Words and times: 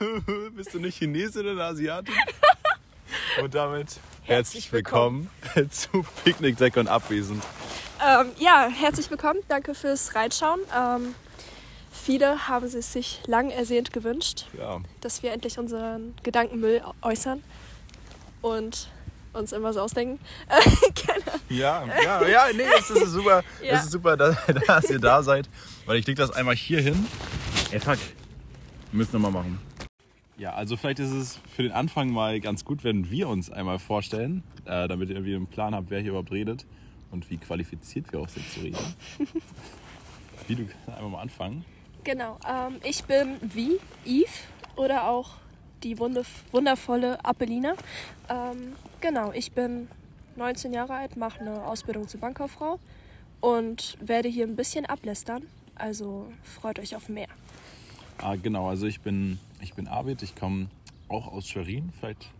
Bist 0.56 0.72
du 0.72 0.78
nicht 0.78 0.98
Chinesin 0.98 1.46
oder 1.46 1.64
Asiatin? 1.66 2.14
Und 3.42 3.54
damit 3.54 3.98
herzlich 4.22 4.72
willkommen 4.72 5.28
zu 5.70 6.04
Picknick, 6.24 6.56
Deck 6.56 6.76
und 6.76 6.88
Abwesend. 6.88 7.42
Ähm, 8.04 8.30
ja, 8.38 8.68
herzlich 8.68 9.10
willkommen. 9.10 9.40
Danke 9.48 9.74
fürs 9.74 10.14
Reinschauen. 10.14 10.60
Ähm, 10.76 11.14
viele 11.92 12.48
haben 12.48 12.66
es 12.66 12.92
sich 12.92 13.20
lang 13.26 13.50
ersehnt 13.50 13.92
gewünscht, 13.92 14.46
Ja, 14.56 14.80
dass 15.02 15.22
wir 15.22 15.32
endlich 15.32 15.58
unseren 15.58 16.14
Gedankenmüll 16.22 16.82
äußern 17.02 17.42
und 18.40 18.88
uns 19.34 19.52
immer 19.52 19.72
so 19.74 19.80
ausdenken. 19.80 20.18
ja, 21.50 21.84
ja, 22.02 22.26
ja 22.26 22.46
nee, 22.54 22.62
es 22.78 22.90
ist 22.90 23.10
super, 23.10 23.44
Ja. 23.62 23.74
es 23.74 23.84
ist 23.84 23.90
super 23.92 24.16
dass, 24.16 24.36
dass 24.66 24.90
ihr 24.90 24.98
da 24.98 25.22
seid. 25.22 25.48
Weil 25.84 25.98
ich 25.98 26.06
leg 26.06 26.16
das 26.16 26.30
einmal 26.30 26.54
hier 26.56 26.80
hin. 26.80 27.06
Ey, 27.70 27.80
fuck. 27.80 27.98
Wir 28.92 28.98
müssen 28.98 29.12
nochmal 29.12 29.30
machen. 29.42 29.60
Ja, 30.40 30.54
also 30.54 30.78
vielleicht 30.78 31.00
ist 31.00 31.10
es 31.10 31.38
für 31.54 31.62
den 31.62 31.72
Anfang 31.72 32.10
mal 32.10 32.40
ganz 32.40 32.64
gut, 32.64 32.82
wenn 32.82 33.10
wir 33.10 33.28
uns 33.28 33.50
einmal 33.50 33.78
vorstellen, 33.78 34.42
äh, 34.64 34.88
damit 34.88 35.10
ihr 35.10 35.16
irgendwie 35.16 35.34
einen 35.36 35.46
Plan 35.46 35.74
habt, 35.74 35.90
wer 35.90 36.00
hier 36.00 36.12
überhaupt 36.12 36.32
redet 36.32 36.64
und 37.10 37.28
wie 37.28 37.36
qualifiziert 37.36 38.10
wir 38.10 38.20
auch 38.20 38.28
sind 38.30 38.50
zu 38.50 38.60
reden. 38.60 38.78
wie, 40.48 40.54
du 40.54 40.64
kannst 40.64 40.88
einmal 40.88 41.10
mal 41.10 41.20
anfangen. 41.20 41.62
Genau, 42.04 42.38
ähm, 42.48 42.76
ich 42.84 43.04
bin 43.04 43.36
wie 43.42 43.78
Eve 44.06 44.30
oder 44.76 45.10
auch 45.10 45.32
die 45.82 45.98
wunderv- 45.98 46.44
wundervolle 46.52 47.22
Appelina. 47.22 47.74
Ähm, 48.30 48.72
genau, 49.02 49.32
ich 49.32 49.52
bin 49.52 49.88
19 50.36 50.72
Jahre 50.72 50.94
alt, 50.94 51.18
mache 51.18 51.40
eine 51.40 51.66
Ausbildung 51.66 52.08
zur 52.08 52.20
Bankkauffrau 52.20 52.80
und 53.40 53.98
werde 54.00 54.30
hier 54.30 54.46
ein 54.46 54.56
bisschen 54.56 54.86
ablästern. 54.86 55.42
Also 55.74 56.32
freut 56.44 56.78
euch 56.78 56.96
auf 56.96 57.10
mehr. 57.10 57.28
Ah, 58.22 58.36
genau, 58.36 58.68
also 58.68 58.86
ich 58.86 59.00
bin, 59.00 59.38
ich 59.62 59.72
bin 59.72 59.88
Arvid, 59.88 60.22
ich 60.22 60.34
komme 60.34 60.68
auch 61.08 61.28
aus 61.28 61.48
Schwerin, 61.48 61.90
vielleicht 61.98 62.30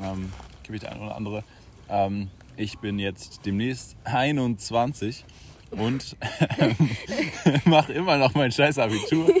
ähm, 0.00 0.30
gebe 0.62 0.76
ich 0.76 0.80
der 0.80 0.92
eine 0.92 1.00
oder 1.00 1.16
andere. 1.16 1.44
Ähm, 1.88 2.30
ich 2.56 2.78
bin 2.78 3.00
jetzt 3.00 3.44
demnächst 3.44 3.96
21 4.04 5.24
und 5.72 6.16
mache 7.64 7.92
immer 7.92 8.16
noch 8.16 8.34
mein 8.34 8.52
scheiß 8.52 8.78
Abitur. 8.78 9.34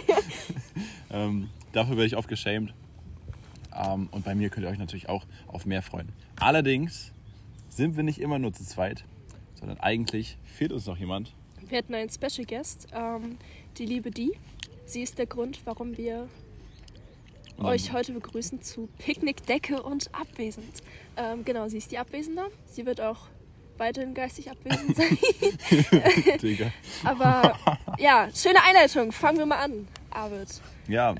ähm, 1.10 1.48
dafür 1.72 1.96
werde 1.96 2.06
ich 2.06 2.16
oft 2.16 2.28
geschämt. 2.28 2.74
Ähm, 3.72 4.08
und 4.10 4.24
bei 4.24 4.34
mir 4.34 4.50
könnt 4.50 4.66
ihr 4.66 4.70
euch 4.70 4.78
natürlich 4.78 5.08
auch 5.08 5.24
auf 5.46 5.64
mehr 5.64 5.82
freuen. 5.82 6.08
Allerdings 6.40 7.12
sind 7.68 7.96
wir 7.96 8.02
nicht 8.02 8.20
immer 8.20 8.40
nur 8.40 8.52
zu 8.52 8.64
zweit, 8.64 9.04
sondern 9.54 9.78
eigentlich 9.78 10.38
fehlt 10.44 10.72
uns 10.72 10.86
noch 10.86 10.96
jemand. 10.96 11.34
Wir 11.68 11.78
hatten 11.78 11.94
einen 11.94 12.10
Special 12.10 12.46
Guest, 12.46 12.88
ähm, 12.92 13.38
die 13.76 13.86
liebe 13.86 14.10
Di. 14.10 14.32
Sie 14.88 15.02
ist 15.02 15.18
der 15.18 15.26
Grund, 15.26 15.60
warum 15.66 15.98
wir 15.98 16.28
Und 17.58 17.66
euch 17.66 17.92
heute 17.92 18.12
begrüßen 18.12 18.62
zu 18.62 18.88
Picknick, 18.96 19.44
Decke 19.44 19.82
und 19.82 20.08
Abwesend. 20.14 20.82
Ähm, 21.18 21.44
genau, 21.44 21.68
sie 21.68 21.76
ist 21.76 21.92
die 21.92 21.98
Abwesende. 21.98 22.44
Sie 22.64 22.86
wird 22.86 22.98
auch 23.02 23.18
weiterhin 23.76 24.14
geistig 24.14 24.50
abwesend 24.50 24.96
sein. 24.96 25.18
Digga. 26.42 26.72
Aber 27.04 27.54
ja, 27.98 28.28
schöne 28.34 28.62
Einleitung. 28.64 29.12
Fangen 29.12 29.36
wir 29.36 29.44
mal 29.44 29.58
an, 29.58 29.86
Arvid. 30.10 30.48
Ja, 30.88 31.14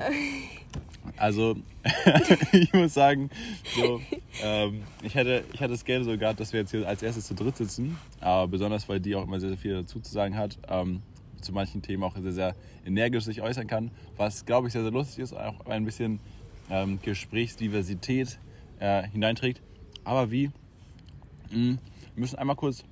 also 1.19 1.57
ich 2.53 2.73
muss 2.73 2.95
sagen, 2.95 3.29
so, 3.77 4.01
ähm, 4.43 4.83
ich, 5.03 5.15
hätte, 5.15 5.45
ich 5.53 5.61
hätte 5.61 5.75
es 5.75 5.85
gerne 5.85 6.07
so 6.07 6.17
gehabt, 6.17 6.41
dass 6.41 6.55
wir 6.55 6.61
jetzt 6.61 6.71
hier 6.71 6.89
als 6.89 7.03
erstes 7.03 7.27
zu 7.27 7.35
dritt 7.35 7.59
sitzen, 7.59 7.99
aber 8.21 8.49
besonders, 8.49 8.89
weil 8.89 8.99
die 8.99 9.15
auch 9.15 9.25
immer 9.25 9.41
sehr, 9.41 9.51
sehr 9.51 9.59
viel 9.59 9.75
dazu 9.75 10.01
zu 10.01 10.11
sagen 10.11 10.39
hat, 10.39 10.57
ähm, 10.69 11.03
zu 11.41 11.53
manchen 11.53 11.83
Themen 11.83 12.03
auch 12.03 12.17
sehr, 12.17 12.33
sehr 12.33 12.55
energisch 12.84 13.25
sich 13.25 13.42
äußern 13.42 13.67
kann, 13.67 13.91
was, 14.17 14.44
glaube 14.47 14.69
ich, 14.69 14.72
sehr, 14.72 14.83
sehr 14.83 14.92
lustig 14.92 15.20
ist 15.20 15.33
auch 15.34 15.67
ein 15.67 15.84
bisschen 15.84 16.20
ähm, 16.70 16.98
Gesprächsdiversität 17.03 18.39
äh, 18.81 19.03
hineinträgt. 19.08 19.62
Aber 20.05 20.31
wie? 20.31 20.50
Mh, 21.50 21.78
wir 22.14 22.20
müssen 22.20 22.39
einmal 22.39 22.56
kurz 22.56 22.84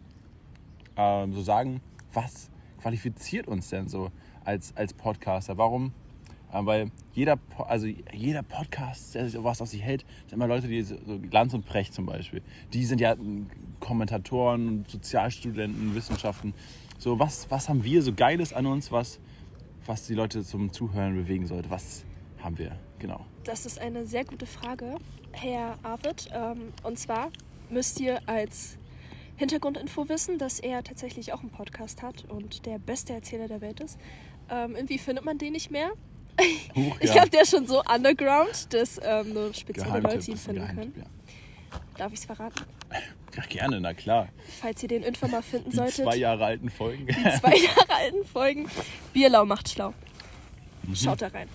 ähm, 0.97 1.35
so 1.35 1.43
sagen, 1.43 1.81
was 2.13 2.51
qualifiziert 2.81 3.47
uns 3.47 3.69
denn 3.69 3.89
so 3.89 4.11
als, 4.45 4.77
als 4.77 4.95
Podcaster? 4.95 5.59
Warum? 5.59 5.93
Ähm, 6.53 6.67
weil 6.67 6.91
jeder, 7.13 7.39
also 7.67 7.87
jeder 7.87 8.43
Podcast, 8.43 9.15
der 9.15 9.29
sich 9.29 9.43
was 9.43 9.61
auf 9.61 9.69
sich 9.69 9.83
hält, 9.83 10.05
sind 10.27 10.35
immer 10.35 10.47
Leute, 10.47 10.69
die 10.69 10.83
so 10.83 10.97
Glanz 11.31 11.53
und 11.55 11.67
Precht 11.67 11.93
zum 11.93 12.07
Beispiel. 12.07 12.43
Die 12.73 12.85
sind 12.85 13.01
ja 13.01 13.17
mm, 13.17 13.49
Kommentatoren, 13.81 14.85
Sozialstudenten, 14.87 15.95
Wissenschaften. 15.95 16.55
So, 16.99 17.19
was, 17.19 17.51
was 17.51 17.69
haben 17.69 17.85
wir 17.85 18.03
so 18.03 18.13
Geiles 18.13 18.53
an 18.53 18.67
uns, 18.67 18.91
was, 18.91 19.19
was 19.85 20.07
die 20.07 20.15
Leute 20.15 20.43
zum 20.45 20.73
Zuhören 20.73 21.15
bewegen 21.15 21.47
sollte? 21.47 21.71
Was 21.71 22.05
haben 22.39 22.59
wir? 22.59 22.79
Genau. 22.99 23.25
Das 23.45 23.67
ist 23.67 23.79
eine 23.81 24.07
sehr 24.07 24.25
gute 24.25 24.47
Frage, 24.47 24.97
Herr 25.33 25.79
Arvid. 25.83 26.29
Ähm, 26.33 26.73
und 26.83 26.99
zwar 26.99 27.31
müsst 27.71 28.01
ihr 28.01 28.21
als 28.27 28.79
Hintergrundinfo 29.37 30.09
wissen, 30.09 30.39
dass 30.39 30.61
er 30.61 30.83
tatsächlich 30.83 31.33
auch 31.33 31.41
einen 31.41 31.51
Podcast 31.51 32.03
hat 32.03 32.25
und 32.29 32.65
der 32.65 32.79
beste 32.79 33.13
Erzähler 33.13 33.49
der 33.49 33.61
Welt 33.61 33.81
ist. 33.81 33.99
Ähm, 34.49 34.75
irgendwie 34.75 34.99
findet 34.99 35.25
man 35.25 35.37
den 35.39 35.53
nicht 35.53 35.71
mehr. 35.71 35.91
Huch, 36.75 36.97
Ich 37.01 37.09
ja. 37.09 37.15
glaube, 37.15 37.31
der 37.31 37.43
ist 37.43 37.51
schon 37.51 37.67
so 37.67 37.83
underground, 37.83 38.73
dass 38.73 38.99
ähm, 39.03 39.35
nur 39.35 39.53
spezielle 39.53 40.01
Leute 40.01 40.31
ihn 40.31 40.37
finden 40.37 40.67
können. 40.67 40.93
ja. 40.97 41.05
Darf 41.97 42.13
ich 42.13 42.19
es 42.21 42.25
verraten? 42.27 42.65
ja, 43.35 43.43
gerne, 43.49 43.81
na 43.81 43.95
klar. 43.95 44.29
Falls 44.61 44.83
ihr 44.83 44.89
den 44.89 45.03
irgendwann 45.03 45.31
mal 45.31 45.43
finden 45.43 45.71
Die 45.71 45.77
solltet. 45.77 46.05
zwei 46.05 46.17
Jahre 46.17 46.45
alten 46.45 46.71
Folgen. 46.71 47.07
die 47.07 47.13
zwei 47.13 47.57
Jahre 47.65 47.95
alten 47.95 48.25
Folgen. 48.25 48.69
Bierlau 49.13 49.45
macht 49.45 49.69
schlau. 49.69 49.93
Mhm. 50.83 50.95
Schaut 50.95 51.23
da 51.23 51.29
rein. 51.29 51.49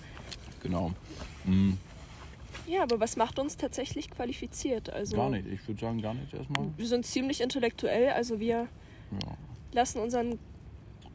genau. 0.62 0.92
Mm, 1.44 1.72
Ja, 2.66 2.82
aber 2.84 3.00
was 3.00 3.16
macht 3.16 3.38
uns 3.38 3.56
tatsächlich 3.56 4.10
qualifiziert? 4.10 4.90
Also, 4.90 5.16
gar 5.16 5.30
nicht, 5.30 5.46
ich 5.48 5.66
würde 5.66 5.80
sagen, 5.80 6.00
gar 6.02 6.14
nicht 6.14 6.32
erstmal. 6.34 6.68
Wir 6.76 6.86
sind 6.86 7.04
ziemlich 7.06 7.40
intellektuell, 7.40 8.10
also 8.10 8.38
wir 8.38 8.68
Ja. 9.10 9.36
lassen 9.72 9.98
unseren 10.00 10.38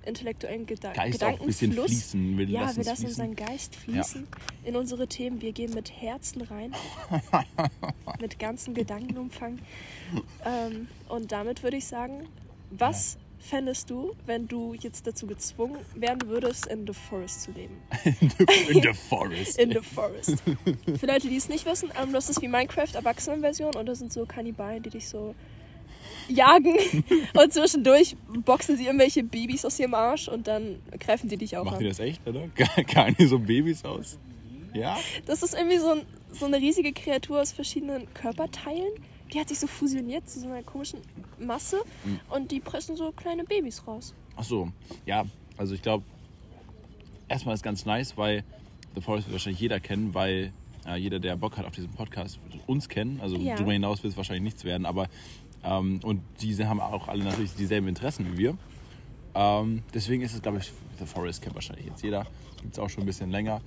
intellektuellen 0.08 0.66
Geda 0.66 0.94
Geist 0.94 1.24
auch 1.24 1.40
ein 1.40 1.46
bisschen 1.46 1.72
Gedankenfluss. 1.72 2.12
fließen. 2.12 2.38
Wir 2.38 2.46
ja, 2.46 2.62
lassen 2.62 2.78
wir 2.78 2.84
lassen 2.86 3.06
fließen. 3.06 3.26
unseren 3.26 3.36
Geist 3.36 3.76
fließen 3.76 4.28
in 4.64 4.76
unsere 4.76 5.08
Themen. 5.08 5.42
Wir 5.42 5.52
gehen 5.52 5.74
mit 5.74 5.92
Herzen 6.02 6.42
rein, 6.42 6.74
mit 8.22 8.40
ganzem 8.40 8.74
Gedankenumfang. 8.74 9.60
Ähm, 10.46 10.88
und 11.10 11.32
damit 11.32 11.64
würde 11.64 11.78
ich 11.78 11.86
sagen, 11.86 12.28
was 12.72 13.18
fändest 13.40 13.90
du, 13.90 14.14
wenn 14.26 14.48
du 14.48 14.74
jetzt 14.74 15.06
dazu 15.08 15.28
gezwungen 15.28 15.78
werden 15.96 16.28
würdest, 16.28 16.66
in 16.68 16.86
The 16.88 16.94
Forest 16.94 17.44
zu 17.44 17.52
leben? 17.52 17.78
In 18.70 18.82
the 18.82 18.94
forest. 18.94 19.60
In 19.60 19.72
The 19.72 19.82
Forest. 19.82 20.42
Für 21.00 21.06
Leute, 21.06 21.30
die 21.30 21.38
es 21.38 21.48
nicht 21.48 21.66
wissen, 21.66 21.92
ähm, 22.02 22.12
das 22.14 22.30
ist 22.30 22.42
wie 22.42 22.48
Minecraft 22.48 22.94
Erwachsenenversion 22.96 23.76
und 23.76 23.86
das 23.86 24.00
sind 24.00 24.12
so 24.12 24.26
Kannibalen, 24.26 24.84
die 24.84 24.90
dich 24.90 25.08
so 25.08 25.36
jagen 26.30 26.76
und 27.34 27.54
zwischendurch 27.54 28.16
boxen 28.46 28.78
sie 28.78 28.86
irgendwelche 28.86 29.24
Babys 29.24 29.66
aus 29.66 29.80
ihrem 29.80 29.94
Arsch 29.94 30.28
und 30.28 30.48
dann 30.48 30.80
greifen 31.00 31.30
sie 31.30 31.38
dich 31.38 31.58
auch 31.58 31.64
Macht 31.66 31.76
an. 31.78 31.82
ihr 31.82 31.90
das 31.90 32.00
echt, 32.00 32.26
oder? 32.28 32.48
Gar 32.94 33.10
nicht 33.10 33.28
so 33.30 33.40
Babys 33.40 33.84
aus? 33.86 34.18
Ja? 34.74 34.98
Das 35.26 35.42
ist 35.44 35.54
irgendwie 35.56 35.78
so, 35.78 35.92
ein, 35.92 36.02
so 36.34 36.46
eine 36.46 36.58
riesige 36.58 36.92
Kreatur 36.94 37.42
aus 37.42 37.52
verschiedenen 37.52 38.12
Körperteilen. 38.14 38.92
Die 39.34 39.40
hat 39.40 39.50
sich 39.50 39.60
so 39.60 39.68
fusioniert 39.68 40.30
zu 40.30 40.40
so 40.40 40.48
einer 40.48 40.64
komischen 40.64 41.00
Masse 41.40 41.78
Mhm. 42.06 42.20
und 42.30 42.52
die 42.52 42.60
pressen 42.60 42.96
so 42.96 43.12
kleine 43.12 43.44
Babys 43.44 43.86
raus. 43.88 44.14
Ach 44.36 44.44
so, 44.44 44.70
ja. 45.06 45.26
Also 45.58 45.74
ich 45.74 45.82
glaube, 45.82 46.04
erstmal 47.28 47.56
ist 47.56 47.64
ganz 47.64 47.86
nice, 47.86 48.18
weil 48.18 48.44
The 48.96 49.02
Forest 49.02 49.28
wird 49.28 49.34
wahrscheinlich 49.34 49.60
jeder 49.62 49.80
kennen, 49.80 50.14
weil 50.14 50.54
äh, 50.88 50.96
jeder, 50.98 51.20
der 51.20 51.36
Bock 51.36 51.58
hat 51.58 51.66
auf 51.66 51.74
diesen 51.74 51.90
Podcast, 51.92 52.40
wird 52.50 52.62
uns 52.68 52.88
kennen. 52.88 53.20
Also 53.22 53.36
Ja. 53.38 53.56
darüber 53.56 53.74
hinaus 53.74 54.04
wird 54.04 54.12
es 54.14 54.18
wahrscheinlich 54.18 54.44
nichts 54.44 54.64
werden, 54.64 54.86
aber 54.86 55.08
ähm, 55.68 56.00
und 56.04 56.22
diese 56.42 56.68
haben 56.68 56.80
auch 56.80 57.08
alle 57.08 57.24
natürlich 57.24 57.54
dieselben 57.56 57.88
Interessen 57.88 58.32
wie 58.32 58.38
wir. 58.38 58.58
Ähm, 59.36 59.84
deswegen 59.94 60.24
ist 60.24 60.34
es, 60.34 60.42
glaube 60.42 60.60
ich, 60.60 60.72
The 61.00 61.06
Forest 61.06 61.42
kennt 61.42 61.56
wahrscheinlich 61.56 61.86
jetzt 61.86 62.04
jeder. 62.04 62.26
Gibt 62.62 62.74
es 62.74 62.80
auch 62.80 62.90
schon 62.90 63.04
ein 63.04 63.06
bisschen 63.06 63.30
länger. 63.30 63.62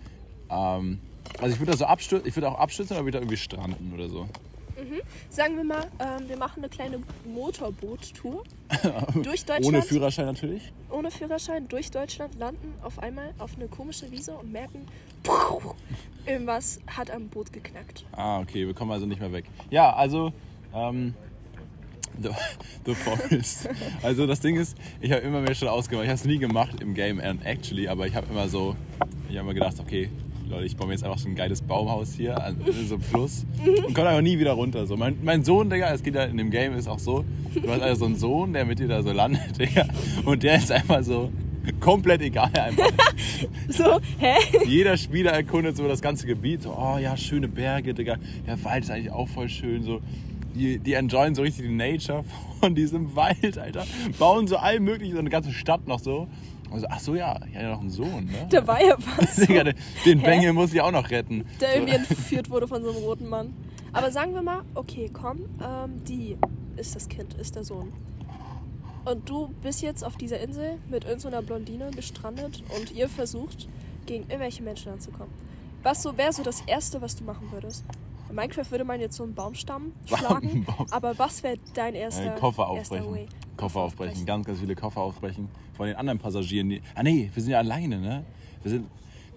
Ähm, 0.51 0.99
also 1.41 1.55
ich 1.55 1.61
würde 1.61 1.73
da 1.73 1.79
so 1.79 1.85
abstürzen, 1.85 2.29
ich 2.29 2.35
würde 2.35 2.49
auch 2.49 2.59
abstürzen, 2.59 2.97
aber 2.97 3.07
wieder 3.07 3.21
irgendwie 3.21 3.37
stranden 3.37 3.93
oder 3.95 4.09
so. 4.09 4.27
Sagen 5.29 5.57
wir 5.57 5.65
mal, 5.65 5.87
ähm, 5.99 6.29
wir 6.29 6.37
machen 6.37 6.61
eine 6.61 6.69
kleine 6.69 7.01
Motorboot-Tour 7.27 8.45
durch 9.23 9.45
Deutschland. 9.45 9.67
Ohne 9.67 9.83
Führerschein 9.83 10.27
natürlich. 10.27 10.73
ohne 10.91 11.11
Führerschein 11.11 11.69
durch 11.69 11.91
Deutschland 11.91 12.35
landen 12.39 12.75
auf 12.83 12.99
einmal 12.99 13.35
auf 13.39 13.57
eine 13.57 13.69
komische 13.69 14.11
Wiese 14.11 14.33
und 14.33 14.51
merken, 14.51 14.87
irgendwas 16.27 16.81
hat 16.87 17.11
am 17.11 17.29
Boot 17.29 17.53
geknackt. 17.53 18.07
Ah, 18.13 18.41
okay, 18.41 18.67
wir 18.67 18.75
kommen 18.75 18.91
also 18.91 19.07
nicht 19.07 19.21
mehr 19.21 19.33
weg. 19.33 19.45
Ja, 19.71 19.93
also, 19.93 20.33
ähm, 20.75 21.15
The, 22.23 22.31
The 22.85 22.95
Forest. 22.95 23.69
Also 24.03 24.27
das 24.27 24.41
Ding 24.41 24.57
ist, 24.57 24.77
ich 25.01 25.11
habe 25.13 25.23
immer 25.23 25.41
mehr 25.41 25.55
schon 25.55 25.69
ausgemacht. 25.69 26.05
Ich 26.05 26.11
habe 26.11 26.19
es 26.19 26.25
nie 26.25 26.39
gemacht 26.39 26.81
im 26.81 26.95
Game 26.95 27.21
and 27.21 27.45
actually, 27.47 27.89
aber 27.89 28.07
ich 28.07 28.15
habe 28.15 28.27
immer 28.31 28.49
so, 28.49 28.77
ich 29.29 29.37
habe 29.37 29.47
immer 29.47 29.55
gedacht, 29.55 29.77
okay, 29.81 30.11
Leute, 30.49 30.67
ich 30.67 30.77
baue 30.77 30.89
mir 30.89 30.95
jetzt 30.95 31.05
einfach 31.05 31.19
so 31.19 31.29
ein 31.29 31.37
geiles 31.37 31.63
Baumhaus 31.63 32.15
hier 32.15 32.43
an 32.43 32.57
so 32.89 32.95
einem 32.97 33.03
Fluss 33.03 33.47
und 33.65 33.95
komme 33.95 34.09
einfach 34.09 34.23
nie 34.23 34.39
wieder 34.39 34.53
runter. 34.53 34.87
So, 34.87 34.97
mein, 34.97 35.17
mein 35.23 35.45
Sohn, 35.45 35.71
Digga, 35.71 35.93
es 35.93 36.03
geht 36.03 36.17
ja 36.17 36.25
in 36.25 36.37
dem 36.37 36.51
Game 36.51 36.75
ist 36.75 36.89
auch 36.89 36.99
so, 36.99 37.25
du 37.55 37.71
hast 37.71 37.81
also 37.81 38.01
so 38.01 38.05
einen 38.07 38.17
Sohn, 38.17 38.53
der 38.53 38.65
mit 38.65 38.81
dir 38.81 38.89
da 38.89 39.03
so 39.03 39.13
landet, 39.13 39.43
Digga, 39.59 39.87
und 40.25 40.43
der 40.43 40.57
ist 40.57 40.73
einfach 40.73 41.03
so, 41.05 41.31
komplett 41.79 42.23
egal 42.23 42.51
einfach. 42.55 42.91
So, 43.69 44.01
hä? 44.19 44.35
Jeder 44.67 44.97
Spieler 44.97 45.31
erkundet 45.31 45.77
so 45.77 45.87
das 45.87 46.03
ganze 46.03 46.27
Gebiet. 46.27 46.63
So, 46.63 46.77
oh 46.77 46.99
ja, 46.99 47.17
schöne 47.17 47.49
Berge, 47.49 47.95
Digga. 47.95 48.17
Der 48.47 48.63
Wald 48.65 48.85
ist 48.85 48.91
eigentlich 48.91 49.13
auch 49.13 49.29
voll 49.29 49.49
schön. 49.49 49.83
So, 49.83 50.01
die, 50.61 50.79
die 50.79 50.93
enjoyen 50.95 51.35
so 51.35 51.43
richtig 51.43 51.65
die 51.67 51.75
Nature 51.75 52.25
von 52.61 52.75
diesem 52.75 53.17
Wald, 53.17 53.59
Alter. 53.59 53.87
Bauen 54.19 54.47
so 54.47 54.57
all 54.57 54.81
möglichen, 54.81 55.15
so 55.15 55.19
eine 55.19 55.31
ganze 55.31 55.53
Stadt 55.53 55.89
noch 55.89 55.99
so. 55.99 56.29
Und 56.71 56.81
so, 56.81 56.87
ach 56.89 57.01
so, 57.01 57.15
ja, 57.15 57.37
ich 57.49 57.55
hatte 57.55 57.65
ja 57.65 57.71
noch 57.71 57.81
einen 57.81 57.91
Sohn, 57.91 58.27
ne? 58.27 58.47
Da 58.49 58.65
war 58.67 58.81
ja 58.85 58.97
was. 59.17 59.37
Den, 59.47 59.75
Hä? 60.05 60.15
Bengel 60.15 60.53
muss 60.53 60.73
ich 60.73 60.81
auch 60.81 60.93
noch 60.93 61.11
retten. 61.11 61.45
der 61.61 61.71
so. 61.71 61.75
irgendwie 61.75 61.95
entführt 62.11 62.51
wurde 62.51 62.69
von 62.69 62.83
so 62.83 62.91
einem 62.91 62.99
roten 62.99 63.29
Mann. 63.29 63.55
Aber 63.93 64.13
sagen 64.13 64.35
wir 64.35 64.43
mal, 64.43 64.63
okay, 64.75 65.11
komm, 65.13 65.41
ähm, 65.61 66.05
die 66.05 66.37
ist 66.77 66.95
das 66.95 67.09
Kind, 67.09 67.35
ist 67.35 67.57
der 67.57 67.65
Sohn. 67.65 67.93
Und 69.05 69.29
du 69.29 69.53
bist 69.63 69.83
jetzt 69.83 70.05
auf 70.05 70.17
dieser 70.17 70.41
Insel 70.41 70.79
mit 70.89 71.05
irgendeiner 71.05 71.43
Blondine 71.43 71.91
gestrandet 71.91 72.63
und 72.77 72.93
ihr 72.93 73.09
versucht, 73.09 73.69
gegen 74.07 74.25
irgendwelche 74.25 74.63
Menschen 74.63 74.93
anzukommen. 74.93 75.33
Was 75.83 76.03
so 76.03 76.17
wäre 76.17 76.33
so 76.33 76.43
das 76.43 76.61
Erste, 76.67 77.01
was 77.01 77.17
du 77.17 77.25
machen 77.25 77.49
würdest? 77.51 77.85
In 78.31 78.37
Minecraft 78.37 78.71
würde 78.71 78.85
man 78.85 79.01
jetzt 79.01 79.17
so 79.17 79.25
einen 79.25 79.35
Baumstamm 79.35 79.93
schlagen, 80.07 80.65
Baum. 80.65 80.87
aber 80.91 81.19
was 81.19 81.43
wäre 81.43 81.57
dein 81.75 81.95
erster, 81.95 82.35
Äh, 82.37 82.39
Koffer 82.39 82.63
erster 82.75 82.97
aufbrechen. 82.97 83.13
Way? 83.13 83.27
Koffer 83.57 83.81
aufbrechen. 83.81 84.25
Ganz, 84.27 84.47
ganz 84.47 84.61
viele 84.61 84.75
Koffer 84.75 85.01
aufbrechen. 85.03 85.49
Von 85.77 85.87
den 85.89 85.97
anderen 85.97 86.19
Passagieren. 86.19 86.71
Die, 86.71 86.81
ah 86.95 87.03
nee, 87.03 87.31
wir 87.35 87.43
sind 87.43 87.53
ja 87.53 87.59
alleine, 87.59 87.99
ne? 87.99 88.25
Wir 88.63 88.71
sind, 88.71 88.87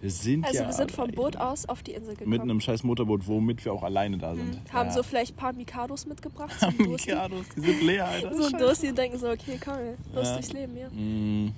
wir 0.01 0.09
sind 0.11 0.45
Also 0.45 0.59
ja 0.59 0.65
wir 0.67 0.73
sind 0.73 0.91
vom 0.91 1.03
alleine. 1.05 1.15
Boot 1.17 1.37
aus 1.37 1.67
auf 1.67 1.81
die 1.83 1.91
Insel 1.93 2.11
gekommen. 2.13 2.29
Mit 2.29 2.41
einem 2.41 2.59
scheiß 2.61 2.83
Motorboot, 2.83 3.27
womit 3.27 3.63
wir 3.65 3.73
auch 3.73 3.83
alleine 3.83 4.17
da 4.17 4.35
sind. 4.35 4.61
haben 4.71 4.87
Ja. 4.89 4.93
so 4.93 5.03
vielleicht 5.03 5.33
ein 5.33 5.37
paar 5.37 5.53
Mikados 5.53 6.05
mitgebracht. 6.05 6.55
Mikados, 6.77 7.45
die 7.55 7.61
sind 7.61 7.81
leer, 7.83 8.07
Alter. 8.07 8.33
So 8.35 8.45
ein. 8.45 8.59
Dursti 8.59 8.89
und 8.89 8.97
denken 8.97 9.17
so, 9.17 9.29
okay, 9.29 9.59
komm, 9.63 9.75
Lust 10.13 10.27
Ja. 10.27 10.33
durchs 10.35 10.53
Leben, 10.53 10.77
ja. 10.77 10.89
Mm. 10.89 11.51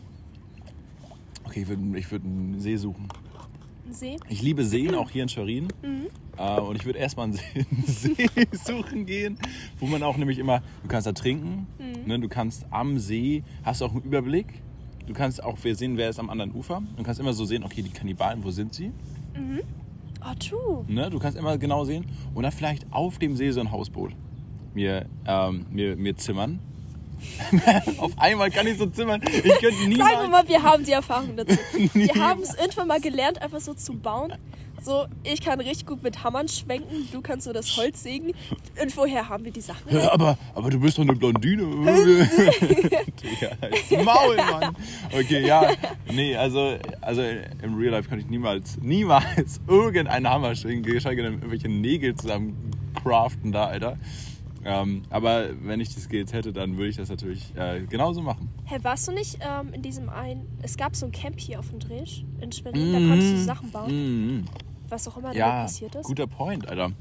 Okay, 1.46 1.62
ich 1.62 1.68
würde 1.68 2.00
ich 2.00 2.12
würd 2.12 2.24
einen 2.24 2.60
See 2.60 2.76
suchen. 2.78 3.08
See. 3.92 4.18
Ich 4.30 4.42
liebe 4.42 4.66
Seen, 4.66 4.96
auch 4.96 5.10
hier 5.10 5.24
in 5.24 5.30
Schwerin. 5.30 5.68
Mhm. 5.84 6.08
Äh, 6.38 6.60
und 6.60 6.76
ich 6.76 6.86
würde 6.86 7.00
erstmal 7.00 7.26
einen 7.26 7.34
See, 7.34 7.66
See 7.86 8.30
suchen 8.52 9.06
gehen, 9.06 9.38
wo 9.80 9.86
man 9.88 10.04
auch 10.04 10.18
nämlich 10.18 10.40
immer, 10.40 10.62
du 10.82 10.88
kannst 10.88 11.08
da 11.08 11.12
trinken, 11.14 11.68
Mhm. 11.80 12.08
ne, 12.08 12.20
du 12.20 12.28
kannst 12.28 12.66
am 12.72 12.98
See, 13.00 13.44
hast 13.64 13.82
auch 13.82 13.92
einen 13.92 14.02
Überblick. 14.02 14.62
Du 15.08 15.14
kannst 15.14 15.44
auch 15.44 15.58
sehen, 15.60 15.98
wer 15.98 16.10
ist 16.10 16.18
am 16.20 16.32
anderen 16.32 16.52
Ufer. 16.56 16.82
Du 16.98 17.04
kannst 17.04 17.20
immer 17.20 17.34
so 17.34 17.46
sehen, 17.46 17.64
okay, 17.64 17.84
die 17.84 17.92
Kannibalen, 17.92 18.44
wo 18.44 18.50
sind 18.50 18.74
sie? 18.74 18.92
Oh, 20.22 20.34
true. 20.40 20.84
Ne? 20.88 21.12
Du 21.12 21.20
kannst 21.20 21.38
immer 21.38 21.60
genau 21.60 21.86
sehen. 21.86 22.06
Und 22.34 22.42
dann 22.42 22.52
vielleicht 22.52 22.92
auf 22.92 23.20
dem 23.20 23.36
See 23.36 23.52
so 23.52 23.60
ein 23.62 23.72
Hausboot 23.72 24.14
mir, 24.74 25.06
ähm, 25.28 25.68
mir, 25.70 25.96
mir 25.96 26.16
zimmern. 26.18 26.60
auf 27.98 28.12
einmal 28.18 28.52
kann 28.52 28.68
ich 28.68 28.78
so 28.78 28.86
zimmern. 28.86 29.22
Ich 29.24 29.44
könnte 29.44 29.72
Sagen 29.72 29.80
wir 29.80 29.88
niemals... 29.88 30.30
mal, 30.30 30.48
wir 30.48 30.64
haben 30.64 30.84
die 30.84 30.92
Erfahrung 30.92 31.36
dazu. 31.38 31.58
Wir 31.94 32.16
haben 32.16 32.42
es 32.42 32.56
irgendwann 32.56 32.88
mal 32.88 33.02
gelernt, 33.02 33.42
einfach 33.42 33.62
so 33.62 33.74
zu 33.74 33.94
bauen. 33.94 34.34
So, 34.86 35.08
ich 35.24 35.42
kann 35.42 35.60
richtig 35.60 35.88
gut 35.88 36.04
mit 36.04 36.24
Hammern 36.24 36.48
schwenken, 36.48 37.08
du 37.12 37.20
kannst 37.20 37.46
so 37.46 37.54
das 37.54 37.76
Holz 37.76 38.04
sägen. 38.04 38.34
Irgendwoher 38.76 39.28
haben 39.28 39.44
wir 39.44 39.52
die 39.52 39.62
Sachen. 39.62 39.92
Ja, 39.92 40.12
aber, 40.12 40.38
aber 40.54 40.70
du 40.70 40.80
bist 40.80 41.00
doch 41.00 41.02
eine 41.02 41.14
Blondine. 41.14 41.64
Digga, 43.24 44.04
Maul, 44.04 44.36
Mann. 44.36 44.76
Okay, 45.12 45.44
ja. 45.44 45.72
Nee, 46.12 46.36
also, 46.36 46.78
also 47.02 47.24
im 47.64 47.76
Real 47.80 47.94
Life 47.94 48.10
könnte 48.10 48.26
ich 48.26 48.30
niemals, 48.30 48.78
niemals 48.80 49.60
irgendeinen 49.68 50.30
Hammer 50.30 50.54
schwingen, 50.54 50.84
geschweige 50.84 51.24
denn 51.24 51.34
irgendwelche 51.34 51.70
Nägel 51.70 52.14
zusammen 52.14 52.70
craften 53.02 53.52
da, 53.52 53.66
Alter. 53.66 53.98
Ähm, 54.68 55.04
aber 55.12 55.50
wenn 55.62 55.80
ich 55.80 55.90
die 55.94 56.00
Skills 56.00 56.34
hätte, 56.34 56.52
dann 56.52 56.76
würde 56.78 56.90
ich 56.90 56.98
das 56.98 57.10
natürlich 57.10 57.56
äh, 57.56 57.82
genauso 57.88 58.22
machen. 58.24 58.50
Hä, 58.66 58.78
warst 58.82 59.08
du 59.08 59.12
nicht 59.12 59.38
ähm, 59.42 59.74
in 59.74 59.82
diesem 59.84 60.10
einen. 60.10 60.48
Es 60.64 60.76
gab 60.76 60.96
so 60.96 61.06
ein 61.06 61.12
Camp 61.12 61.40
hier 61.40 61.60
auf 61.60 61.70
dem 61.70 61.80
Dreh 61.80 62.04
in 62.42 62.52
Schwerin, 62.52 62.92
da 62.92 62.98
konntest 63.00 63.32
du 63.34 63.38
Sachen 63.44 63.72
bauen, 63.72 63.92
Mhm. 64.40 64.46
was 64.90 65.08
auch 65.08 65.18
immer 65.18 65.32
da 65.34 65.38
Ja, 65.38 65.62
passiert 65.64 65.94
ist. 65.96 66.06
guter 66.08 66.26
Point, 66.28 66.68
Alter. 66.68 66.92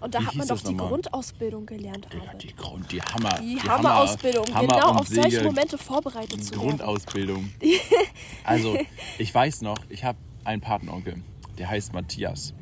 Und 0.00 0.12
da 0.16 0.18
wie 0.20 0.26
hat 0.26 0.34
man 0.34 0.48
doch 0.48 0.60
die 0.60 0.72
nochmal? 0.72 0.88
Grundausbildung 0.88 1.64
gelernt. 1.64 2.08
Arbeit. 2.12 2.42
die 2.42 2.56
Grund, 2.56 2.90
die 2.90 3.00
Hammer. 3.00 3.38
Die, 3.40 3.54
die 3.54 3.68
Hammerausbildung, 3.68 4.46
Hammer 4.52 4.74
genau 4.74 4.88
auf 4.88 5.06
solche 5.06 5.30
Segel- 5.30 5.44
Momente 5.44 5.78
vorbereitet 5.78 6.44
zu 6.44 6.50
werden. 6.50 6.60
Grundausbildung. 6.70 7.50
Also, 8.44 8.76
ich 9.18 9.32
weiß 9.32 9.62
noch, 9.62 9.78
ich 9.88 10.02
habe 10.02 10.18
einen 10.42 10.60
Patenonkel, 10.60 11.22
der 11.56 11.68
heißt 11.70 11.92
Matthias. 11.92 12.52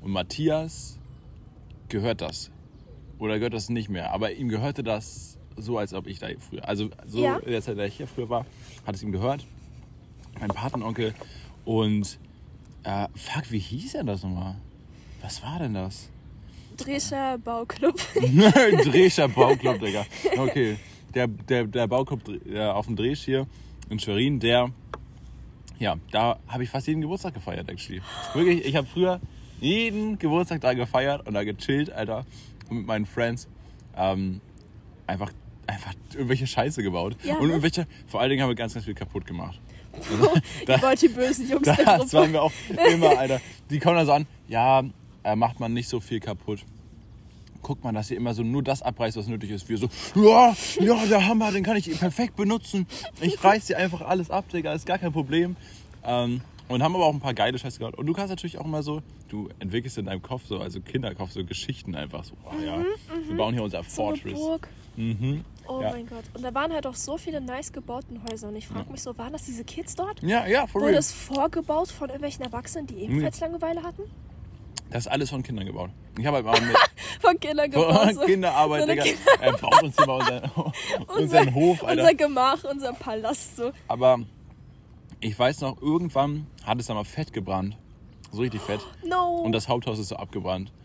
Und 0.00 0.10
Matthias 0.10 0.98
gehört 1.88 2.20
das. 2.22 2.50
Oder 3.20 3.38
gehört 3.38 3.54
das 3.54 3.68
nicht 3.68 3.88
mehr. 3.88 4.10
Aber 4.12 4.32
ihm 4.32 4.48
gehörte 4.48 4.82
das 4.82 5.38
so, 5.56 5.78
als 5.78 5.94
ob 5.94 6.06
ich 6.08 6.18
da 6.18 6.28
früher. 6.38 6.66
Also, 6.68 6.90
so 7.06 7.22
Ja. 7.22 7.36
in 7.38 7.52
der 7.52 7.62
Zeit, 7.62 7.76
der 7.78 7.86
ich 7.86 7.94
hier 7.96 8.06
früher 8.08 8.28
war, 8.28 8.46
hat 8.86 8.96
es 8.96 9.02
ihm 9.02 9.12
gehört. 9.12 9.46
Mein 10.40 10.48
Patenonkel. 10.48 11.14
Und, 11.64 12.18
äh, 12.82 13.06
fuck, 13.14 13.50
wie 13.52 13.58
hieß 13.58 13.94
er 13.94 14.04
das 14.04 14.22
nochmal? 14.22 14.56
Was 15.22 15.42
war 15.42 15.58
denn 15.58 15.74
das? 15.74 16.08
Drescher 16.78 17.36
Bauclub. 17.38 17.96
Drescher 18.84 19.28
Bauclub, 19.36 19.78
Digga. 19.80 20.06
Okay. 20.38 20.78
Der, 21.14 21.26
der, 21.26 21.64
der 21.64 21.86
Bauclub 21.88 22.20
äh, 22.46 22.60
auf 22.66 22.86
dem 22.86 22.96
Dresch 22.96 23.24
hier 23.24 23.46
in 23.90 23.98
Schwerin, 23.98 24.40
der, 24.40 24.70
ja, 25.78 25.96
da 26.12 26.38
habe 26.48 26.62
ich 26.62 26.70
fast 26.70 26.86
jeden 26.86 27.02
Geburtstag 27.02 27.34
gefeiert, 27.34 27.68
actually. 27.68 28.00
Wirklich, 28.32 28.64
ich 28.64 28.76
habe 28.76 28.86
früher 28.86 29.20
jeden 29.60 30.18
Geburtstag 30.18 30.60
da 30.62 30.72
gefeiert 30.72 31.26
und 31.26 31.34
da 31.34 31.42
gechillt, 31.44 31.90
Alter, 31.90 32.24
und 32.70 32.78
mit 32.78 32.86
meinen 32.86 33.06
Friends. 33.06 33.48
Ähm, 33.96 34.40
einfach, 35.06 35.32
einfach 35.66 35.92
irgendwelche 36.12 36.46
Scheiße 36.46 36.82
gebaut. 36.82 37.16
Ja, 37.24 37.34
und 37.34 37.48
ne? 37.48 37.48
irgendwelche, 37.48 37.86
vor 38.06 38.20
allen 38.20 38.30
Dingen 38.30 38.42
haben 38.42 38.50
wir 38.50 38.54
ganz, 38.54 38.74
ganz 38.74 38.86
viel 38.86 38.94
kaputt 38.94 39.26
gemacht. 39.26 39.60
Also, 39.92 40.34
Die 40.66 40.82
wollte 40.82 41.08
die 41.08 41.14
bösen 41.14 41.50
Jungs 41.50 41.64
der 41.64 41.74
das 41.84 42.14
waren 42.14 42.32
wir 42.32 42.42
auch 42.42 42.52
immer, 42.92 43.18
Alter. 43.18 43.40
Die 43.70 43.80
kommen 43.80 43.96
dann 43.96 44.06
so 44.06 44.12
an, 44.12 44.26
ja, 44.46 44.84
äh, 45.24 45.34
macht 45.34 45.58
man 45.58 45.74
nicht 45.74 45.88
so 45.88 45.98
viel 45.98 46.20
kaputt. 46.20 46.60
Guckt 47.60 47.82
man, 47.82 47.94
dass 47.94 48.10
ihr 48.10 48.16
immer 48.16 48.32
so 48.32 48.44
nur 48.44 48.62
das 48.62 48.82
abreißt, 48.82 49.16
was 49.16 49.26
nötig 49.26 49.50
ist. 49.50 49.68
Wir 49.68 49.78
so, 49.78 49.90
ja, 50.14 50.56
ja, 50.80 51.06
der 51.06 51.26
Hammer, 51.26 51.50
den 51.50 51.64
kann 51.64 51.76
ich 51.76 51.98
perfekt 51.98 52.36
benutzen. 52.36 52.86
Ich 53.20 53.42
reiß 53.42 53.66
dir 53.66 53.78
einfach 53.78 54.00
alles 54.00 54.30
ab, 54.30 54.48
Digga, 54.48 54.72
ist 54.72 54.86
gar 54.86 54.98
kein 54.98 55.12
Problem. 55.12 55.56
Ähm, 56.04 56.40
und 56.70 56.82
haben 56.82 56.94
aber 56.94 57.04
auch 57.06 57.12
ein 57.12 57.20
paar 57.20 57.34
geile 57.34 57.58
Scheiße 57.58 57.78
gehabt. 57.78 57.98
Und 57.98 58.06
du 58.06 58.12
kannst 58.14 58.30
natürlich 58.30 58.56
auch 58.58 58.64
immer 58.64 58.82
so, 58.82 59.02
du 59.28 59.48
entwickelst 59.58 59.98
in 59.98 60.06
deinem 60.06 60.22
Kopf 60.22 60.42
so, 60.46 60.58
also 60.60 60.80
Kinderkopf, 60.80 61.32
so 61.32 61.44
Geschichten 61.44 61.94
einfach 61.94 62.24
so. 62.24 62.34
Oh, 62.46 62.54
ja, 62.64 62.78
wir 63.28 63.36
bauen 63.36 63.52
hier 63.54 63.62
unser 63.62 63.82
Mhm, 63.82 63.86
So 63.88 64.06
eine 64.06 64.16
Fortress. 64.16 64.38
Burg. 64.38 64.68
Mhm. 64.96 65.44
Oh 65.68 65.80
Ja. 65.82 65.90
mein 65.92 66.06
Gott. 66.06 66.24
Und 66.34 66.42
da 66.42 66.52
waren 66.54 66.72
halt 66.72 66.86
auch 66.86 66.94
so 66.94 67.16
viele 67.16 67.40
nice 67.40 67.72
gebauten 67.72 68.20
Häuser. 68.30 68.48
Und 68.48 68.56
ich 68.56 68.66
frage 68.66 68.90
mich 68.90 69.02
so, 69.02 69.16
waren 69.18 69.32
das 69.32 69.44
diese 69.44 69.64
Kids 69.64 69.94
dort? 69.94 70.22
Ja, 70.22 70.46
ja, 70.46 70.66
for 70.66 70.80
Wurde 70.80 70.92
real. 70.92 70.98
es 71.00 71.12
vorgebaut 71.12 71.88
von 71.90 72.08
irgendwelchen 72.08 72.44
Erwachsenen, 72.44 72.86
die 72.86 72.96
ebenfalls 73.04 73.38
Langeweile 73.40 73.82
hatten? 73.82 74.02
Das 74.90 75.06
ist 75.06 75.12
alles 75.12 75.30
von 75.30 75.44
Kindern 75.44 75.66
gebaut. 75.66 75.90
Ich 76.18 76.26
habe 76.26 76.38
halt 76.38 76.46
mal 76.46 76.60
mit, 76.60 76.76
Von 77.20 77.38
Kindern 77.38 77.70
gebaut. 77.70 78.14
so- 78.14 78.20
Kinderarbeit, 78.22 78.82
so 78.84 78.90
eine 78.90 79.02
Digga. 79.02 79.16
Er 79.40 79.52
baut 79.52 79.82
uns 79.84 79.96
hier 79.96 80.06
mal 80.06 80.18
unseren, 80.18 80.50
unseren 81.16 81.54
Hof, 81.54 81.84
Alter. 81.84 82.02
Unser 82.02 82.14
Gemach, 82.14 82.64
unser 82.64 82.92
Palast. 82.94 83.56
So. 83.56 83.70
Aber 83.86 84.18
ich 85.20 85.38
weiß 85.38 85.60
noch, 85.60 85.80
irgendwann 85.80 86.46
hat 86.64 86.80
es 86.80 86.86
da 86.86 86.94
mal 86.94 87.04
fett 87.04 87.32
gebrannt. 87.32 87.76
So 88.32 88.42
richtig 88.42 88.60
fett. 88.60 88.80
No. 89.06 89.36
Und 89.36 89.52
das 89.52 89.68
Haupthaus 89.68 89.98
ist 89.98 90.08
so 90.08 90.16
abgebrannt. 90.16 90.72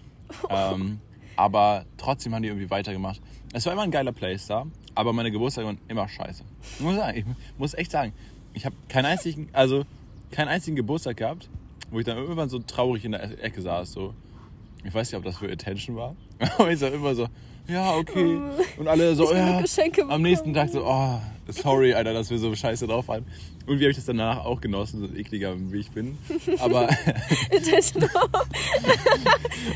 Ähm, 0.50 1.00
aber 1.36 1.86
trotzdem 1.98 2.34
haben 2.34 2.42
die 2.42 2.48
irgendwie 2.50 2.72
weitergemacht. 2.72 3.22
Es 3.54 3.65
war 3.65 3.74
immer 3.74 3.84
ein 3.84 3.92
geiler 3.92 4.12
Place 4.12 4.48
da, 4.48 4.65
aber 4.96 5.13
meine 5.13 5.30
Geburtstage 5.30 5.68
waren 5.68 5.77
immer 5.88 6.08
scheiße. 6.08 6.44
Ich 6.80 6.80
muss, 6.80 6.96
sagen, 6.96 7.18
ich 7.18 7.25
muss 7.60 7.75
echt 7.75 7.92
sagen, 7.92 8.12
ich 8.54 8.65
habe 8.65 8.75
keinen 8.89 9.06
einzigen, 9.06 9.50
also 9.54 9.86
keinen 10.32 10.48
einzigen 10.48 10.75
Geburtstag 10.75 11.18
gehabt, 11.18 11.48
wo 11.92 12.00
ich 12.00 12.06
dann 12.06 12.18
irgendwann 12.18 12.50
so 12.50 12.58
traurig 12.58 13.06
in 13.06 13.12
der 13.12 13.44
Ecke 13.44 13.62
saß. 13.62 13.92
So. 13.92 14.15
Ich 14.84 14.94
weiß 14.94 15.12
nicht, 15.12 15.18
ob 15.18 15.24
das 15.24 15.38
für 15.38 15.51
Attention 15.51 15.96
war. 15.96 16.15
Aber 16.58 16.72
ich 16.72 16.80
sag 16.80 16.92
immer 16.94 17.13
so, 17.13 17.27
ja, 17.68 17.96
okay. 17.96 18.39
Und 18.77 18.88
alle 18.88 19.15
so, 19.15 19.32
ja. 19.34 19.63
Am 20.10 20.22
nächsten. 20.22 20.54
Tag 20.54 20.70
so, 20.70 20.86
oh, 20.86 21.20
sorry, 21.47 21.93
Alter, 21.93 22.13
dass 22.13 22.29
wir 22.29 22.37
so 22.37 22.55
scheiße 22.55 22.87
drauf 22.87 23.07
waren. 23.07 23.25
Und 23.65 23.79
wie 23.79 23.83
habe 23.83 23.91
ich 23.91 23.97
das 23.97 24.05
danach 24.05 24.45
auch 24.45 24.61
genossen, 24.61 24.99
so 24.99 25.15
ekliger 25.15 25.55
wie 25.71 25.79
ich 25.79 25.91
bin. 25.91 26.17
Aber, 26.59 26.87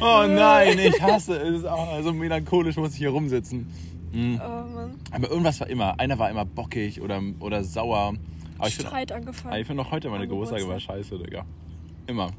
oh 0.01 0.25
nein, 0.27 0.79
ich 0.79 1.01
hasse 1.01 1.37
es. 1.37 1.63
Oh, 1.63 2.01
so 2.01 2.13
melancholisch 2.13 2.77
muss 2.77 2.93
ich 2.93 2.97
hier 2.97 3.09
rumsitzen. 3.09 3.67
Mhm. 4.11 4.41
oh. 4.43 4.89
Aber 5.11 5.29
irgendwas 5.29 5.59
war 5.59 5.67
immer. 5.69 5.99
Einer 5.99 6.17
war 6.19 6.29
immer 6.29 6.45
bockig 6.45 7.01
oder, 7.01 7.21
oder 7.39 7.63
sauer. 7.63 8.15
Aber 8.57 8.67
ich 8.67 8.75
finde 8.75 8.89
Streit 8.89 9.11
angefangen. 9.11 9.61
ich 9.61 9.67
find 9.67 9.79
auch 9.79 9.91
heute 9.91 10.09
meine 10.09 10.23
Am 10.23 10.29
Geburtstage 10.29 10.67
war 10.67 10.79
scheiße, 10.79 11.17
Digga. 11.17 11.45
Immer. 12.07 12.31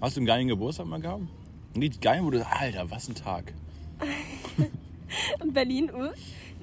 Hast 0.00 0.16
du 0.16 0.20
einen 0.20 0.26
geilen 0.26 0.48
Geburtstag 0.48 0.86
mal 0.86 1.00
gehabt? 1.00 1.22
Nicht 1.74 2.00
geil, 2.00 2.20
wo 2.22 2.30
du 2.30 2.38
sagst, 2.38 2.52
Alter, 2.60 2.90
was 2.90 3.08
ein 3.08 3.14
Tag. 3.14 3.52
In 5.42 5.52
Berlin, 5.52 5.90
uh. 5.94 6.10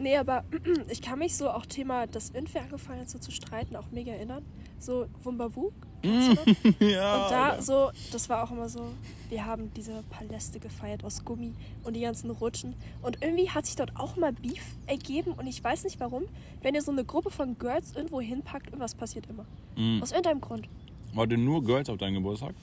Nee, 0.02 0.18
aber 0.18 0.44
ich 0.90 1.02
kann 1.02 1.20
mich 1.20 1.36
so 1.38 1.50
auch 1.50 1.66
Thema, 1.66 2.08
dass 2.08 2.32
irgendwer 2.32 2.64
angefangen 2.64 3.02
hat 3.02 3.10
so 3.10 3.20
zu 3.20 3.32
streiten, 3.32 3.76
auch 3.76 3.92
mega 3.92 4.12
erinnern. 4.12 4.44
So 4.80 5.06
Wumbawu, 5.24 5.72
Kennst 6.02 6.30
du 6.30 6.34
noch? 6.34 6.80
ja. 6.80 7.24
Und 7.26 7.32
da 7.32 7.50
Alter. 7.52 7.62
so, 7.62 7.92
das 8.12 8.28
war 8.30 8.44
auch 8.44 8.52
immer 8.52 8.68
so, 8.68 8.92
wir 9.30 9.46
haben 9.46 9.72
diese 9.76 10.04
Paläste 10.10 10.60
gefeiert 10.60 11.04
aus 11.04 11.24
Gummi 11.24 11.54
und 11.84 11.96
die 11.96 12.02
ganzen 12.02 12.32
Rutschen. 12.32 12.76
Und 13.04 13.20
irgendwie 13.22 13.50
hat 13.52 13.68
sich 13.68 13.76
dort 13.76 13.96
auch 13.96 14.16
mal 14.18 14.34
Beef 14.34 14.64
ergeben 14.88 15.34
und 15.34 15.46
ich 15.46 15.64
weiß 15.64 15.84
nicht 15.84 16.00
warum. 16.00 16.24
Wenn 16.64 16.74
ihr 16.74 16.82
so 16.82 16.92
eine 16.92 17.06
Gruppe 17.06 17.30
von 17.30 17.58
Girls 17.60 17.94
irgendwo 17.96 18.20
hinpackt, 18.20 18.68
irgendwas 18.68 18.96
passiert 18.96 19.28
immer. 19.28 19.46
Mhm. 19.78 20.02
Aus 20.02 20.12
irgendeinem 20.12 20.42
Grund. 20.42 20.68
War 21.14 21.28
denn 21.28 21.46
nur 21.46 21.64
Girls 21.64 21.90
auf 21.90 21.98
deinem 21.98 22.16
Geburtstag? 22.16 22.56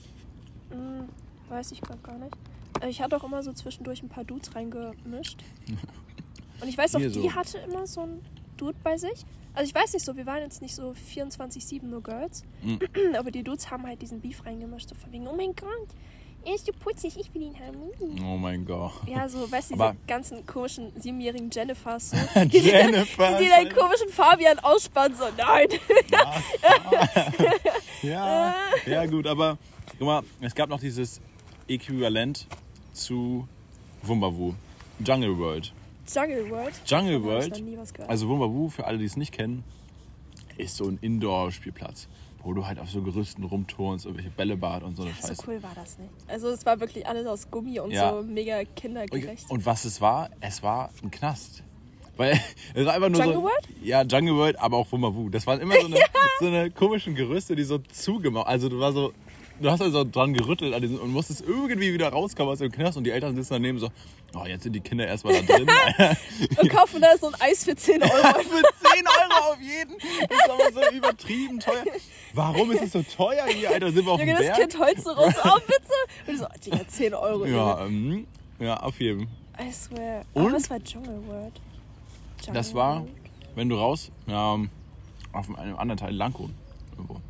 Hm, 0.70 1.08
weiß 1.48 1.70
ich 1.70 1.80
gerade 1.80 2.00
gar 2.00 2.18
nicht. 2.18 2.36
Äh, 2.80 2.88
Ich 2.88 3.00
hatte 3.00 3.16
auch 3.16 3.22
immer 3.24 3.42
so 3.44 3.52
zwischendurch 3.52 4.02
ein 4.02 4.08
paar 4.08 4.24
Dudes 4.24 4.54
reingemischt. 4.56 5.44
Und 6.60 6.68
ich 6.68 6.76
weiß 6.76 6.94
auch, 6.96 7.00
die 7.00 7.08
so. 7.08 7.34
hatte 7.34 7.58
immer 7.58 7.86
so 7.86 8.02
ein 8.02 8.20
Dude 8.56 8.76
bei 8.82 8.96
sich. 8.96 9.24
Also 9.54 9.68
ich 9.68 9.74
weiß 9.74 9.92
nicht 9.92 10.04
so, 10.04 10.16
wir 10.16 10.26
waren 10.26 10.42
jetzt 10.42 10.62
nicht 10.62 10.74
so 10.74 10.94
24-7 11.14 11.84
nur 11.84 12.02
Girls. 12.02 12.44
Mhm. 12.62 12.80
Aber 13.16 13.30
die 13.30 13.42
Dudes 13.42 13.70
haben 13.70 13.86
halt 13.86 14.02
diesen 14.02 14.20
Beef 14.20 14.44
reingemischt. 14.44 14.88
So 14.88 14.94
von 14.94 15.12
wegen, 15.12 15.26
oh 15.26 15.34
mein 15.34 15.54
Gott, 15.54 15.88
er 16.44 16.54
ist 16.54 16.66
so 16.66 16.72
putzig, 16.72 17.18
ich 17.18 17.34
will 17.34 17.42
ihn 17.42 17.58
haben. 17.58 17.76
Oh 18.24 18.36
mein 18.36 18.64
Gott. 18.64 18.92
Ja, 19.06 19.28
so, 19.28 19.50
weißt 19.50 19.70
du, 19.70 19.74
diese 19.74 19.96
ganzen 20.06 20.46
komischen 20.46 20.92
siebenjährigen 20.98 21.50
Jennifers. 21.50 22.10
So, 22.10 22.16
Jennifer. 22.40 23.32
die, 23.38 23.44
die 23.44 23.50
deinen 23.50 23.74
komischen 23.74 24.08
Fabian 24.08 24.58
ausspannen. 24.60 25.16
So, 25.16 25.24
nein. 25.36 25.68
Ja, 28.02 28.54
ja, 28.86 29.06
gut, 29.06 29.26
aber 29.26 29.58
guck 29.98 30.06
mal, 30.06 30.22
es 30.40 30.54
gab 30.54 30.68
noch 30.68 30.78
dieses 30.78 31.20
Äquivalent 31.66 32.46
zu 32.92 33.48
Wumbawu. 34.02 34.54
Jungle 35.04 35.36
World. 35.36 35.72
Jungle 36.12 36.50
World. 36.50 36.72
Jungle 36.86 37.22
World, 37.22 37.62
also 38.08 38.28
Wumbawu, 38.28 38.68
für 38.68 38.86
alle, 38.86 38.98
die 38.98 39.04
es 39.04 39.16
nicht 39.16 39.32
kennen, 39.32 39.64
ist 40.56 40.76
so 40.76 40.84
ein 40.86 40.98
Indoor-Spielplatz, 41.00 42.08
wo 42.42 42.52
du 42.52 42.66
halt 42.66 42.78
auf 42.78 42.90
so 42.90 43.02
Gerüsten 43.02 43.44
rumturnst, 43.44 44.06
irgendwelche 44.06 44.30
Bällebad 44.30 44.82
und 44.82 44.96
so 44.96 45.02
eine 45.02 45.12
so 45.12 45.28
Scheiße. 45.28 45.42
cool 45.46 45.62
war 45.62 45.72
das 45.74 45.98
nicht. 45.98 46.10
Also 46.26 46.48
es 46.48 46.64
war 46.66 46.80
wirklich 46.80 47.06
alles 47.06 47.26
aus 47.26 47.50
Gummi 47.50 47.78
und 47.80 47.90
Ja. 47.90 48.10
so 48.12 48.22
mega 48.22 48.64
kindergerecht. 48.64 49.50
Und 49.50 49.64
was 49.66 49.84
es 49.84 50.00
war, 50.00 50.30
es 50.40 50.62
war 50.62 50.90
ein 51.02 51.10
Knast. 51.10 51.62
Weil 52.16 52.32
es 52.74 52.84
war 52.84 52.94
einfach 52.94 53.08
nur 53.10 53.20
Jungle 53.20 53.34
so. 53.36 53.42
World? 53.44 53.68
Ja, 53.82 54.02
Jungle 54.02 54.34
World, 54.34 54.58
aber 54.58 54.76
auch 54.78 54.90
Wumbawu. 54.90 55.28
Das 55.30 55.46
waren 55.46 55.60
immer 55.60 55.74
so 55.80 55.86
eine, 55.86 55.96
so 56.40 56.46
eine 56.46 56.70
komischen 56.70 57.14
Gerüste, 57.14 57.54
die 57.54 57.62
so 57.62 57.78
zugemacht. 57.78 58.48
Also 58.48 58.68
du 58.68 58.80
war 58.80 58.92
so. 58.92 59.12
Du 59.60 59.70
hast 59.70 59.82
also 59.82 60.04
dran 60.04 60.34
gerüttelt 60.34 60.72
an 60.72 60.82
diesen, 60.82 60.98
und 60.98 61.12
musstest 61.12 61.40
irgendwie 61.40 61.92
wieder 61.92 62.08
rauskommen 62.10 62.52
aus 62.52 62.60
dem 62.60 62.70
Knast 62.70 62.96
und 62.96 63.04
die 63.04 63.10
Eltern 63.10 63.34
sitzen 63.34 63.54
daneben 63.54 63.78
so, 63.78 63.88
oh, 64.34 64.44
jetzt 64.46 64.62
sind 64.62 64.72
die 64.72 64.80
Kinder 64.80 65.06
erstmal 65.06 65.42
da 65.42 65.56
drin. 65.56 65.68
Und 66.56 66.70
kaufen 66.70 67.00
da 67.00 67.16
so 67.18 67.28
ein 67.28 67.34
Eis 67.40 67.64
für 67.64 67.74
10 67.74 68.02
Euro. 68.02 68.10
Für 68.12 68.62
10 68.62 69.04
Euro 69.06 69.52
auf 69.52 69.60
jeden. 69.60 69.96
Das 70.28 70.38
ist 70.38 70.50
aber 70.50 70.72
so 70.72 70.96
übertrieben 70.96 71.58
teuer. 71.58 71.84
Warum 72.34 72.70
ist 72.70 72.82
es 72.82 72.92
so 72.92 73.02
teuer 73.02 73.46
hier, 73.46 73.70
Alter? 73.70 73.90
Sind 73.90 74.04
wir 74.06 74.12
auf 74.12 74.20
dem 74.20 74.28
Junge, 74.28 74.38
das 74.38 74.56
Berg? 74.56 74.70
Kind 74.70 74.78
heult 74.78 75.02
so 75.02 75.10
raus. 75.10 75.34
Oh, 75.44 75.58
bitte. 75.66 76.26
Und 76.26 76.34
ich 76.34 76.38
so, 76.38 76.46
Digga, 76.64 76.88
10 76.88 77.14
Euro. 77.14 77.46
Ja, 77.46 77.86
ähm, 77.86 78.26
ja, 78.60 78.76
auf 78.78 79.00
jeden. 79.00 79.28
I 79.60 79.72
swear. 79.72 80.24
Und? 80.34 80.46
Aber 80.46 80.52
was 80.54 80.70
war 80.70 80.78
Jungle 80.78 81.20
World? 81.26 81.54
Jungle 82.40 82.54
Das 82.54 82.74
war, 82.74 83.04
wenn 83.54 83.68
du 83.68 83.76
raus, 83.76 84.10
ja, 84.26 84.58
auf 85.32 85.58
einem 85.58 85.76
anderen 85.76 85.98
Teil, 85.98 86.14
Lanko, 86.14 86.48
irgendwo. 86.96 87.20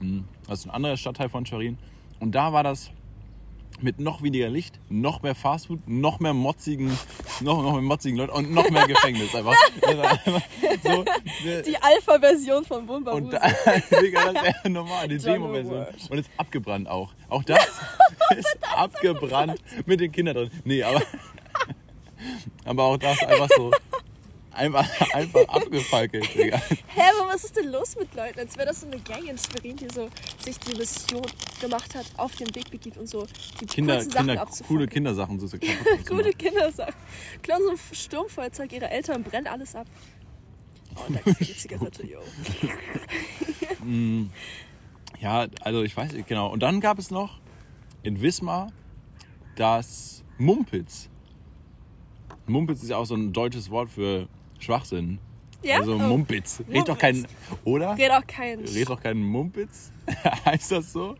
Mhm. 0.00 0.24
Das 0.50 0.58
ist 0.58 0.66
ein 0.66 0.72
anderer 0.72 0.96
Stadtteil 0.96 1.28
von 1.28 1.46
Schwerin. 1.46 1.78
Und 2.18 2.34
da 2.34 2.52
war 2.52 2.64
das 2.64 2.90
mit 3.80 4.00
noch 4.00 4.20
weniger 4.20 4.48
Licht, 4.48 4.80
noch 4.88 5.22
mehr 5.22 5.36
Fastfood, 5.36 5.78
noch 5.88 6.18
mehr 6.18 6.34
motzigen, 6.34 6.90
noch, 7.40 7.62
noch 7.62 7.74
mehr 7.74 7.82
motzigen 7.82 8.18
Leuten 8.18 8.32
und 8.32 8.52
noch 8.52 8.68
mehr 8.68 8.88
Gefängnis 8.88 9.32
einfach. 9.32 9.54
Das 10.82 10.82
so, 10.82 11.04
ne, 11.44 11.62
Die 11.62 11.76
Alpha-Version 11.76 12.64
von 12.64 12.88
Wumba 12.88 13.12
und 13.12 13.32
da, 13.32 13.40
Digga, 14.02 14.32
das 14.32 14.42
wäre 14.42 14.70
normal, 14.70 15.08
die 15.08 15.18
Demo-Version. 15.18 15.86
Und 16.10 16.18
ist 16.18 16.30
abgebrannt 16.36 16.88
auch. 16.88 17.12
Auch 17.28 17.44
das 17.44 17.68
ist 18.36 18.58
abgebrannt 18.76 19.62
mit 19.86 20.00
den 20.00 20.10
Kindern 20.10 20.34
drin. 20.34 20.50
Nee, 20.64 20.82
aber, 20.82 21.02
aber 22.64 22.84
auch 22.84 22.96
das 22.96 23.22
einfach 23.22 23.48
so. 23.56 23.70
Einfach, 24.60 24.86
einfach 25.14 25.48
abgefackelt, 25.48 26.34
Digga. 26.34 26.58
Hä, 26.88 27.00
aber 27.18 27.32
was 27.32 27.44
ist 27.44 27.56
denn 27.56 27.70
los 27.70 27.96
mit 27.96 28.14
Leuten? 28.14 28.38
Als 28.40 28.56
wäre 28.58 28.66
das 28.66 28.82
so 28.82 28.86
eine 28.86 28.98
Gang 29.00 29.26
in 29.26 29.38
Schwerin, 29.38 29.76
die 29.76 29.88
so 29.88 30.10
sich 30.38 30.58
die 30.58 30.76
Mission 30.76 31.22
gemacht 31.62 31.94
hat, 31.94 32.04
auf 32.18 32.36
den 32.36 32.54
Weg 32.54 32.70
begibt 32.70 32.98
und 32.98 33.08
so 33.08 33.26
die 33.58 33.64
Kinder, 33.64 34.02
Sachen 34.02 34.26
Kinder, 34.26 34.42
abzufangen. 34.42 34.68
coole 34.68 34.86
Kindersachen 34.86 35.40
so 35.40 35.48
zu 35.48 35.58
kaputt 35.58 36.10
machen. 36.10 36.38
Kindersachen. 36.38 36.94
Klauen 37.40 37.62
so 37.62 37.70
ein 37.70 37.78
Sturmfeuerzeug 37.94 38.70
ihre 38.72 38.90
Eltern, 38.90 39.22
brennt 39.22 39.50
alles 39.50 39.74
ab. 39.74 39.86
Oh, 40.96 41.00
danke 41.08 41.34
für 41.34 41.44
die 41.44 41.56
Zigarette, 41.56 42.06
yo. 42.06 42.20
Ja, 45.20 45.46
also 45.62 45.82
ich 45.82 45.96
weiß 45.96 46.12
nicht 46.12 46.28
genau. 46.28 46.52
Und 46.52 46.60
dann 46.62 46.80
gab 46.80 46.98
es 46.98 47.10
noch 47.10 47.40
in 48.02 48.20
Wismar 48.20 48.72
das 49.56 50.22
Mumpitz. 50.36 51.08
Mumpitz 52.46 52.82
ist 52.82 52.90
ja 52.90 52.98
auch 52.98 53.06
so 53.06 53.14
ein 53.14 53.32
deutsches 53.32 53.70
Wort 53.70 53.88
für 53.88 54.28
Schwachsinn. 54.60 55.18
Ja? 55.62 55.78
Also 55.78 55.94
Oh. 55.94 55.98
Mumpitz. 55.98 56.62
Red 56.70 56.88
doch 56.88 56.96
kein, 56.96 57.26
oder? 57.64 57.96
Red 57.98 58.12
auch 58.12 58.26
kein. 58.26 58.60
Red 58.60 58.88
doch 58.88 59.00
kein 59.02 59.18
Mumpitz. 59.22 59.90
heißt 60.46 60.72
das 60.72 60.92
so? 60.92 61.16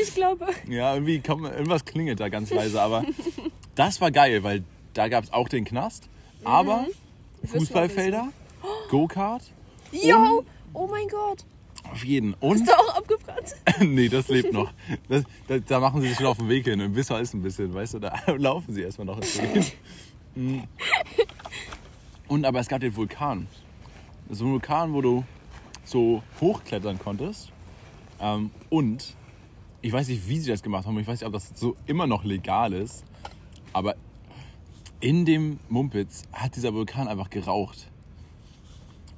Ich 0.00 0.14
glaube. 0.14 0.46
Ja, 0.68 0.94
irgendwie 0.94 1.20
kommt, 1.20 1.44
irgendwas 1.44 1.84
klingelt 1.84 2.18
da 2.20 2.28
ganz 2.28 2.50
leise, 2.50 2.80
aber 2.82 3.04
das 3.76 4.00
war 4.00 4.10
geil, 4.10 4.42
weil 4.42 4.64
da 4.94 5.08
gab 5.08 5.24
es 5.24 5.32
auch 5.32 5.48
den 5.48 5.64
Knast, 5.64 6.08
aber 6.42 6.86
Fußballfelder, 7.44 8.28
Go-Kart, 8.90 9.42
Yo! 9.92 10.44
Oh 10.72 10.88
mein 10.88 11.06
Gott. 11.06 11.44
auf 11.92 12.04
jeden. 12.04 12.34
Und 12.34 12.56
Ist 12.56 12.68
da 12.68 12.74
auch 12.76 12.96
abgebrannt? 12.96 13.54
nee, 13.80 14.08
das 14.08 14.26
lebt 14.28 14.52
noch. 14.52 14.72
Das, 15.08 15.22
da, 15.46 15.58
da 15.58 15.78
machen 15.80 16.00
sie 16.00 16.08
sich 16.08 16.16
schon 16.16 16.26
auf 16.26 16.38
den 16.38 16.48
Weg 16.48 16.64
hin. 16.64 16.80
Im 16.80 16.96
Wisser 16.96 17.20
ist 17.20 17.32
ein 17.32 17.42
bisschen, 17.42 17.72
weißt 17.72 17.94
du, 17.94 17.98
da 18.00 18.20
laufen 18.36 18.74
sie 18.74 18.82
erstmal 18.82 19.06
noch. 19.06 19.20
Und 22.34 22.44
aber 22.46 22.58
es 22.58 22.66
gab 22.66 22.80
den 22.80 22.96
Vulkan. 22.96 23.46
So 24.28 24.44
ein 24.44 24.50
Vulkan, 24.50 24.92
wo 24.92 25.00
du 25.00 25.24
so 25.84 26.20
hochklettern 26.40 26.98
konntest. 26.98 27.52
Ähm, 28.20 28.50
und 28.70 29.14
ich 29.82 29.92
weiß 29.92 30.08
nicht, 30.08 30.28
wie 30.28 30.40
sie 30.40 30.50
das 30.50 30.60
gemacht 30.60 30.84
haben. 30.84 30.98
Ich 30.98 31.06
weiß 31.06 31.20
nicht, 31.20 31.28
ob 31.28 31.32
das 31.32 31.52
so 31.54 31.76
immer 31.86 32.08
noch 32.08 32.24
legal 32.24 32.72
ist. 32.72 33.04
Aber 33.72 33.94
in 34.98 35.24
dem 35.24 35.60
Mumpitz 35.68 36.24
hat 36.32 36.56
dieser 36.56 36.74
Vulkan 36.74 37.06
einfach 37.06 37.30
geraucht. 37.30 37.88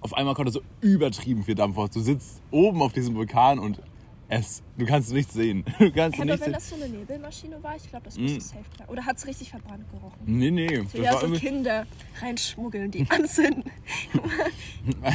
Auf 0.03 0.13
einmal 0.13 0.35
da 0.35 0.51
so 0.51 0.61
übertrieben 0.83 1.43
viel 1.43 1.55
Dampf 1.55 1.79
raus. 1.79 1.89
Du 1.95 2.01
sitzt 2.01 2.43
oben 2.51 2.83
auf 2.83 2.93
diesem 2.93 3.15
Vulkan 3.15 3.59
und 3.59 3.81
es, 4.29 4.63
du 4.77 4.85
kannst 4.87 5.13
nichts 5.13 5.35
sehen. 5.35 5.65
Du 5.79 5.91
kannst 5.93 6.19
Aber 6.19 6.25
nichts 6.25 6.41
wenn 6.41 6.47
sehen. 6.47 6.53
das 6.53 6.69
so 6.69 6.75
eine 6.77 6.89
Nebelmaschine 6.89 7.63
war, 7.63 7.77
ich 7.77 7.89
glaube, 7.89 8.05
das 8.07 8.19
müsste 8.19 8.41
safe 8.41 8.65
klar. 8.75 8.89
Oder 8.91 9.05
hat 9.07 9.17
es 9.17 9.27
richtig 9.27 9.51
verbrannt 9.51 9.89
gerochen? 9.91 10.19
Nee, 10.25 10.51
nee. 10.51 10.79
Das 10.79 10.93
ja 10.95 11.19
so 11.19 11.31
Kinder 11.31 11.87
reinschmuggeln, 12.21 12.91
die 12.91 13.07
anzünden. 13.09 13.65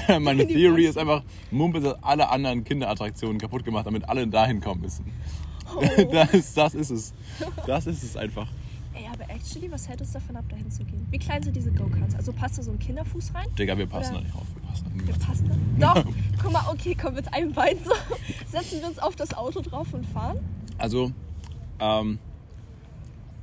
Meine 0.20 0.46
Die 0.46 0.54
Theory 0.54 0.70
Maschine. 0.72 0.90
ist 0.90 0.98
einfach, 0.98 1.24
Mumpitz 1.52 1.86
hat 1.86 2.00
alle 2.02 2.30
anderen 2.30 2.64
Kinderattraktionen 2.64 3.38
kaputt 3.38 3.66
gemacht, 3.66 3.86
damit 3.86 4.08
alle 4.08 4.28
dahin 4.28 4.62
kommen 4.62 4.82
müssen. 4.82 5.06
Oh. 5.76 5.82
Das, 6.12 6.54
das 6.54 6.74
ist 6.76 6.90
es. 6.90 7.14
Das 7.66 7.88
ist 7.88 8.04
es 8.04 8.18
einfach. 8.18 8.48
Ey, 8.94 9.06
aber 9.12 9.24
actually, 9.34 9.72
was 9.72 9.88
hält 9.88 10.02
uns 10.02 10.12
davon 10.12 10.36
ab, 10.36 10.44
dahin 10.50 10.70
zu 10.70 10.84
gehen? 10.84 11.08
Wie 11.10 11.18
klein 11.18 11.42
sind 11.42 11.56
diese 11.56 11.72
Go-Karts? 11.72 12.16
Also 12.16 12.34
passt 12.34 12.58
da 12.58 12.64
so 12.64 12.72
ein 12.72 12.80
Kinderfuß 12.80 13.34
rein? 13.34 13.48
Digga, 13.58 13.78
wir 13.78 13.88
passen 13.88 14.16
Oder- 14.16 14.22
da 14.22 14.26
nicht 14.28 14.36
auf. 14.36 14.48
Wir 14.56 14.62
passen 14.68 14.84
da 14.86 14.92
Wir 14.94 15.02
niemals. 15.04 15.26
passen 15.26 15.78
da. 15.80 15.94
Doch, 15.94 16.06
guck 16.44 16.52
mal, 16.52 16.64
okay, 16.72 16.98
komm 17.02 17.14
mit 17.16 17.34
einem 17.34 17.54
Bein 17.54 17.78
so. 17.84 17.92
Setzen 18.48 18.82
wir 18.82 18.88
uns 18.88 19.00
auf 19.00 19.16
das 19.16 19.34
Auto 19.34 19.62
drauf 19.62 19.94
und 19.94 20.06
fahren? 20.06 20.40
Also, 20.78 21.12
ähm, 21.80 22.20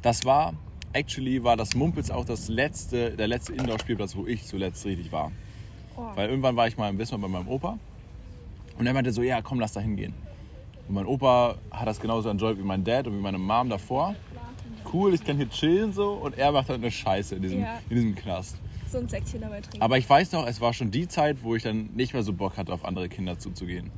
das 0.02 0.24
war, 0.24 0.52
actually 0.92 1.42
war 1.42 1.56
das 1.56 1.74
Mumpitz 1.74 2.10
auch 2.10 2.24
das 2.26 2.48
letzte, 2.48 3.12
der 3.12 3.26
letzte 3.28 3.54
Indoor-Spielplatz, 3.54 4.16
wo 4.16 4.26
ich 4.26 4.44
zuletzt 4.44 4.84
richtig 4.84 5.10
war. 5.12 5.32
Oh. 5.96 6.02
Weil 6.14 6.28
irgendwann 6.28 6.56
war 6.56 6.68
ich 6.68 6.76
mal 6.76 6.88
im 6.90 6.98
Wismar 6.98 7.20
bei 7.20 7.28
meinem 7.28 7.48
Opa 7.48 7.78
und 8.78 8.86
er 8.86 8.92
meinte 8.92 9.12
so, 9.12 9.22
ja 9.22 9.40
komm, 9.42 9.60
lass 9.60 9.72
da 9.72 9.80
hingehen. 9.80 10.14
Und 10.88 10.94
mein 10.94 11.06
Opa 11.06 11.56
hat 11.70 11.86
das 11.88 12.00
genauso 12.00 12.28
enjoyed 12.28 12.58
wie 12.58 12.62
mein 12.62 12.84
Dad 12.84 13.06
und 13.06 13.16
wie 13.16 13.20
meine 13.20 13.38
Mom 13.38 13.68
davor. 13.68 14.14
Cool, 14.92 15.14
ich 15.14 15.24
kann 15.24 15.36
hier 15.36 15.48
chillen 15.50 15.92
so 15.92 16.12
und 16.12 16.36
er 16.38 16.52
macht 16.52 16.68
halt 16.68 16.80
eine 16.80 16.90
Scheiße 16.90 17.34
in 17.36 17.42
diesem, 17.42 17.60
Ja. 17.60 17.78
in 17.90 17.96
diesem 17.96 18.14
Knast. 18.14 18.56
So 18.90 18.98
ein 18.98 19.08
Säckchen 19.08 19.40
dabei 19.42 19.60
trinken. 19.60 19.82
Aber 19.82 19.98
ich 19.98 20.08
weiß 20.08 20.32
noch, 20.32 20.46
es 20.46 20.60
war 20.60 20.72
schon 20.72 20.90
die 20.90 21.06
Zeit, 21.08 21.42
wo 21.42 21.54
ich 21.54 21.62
dann 21.62 21.90
nicht 21.94 22.14
mehr 22.14 22.22
so 22.22 22.32
Bock 22.32 22.56
hatte, 22.56 22.72
auf 22.72 22.84
andere 22.84 23.08
Kinder 23.08 23.38
zuzugehen. 23.38 23.90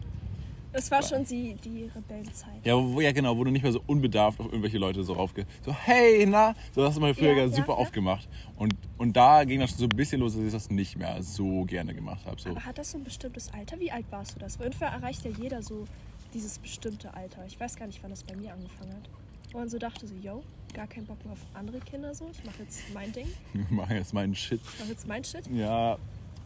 Es 0.72 0.88
war 0.90 1.02
schon 1.02 1.24
die, 1.24 1.54
die 1.64 1.90
Rebellenzeit. 1.94 2.64
Ja, 2.64 2.76
wo, 2.76 3.00
ja 3.00 3.10
genau, 3.10 3.36
wo 3.36 3.42
du 3.42 3.50
nicht 3.50 3.62
mehr 3.62 3.72
so 3.72 3.82
unbedarft 3.88 4.38
auf 4.38 4.46
irgendwelche 4.46 4.78
Leute 4.78 5.02
so 5.02 5.14
raufge... 5.14 5.44
So, 5.64 5.72
hey, 5.72 6.24
na? 6.26 6.54
So, 6.72 6.80
das 6.80 6.90
hast 6.90 6.96
du 6.96 7.00
mal 7.00 7.12
früher 7.14 7.36
Ja, 7.36 7.48
super 7.48 7.72
ja. 7.72 7.78
oft 7.78 7.92
gemacht. 7.92 8.28
Und, 8.56 8.74
und 8.96 9.16
da 9.16 9.42
ging 9.44 9.58
das 9.58 9.70
schon 9.70 9.78
so 9.80 9.84
ein 9.86 9.96
bisschen 9.96 10.20
los, 10.20 10.34
dass 10.34 10.44
ich 10.44 10.52
das 10.52 10.70
nicht 10.70 10.96
mehr 10.96 11.20
so 11.24 11.64
gerne 11.64 11.92
gemacht 11.92 12.24
habe. 12.24 12.40
So. 12.40 12.50
Aber 12.50 12.64
hat 12.64 12.78
das 12.78 12.92
so 12.92 12.98
ein 12.98 13.04
bestimmtes 13.04 13.52
Alter? 13.52 13.80
Wie 13.80 13.90
alt 13.90 14.06
warst 14.10 14.36
du 14.36 14.38
das? 14.38 14.58
Weil 14.60 14.66
irgendwann 14.66 14.92
erreicht 14.92 15.24
ja 15.24 15.32
jeder 15.32 15.60
so 15.60 15.86
dieses 16.34 16.60
bestimmte 16.60 17.14
Alter. 17.14 17.44
Ich 17.46 17.58
weiß 17.58 17.74
gar 17.74 17.86
nicht, 17.86 18.00
wann 18.02 18.10
das 18.10 18.22
bei 18.22 18.36
mir 18.36 18.52
angefangen 18.52 18.92
hat. 18.92 19.10
Wo 19.52 19.58
man 19.58 19.68
so 19.68 19.78
dachte, 19.78 20.06
so, 20.06 20.14
yo, 20.22 20.42
gar 20.74 20.86
keinen 20.86 21.06
Bock 21.06 21.22
mehr 21.24 21.32
auf 21.32 21.46
andere 21.54 21.80
Kinder 21.80 22.14
so. 22.14 22.28
Ich 22.32 22.44
mache 22.44 22.62
jetzt 22.62 22.82
mein 22.94 23.12
Ding. 23.12 23.26
Ich 23.54 23.70
mache 23.70 23.94
jetzt 23.94 24.12
meinen 24.14 24.34
Shit. 24.34 24.60
Ich 24.62 24.80
mache 24.80 24.90
jetzt 24.90 25.06
mein 25.06 25.24
Shit. 25.24 25.46
Ja, 25.48 25.98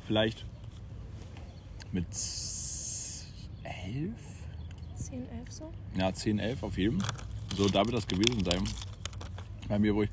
vielleicht 0.06 0.44
mit 1.92 2.06
elf? 3.62 4.12
10, 4.96 5.28
11 5.28 5.52
so. 5.52 5.72
Ja, 5.96 6.12
10, 6.12 6.38
11 6.38 6.62
auf 6.62 6.76
jedem. 6.76 6.98
So, 7.56 7.68
da 7.68 7.84
wird 7.84 7.96
das 7.96 8.06
gewesen 8.06 8.44
sein. 8.44 8.64
Bei 9.68 9.78
mir, 9.78 9.94
wo 9.94 10.02
ich 10.02 10.10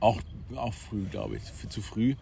auch, 0.00 0.20
auch 0.56 0.74
früh, 0.74 1.04
glaube 1.04 1.36
ich, 1.36 1.68
zu 1.68 1.80
früh. 1.80 2.14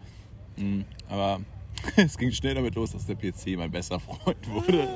Mm, 0.57 0.81
Aber 1.09 1.41
es 1.95 2.17
ging 2.17 2.31
schnell 2.31 2.55
damit 2.55 2.75
los, 2.75 2.91
dass 2.91 3.05
der 3.05 3.15
PC 3.15 3.57
mein 3.57 3.71
bester 3.71 3.99
Freund 3.99 4.37
wurde. 4.49 4.87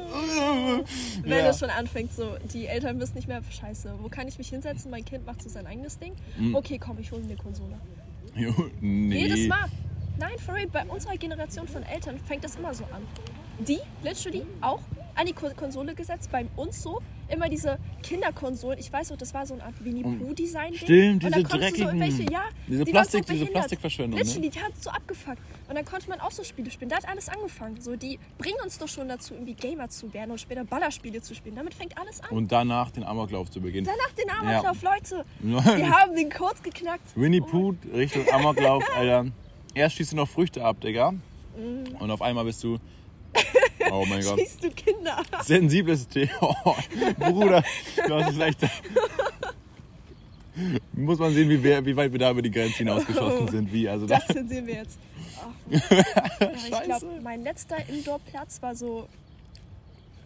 Wenn 1.23 1.31
Ja. 1.31 1.49
es 1.49 1.59
schon 1.59 1.69
anfängt, 1.69 2.13
so, 2.13 2.35
die 2.53 2.67
Eltern 2.67 2.99
wissen 2.99 3.15
nicht 3.15 3.27
mehr, 3.27 3.41
scheiße, 3.43 3.95
wo 4.01 4.09
kann 4.09 4.27
ich 4.27 4.37
mich 4.37 4.49
hinsetzen? 4.49 4.91
Mein 4.91 5.05
Kind 5.05 5.25
macht 5.25 5.41
so 5.41 5.49
sein 5.49 5.65
eigenes 5.67 5.97
Ding. 5.99 6.13
Mhm. 6.37 6.55
Okay, 6.55 6.77
komm, 6.77 6.97
ich 6.99 7.11
hole 7.11 7.21
mir 7.21 7.29
eine 7.29 7.37
Konsole. 7.37 7.79
Jo, 8.35 8.53
nee. 8.81 9.17
Jedes 9.19 9.47
Mal. 9.47 9.65
Nein, 10.17 10.37
for 10.37 10.55
real, 10.55 10.67
bei 10.67 10.85
unserer 10.85 11.17
Generation 11.17 11.67
von 11.67 11.83
Eltern 11.83 12.17
fängt 12.19 12.43
das 12.43 12.55
immer 12.55 12.73
so 12.73 12.83
an. 12.85 13.01
Die, 13.59 13.79
literally, 14.03 14.43
auch 14.61 14.79
an 15.15 15.25
die 15.25 15.33
Ko- 15.33 15.53
Konsole 15.55 15.95
gesetzt, 15.95 16.29
bei 16.31 16.45
uns 16.55 16.81
so. 16.81 17.01
Immer 17.27 17.49
diese 17.49 17.79
Kinderkonsolen, 18.03 18.77
ich 18.79 18.91
weiß 18.93 19.09
noch, 19.09 19.17
das 19.17 19.33
war 19.33 19.45
so 19.45 19.55
eine 19.55 19.63
Art 19.63 19.73
Winnie-Pooh-Design. 19.83 20.75
Stimmt, 20.75 21.23
Und 21.23 21.31
dann 21.31 21.39
diese 21.39 21.49
konntest 21.49 21.77
du 21.77 21.83
so 21.83 21.89
dreckigen- 21.89 22.01
irgendwelche, 22.01 22.31
ja, 22.31 22.43
diese 22.67 22.83
die 22.85 22.91
Plastik- 22.91 23.25
so 23.27 23.33
diese. 23.33 23.45
Plastikverschwendung, 23.47 24.19
ne? 24.19 24.25
Die 24.49 24.59
hat 24.61 24.71
so 24.79 24.89
abgefuckt. 24.91 25.39
Und 25.67 25.75
dann 25.75 25.85
konnte 25.85 26.07
man 26.09 26.19
auch 26.19 26.29
so 26.31 26.43
Spiele 26.43 26.69
spielen. 26.69 26.89
Da 26.89 26.97
hat 26.97 27.07
alles 27.09 27.27
angefangen. 27.29 27.81
So, 27.81 27.95
die 27.95 28.19
bringen 28.37 28.57
uns 28.63 28.77
doch 28.77 28.87
schon 28.87 29.07
dazu, 29.07 29.33
irgendwie 29.33 29.55
Gamer 29.55 29.89
zu 29.89 30.13
werden 30.13 30.29
und 30.31 30.39
später 30.39 30.63
Ballerspiele 30.63 31.21
zu 31.21 31.33
spielen. 31.33 31.55
Damit 31.55 31.73
fängt 31.73 31.97
alles 31.97 32.21
an. 32.21 32.29
Und 32.29 32.51
danach 32.51 32.91
den 32.91 33.03
Amoklauf 33.03 33.49
zu 33.49 33.59
beginnen. 33.59 33.87
Danach 33.87 34.11
den 34.13 34.29
Amoklauf, 34.29 34.81
Leute. 34.83 35.25
Ja. 35.43 35.77
Wir 35.77 35.89
haben 35.89 36.15
den 36.15 36.29
Code 36.29 36.61
geknackt. 36.61 37.15
Winnie 37.15 37.41
Pooh 37.41 37.75
Richtung 37.93 38.23
Amoklauf, 38.31 38.83
Alter. 38.95 39.25
Erst 39.73 39.95
schießt 39.95 40.11
du 40.11 40.15
noch 40.17 40.29
Früchte 40.29 40.63
ab, 40.63 40.79
Digga. 40.81 41.11
Mhm. 41.11 41.95
Und 41.99 42.11
auf 42.11 42.21
einmal 42.21 42.45
bist 42.45 42.63
du. 42.63 42.77
Oh 43.91 44.05
mein 44.07 44.23
Gott. 44.23 44.39
Schießt 44.39 44.63
du 44.63 44.69
Kinder? 44.71 45.21
Sensibles 45.43 46.07
Thema. 46.07 46.31
Oh, 46.65 46.75
Bruder, 47.19 47.63
du 48.07 48.15
hast 48.15 48.29
es 48.31 48.37
leicht. 48.37 48.59
Muss 50.93 51.19
man 51.19 51.33
sehen, 51.33 51.49
wie, 51.49 51.61
wir, 51.61 51.85
wie 51.85 51.93
weit 51.95 52.11
wir 52.11 52.19
da 52.19 52.31
über 52.31 52.41
die 52.41 52.49
Grenze 52.51 52.77
hinausgeschossen 52.77 53.47
sind. 53.49 53.71
Wie, 53.73 53.87
also 53.89 54.05
da, 54.07 54.19
Das 54.19 54.27
zensieren 54.27 54.65
wir 54.67 54.75
jetzt. 54.75 54.97
Ja, 55.69 55.69
ich 56.55 56.81
glaube, 56.83 57.07
mein 57.21 57.43
letzter 57.43 57.77
Indoor-Platz 57.89 58.61
war 58.61 58.73
so, 58.75 59.07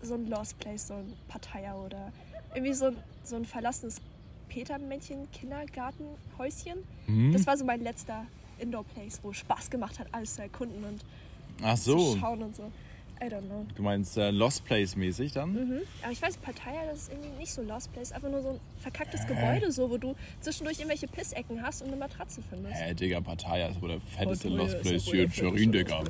so 0.03 0.13
ein 0.13 0.29
Lost 0.29 0.59
Place, 0.59 0.87
so 0.87 0.93
ein 0.93 1.13
Parteier 1.27 1.75
oder 1.83 2.11
irgendwie 2.53 2.73
so 2.73 2.85
ein, 2.87 2.97
so 3.23 3.35
ein 3.37 3.45
verlassenes 3.45 4.01
Petermännchen-Kindergartenhäuschen. 4.49 6.77
Mhm. 7.07 7.33
Das 7.33 7.47
war 7.47 7.57
so 7.57 7.65
mein 7.65 7.81
letzter 7.81 8.27
Indoor-Place, 8.59 9.21
wo 9.23 9.33
Spaß 9.33 9.71
gemacht 9.71 9.97
hat, 9.99 10.07
alles 10.11 10.35
zu 10.35 10.43
erkunden 10.43 10.83
und 10.83 11.01
ach 11.63 11.75
zu 11.75 11.97
so. 11.97 12.17
schauen 12.17 12.43
und 12.43 12.55
so. 12.55 12.71
I 13.21 13.25
don't 13.25 13.47
know. 13.47 13.65
Du 13.75 13.83
meinst 13.83 14.17
äh, 14.17 14.31
Lost 14.31 14.63
Place 14.65 14.95
mäßig 14.95 15.33
dann? 15.33 15.53
Mhm. 15.53 15.81
Aber 16.01 16.11
ich 16.11 16.21
weiß, 16.21 16.38
Parteier, 16.38 16.85
das 16.89 17.03
ist 17.03 17.11
irgendwie 17.11 17.38
nicht 17.38 17.51
so 17.51 17.61
Lost 17.61 17.91
Place, 17.91 18.11
einfach 18.13 18.29
nur 18.29 18.41
so 18.41 18.49
ein 18.51 18.59
verkacktes 18.77 19.27
Gebäude, 19.27 19.71
so, 19.71 19.89
wo 19.89 19.97
du 19.97 20.15
zwischendurch 20.39 20.77
irgendwelche 20.77 21.07
Pissecken 21.07 21.61
hast 21.61 21.81
und 21.81 21.89
eine 21.89 21.97
Matratze 21.97 22.41
findest. 22.49 22.75
Hä, 22.75 22.93
Digga, 22.93 23.19
Pattaya 23.19 23.67
ist 23.67 23.81
wohl 23.81 23.89
der 23.89 24.01
fetteste 24.01 24.49
Pattaya 24.49 24.63
Lost 24.63 24.81
Place 24.81 25.03
hier 25.03 25.23
in 25.23 25.29
fetteste 25.29 25.49
Schwerin, 25.49 25.71
Digga. 25.71 26.03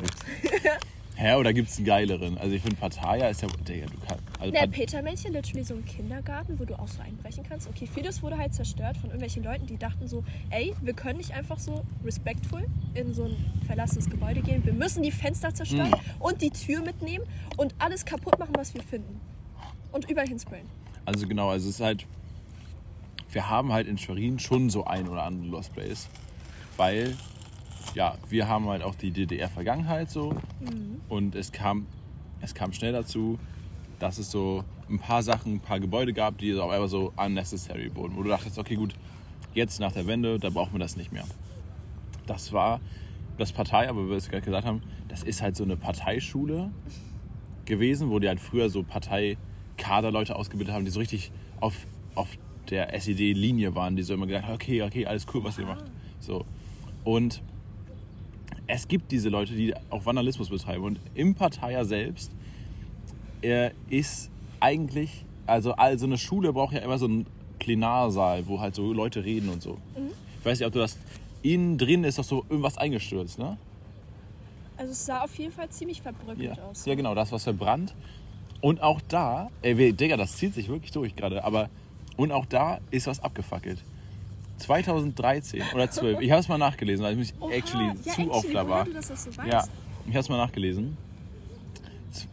Hä, 1.21 1.35
oder 1.35 1.51
gibt's 1.51 1.75
einen 1.75 1.85
geileren? 1.85 2.37
Also 2.37 2.55
ich 2.55 2.61
finde 2.61 2.77
Pattaya 2.77 3.27
ist 3.27 3.41
ja. 3.41 3.49
Digga, 3.67 3.87
du 3.87 3.97
kannst. 4.07 4.23
Also 4.39 4.51
Der 4.53 4.59
Pat- 4.61 4.71
Petermännchen, 4.71 5.33
literally 5.33 5.65
so 5.65 5.73
ein 5.73 5.83
Kindergarten, 5.83 6.57
wo 6.57 6.63
du 6.63 6.79
auch 6.79 6.87
so 6.87 7.01
einbrechen 7.01 7.43
kannst. 7.43 7.67
Okay, 7.67 7.87
vieles 7.93 8.23
wurde 8.23 8.37
halt 8.37 8.53
zerstört 8.53 8.95
von 8.95 9.09
irgendwelchen 9.09 9.43
Leuten, 9.43 9.67
die 9.67 9.75
dachten 9.75 10.07
so, 10.07 10.23
ey, 10.49 10.73
wir 10.81 10.93
können 10.93 11.17
nicht 11.17 11.33
einfach 11.33 11.59
so 11.59 11.83
respektvoll 12.05 12.65
in 12.93 13.13
so 13.13 13.25
ein 13.25 13.35
verlassenes 13.67 14.09
Gebäude 14.09 14.41
gehen. 14.41 14.65
Wir 14.65 14.71
müssen 14.71 15.03
die 15.03 15.11
Fenster 15.11 15.53
zerstören 15.53 15.93
und 16.19 16.41
die 16.41 16.51
Tür 16.51 16.81
mitnehmen 16.83 17.25
und 17.57 17.75
alles 17.79 18.05
kaputt 18.05 18.39
machen, 18.39 18.53
was 18.55 18.73
wir 18.73 18.81
finden. 18.81 19.19
Und 19.91 20.09
überall 20.09 20.27
hinsprayen. 20.29 20.67
Also 21.03 21.27
genau, 21.27 21.49
also 21.49 21.67
es 21.67 21.75
ist 21.75 21.81
halt, 21.81 22.05
wir 23.33 23.49
haben 23.49 23.73
halt 23.73 23.89
in 23.89 23.97
Schwerin 23.97 24.39
schon 24.39 24.69
so 24.69 24.85
ein 24.85 25.05
oder 25.09 25.23
andere 25.23 25.49
Lost 25.49 25.73
Place, 25.73 26.07
weil 26.77 27.17
ja, 27.95 28.17
wir 28.29 28.47
haben 28.47 28.67
halt 28.67 28.83
auch 28.83 28.95
die 28.95 29.11
DDR-Vergangenheit 29.11 30.09
so 30.09 30.35
und 31.07 31.35
es 31.35 31.51
kam, 31.51 31.87
es 32.41 32.53
kam 32.53 32.73
schnell 32.73 32.93
dazu, 32.93 33.39
dass 33.99 34.17
es 34.17 34.31
so 34.31 34.63
ein 34.89 34.99
paar 34.99 35.23
Sachen, 35.23 35.55
ein 35.55 35.59
paar 35.59 35.79
Gebäude 35.79 36.13
gab, 36.13 36.37
die 36.37 36.51
so 36.53 36.63
einfach 36.63 36.87
so 36.87 37.13
unnecessary 37.17 37.93
wurden, 37.95 38.15
wo 38.15 38.23
du 38.23 38.29
dachtest, 38.29 38.57
okay 38.57 38.75
gut, 38.75 38.95
jetzt 39.53 39.79
nach 39.79 39.91
der 39.91 40.07
Wende, 40.07 40.39
da 40.39 40.49
brauchen 40.49 40.73
wir 40.73 40.79
das 40.79 40.95
nicht 40.95 41.11
mehr. 41.11 41.25
Das 42.25 42.53
war 42.53 42.79
das 43.37 43.51
Partei, 43.51 43.89
aber 43.89 44.05
wie 44.05 44.09
wir 44.09 44.17
es 44.17 44.29
gerade 44.29 44.43
gesagt 44.43 44.65
haben, 44.65 44.81
das 45.07 45.23
ist 45.23 45.41
halt 45.41 45.55
so 45.55 45.63
eine 45.63 45.77
Parteischule 45.77 46.71
gewesen, 47.65 48.09
wo 48.09 48.19
die 48.19 48.27
halt 48.27 48.39
früher 48.39 48.69
so 48.69 48.83
Parteikaderleute 48.83 50.35
ausgebildet 50.35 50.73
haben, 50.73 50.85
die 50.85 50.91
so 50.91 50.99
richtig 50.99 51.31
auf, 51.59 51.75
auf 52.15 52.29
der 52.69 52.93
SED-Linie 52.93 53.75
waren, 53.75 53.95
die 53.95 54.03
so 54.03 54.13
immer 54.13 54.27
gesagt 54.27 54.45
haben, 54.45 54.55
okay, 54.55 54.83
okay, 54.83 55.05
alles 55.05 55.25
cool, 55.33 55.43
was 55.43 55.57
ihr 55.57 55.65
macht. 55.65 55.85
So. 56.19 56.45
Und 57.03 57.41
es 58.69 58.87
gibt 58.87 59.11
diese 59.11 59.29
Leute, 59.29 59.53
die 59.55 59.73
auch 59.89 60.05
Vandalismus 60.05 60.49
betreiben. 60.49 60.83
Und 60.83 60.99
im 61.15 61.33
Parteier 61.33 61.85
selbst 61.85 62.31
äh, 63.41 63.71
ist 63.89 64.29
eigentlich, 64.59 65.25
also, 65.47 65.73
also 65.73 66.05
eine 66.05 66.19
Schule 66.19 66.53
braucht 66.53 66.73
ja 66.75 66.79
immer 66.81 66.99
so 66.99 67.05
einen 67.05 67.25
Plenarsaal, 67.57 68.47
wo 68.47 68.59
halt 68.59 68.75
so 68.75 68.93
Leute 68.93 69.25
reden 69.25 69.49
und 69.49 69.63
so. 69.63 69.79
Ich 70.39 70.45
weiß 70.45 70.59
nicht, 70.59 70.67
ob 70.67 70.73
du 70.73 70.79
das. 70.79 70.97
Innen 71.41 71.77
drin 71.77 72.03
ist 72.03 72.19
doch 72.19 72.23
so 72.23 72.45
irgendwas 72.49 72.77
eingestürzt, 72.77 73.39
ne? 73.39 73.57
Also 74.77 74.91
es 74.91 75.05
sah 75.05 75.23
auf 75.23 75.33
jeden 75.39 75.51
Fall 75.53 75.69
ziemlich 75.69 76.01
verbröckelt 76.01 76.57
Ja. 76.57 76.63
aus. 76.63 76.85
ja, 76.85 76.95
genau, 76.95 77.15
das 77.15 77.31
was 77.31 77.45
verbrannt. 77.45 77.95
Und 78.61 78.81
auch 78.83 78.99
da, 79.07 79.49
ey, 79.61 79.93
Digga, 79.93 80.17
das 80.17 80.35
zieht 80.35 80.53
sich 80.53 80.67
wirklich 80.67 80.91
durch 80.91 81.15
gerade, 81.15 81.43
aber 81.43 81.69
und 82.17 82.33
auch 82.33 82.45
da 82.45 82.79
ist 82.91 83.07
was 83.07 83.23
abgefackelt. 83.23 83.81
2013 84.59 85.63
oder 85.73 85.89
12, 85.89 86.21
ich 86.21 86.31
habe 86.31 86.41
es 86.41 86.47
mal 86.47 86.57
nachgelesen, 86.57 87.03
weil 87.05 87.13
ich 87.13 87.19
mich 87.19 87.33
Oha, 87.39 87.51
actually 87.51 87.87
ja, 87.87 87.95
zu 87.95 88.09
actually, 88.09 88.29
oft 88.29 88.53
da 88.53 88.67
war. 88.67 88.85
du 88.85 88.93
das, 88.93 89.07
so. 89.07 89.29
Ja, 89.47 89.63
ich 90.05 90.11
habe 90.11 90.19
es 90.19 90.29
mal 90.29 90.37
nachgelesen. 90.37 90.97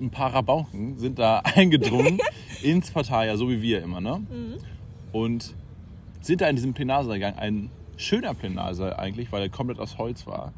Ein 0.01 0.11
paar 0.11 0.33
Rabauken 0.33 0.99
sind 0.99 1.19
da 1.19 1.39
eingedrungen 1.45 2.19
ins 2.63 2.91
Parteier, 2.91 3.37
so 3.37 3.49
wie 3.49 3.63
wir 3.63 3.83
immer, 3.83 4.01
ne? 4.01 4.19
Mhm. 4.19 4.55
Und 5.13 5.55
sind 6.21 6.41
da 6.41 6.49
in 6.49 6.57
diesem 6.57 6.75
Plenarsaal 6.75 7.15
gegangen. 7.15 7.39
Ein 7.39 7.71
schöner 7.97 8.35
Plenarsaal 8.35 8.95
eigentlich, 8.95 9.33
weil 9.33 9.43
er 9.43 9.49
komplett 9.49 9.79
aus 9.79 9.99
Holz 9.99 10.27
war. 10.27 10.53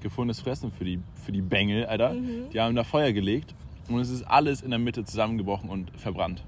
Gefundenes 0.00 0.40
Fressen 0.40 0.72
für 0.72 0.84
die, 0.84 1.00
für 1.24 1.32
die 1.32 1.42
Bengel, 1.42 1.86
Alter. 1.86 2.14
Mhm. 2.14 2.50
Die 2.52 2.60
haben 2.60 2.74
da 2.74 2.84
Feuer 2.84 3.12
gelegt 3.12 3.54
und 3.88 4.00
es 4.00 4.10
ist 4.10 4.22
alles 4.22 4.62
in 4.62 4.70
der 4.70 4.78
Mitte 4.78 5.04
zusammengebrochen 5.04 5.68
und 5.68 5.90
verbrannt. 5.98 6.44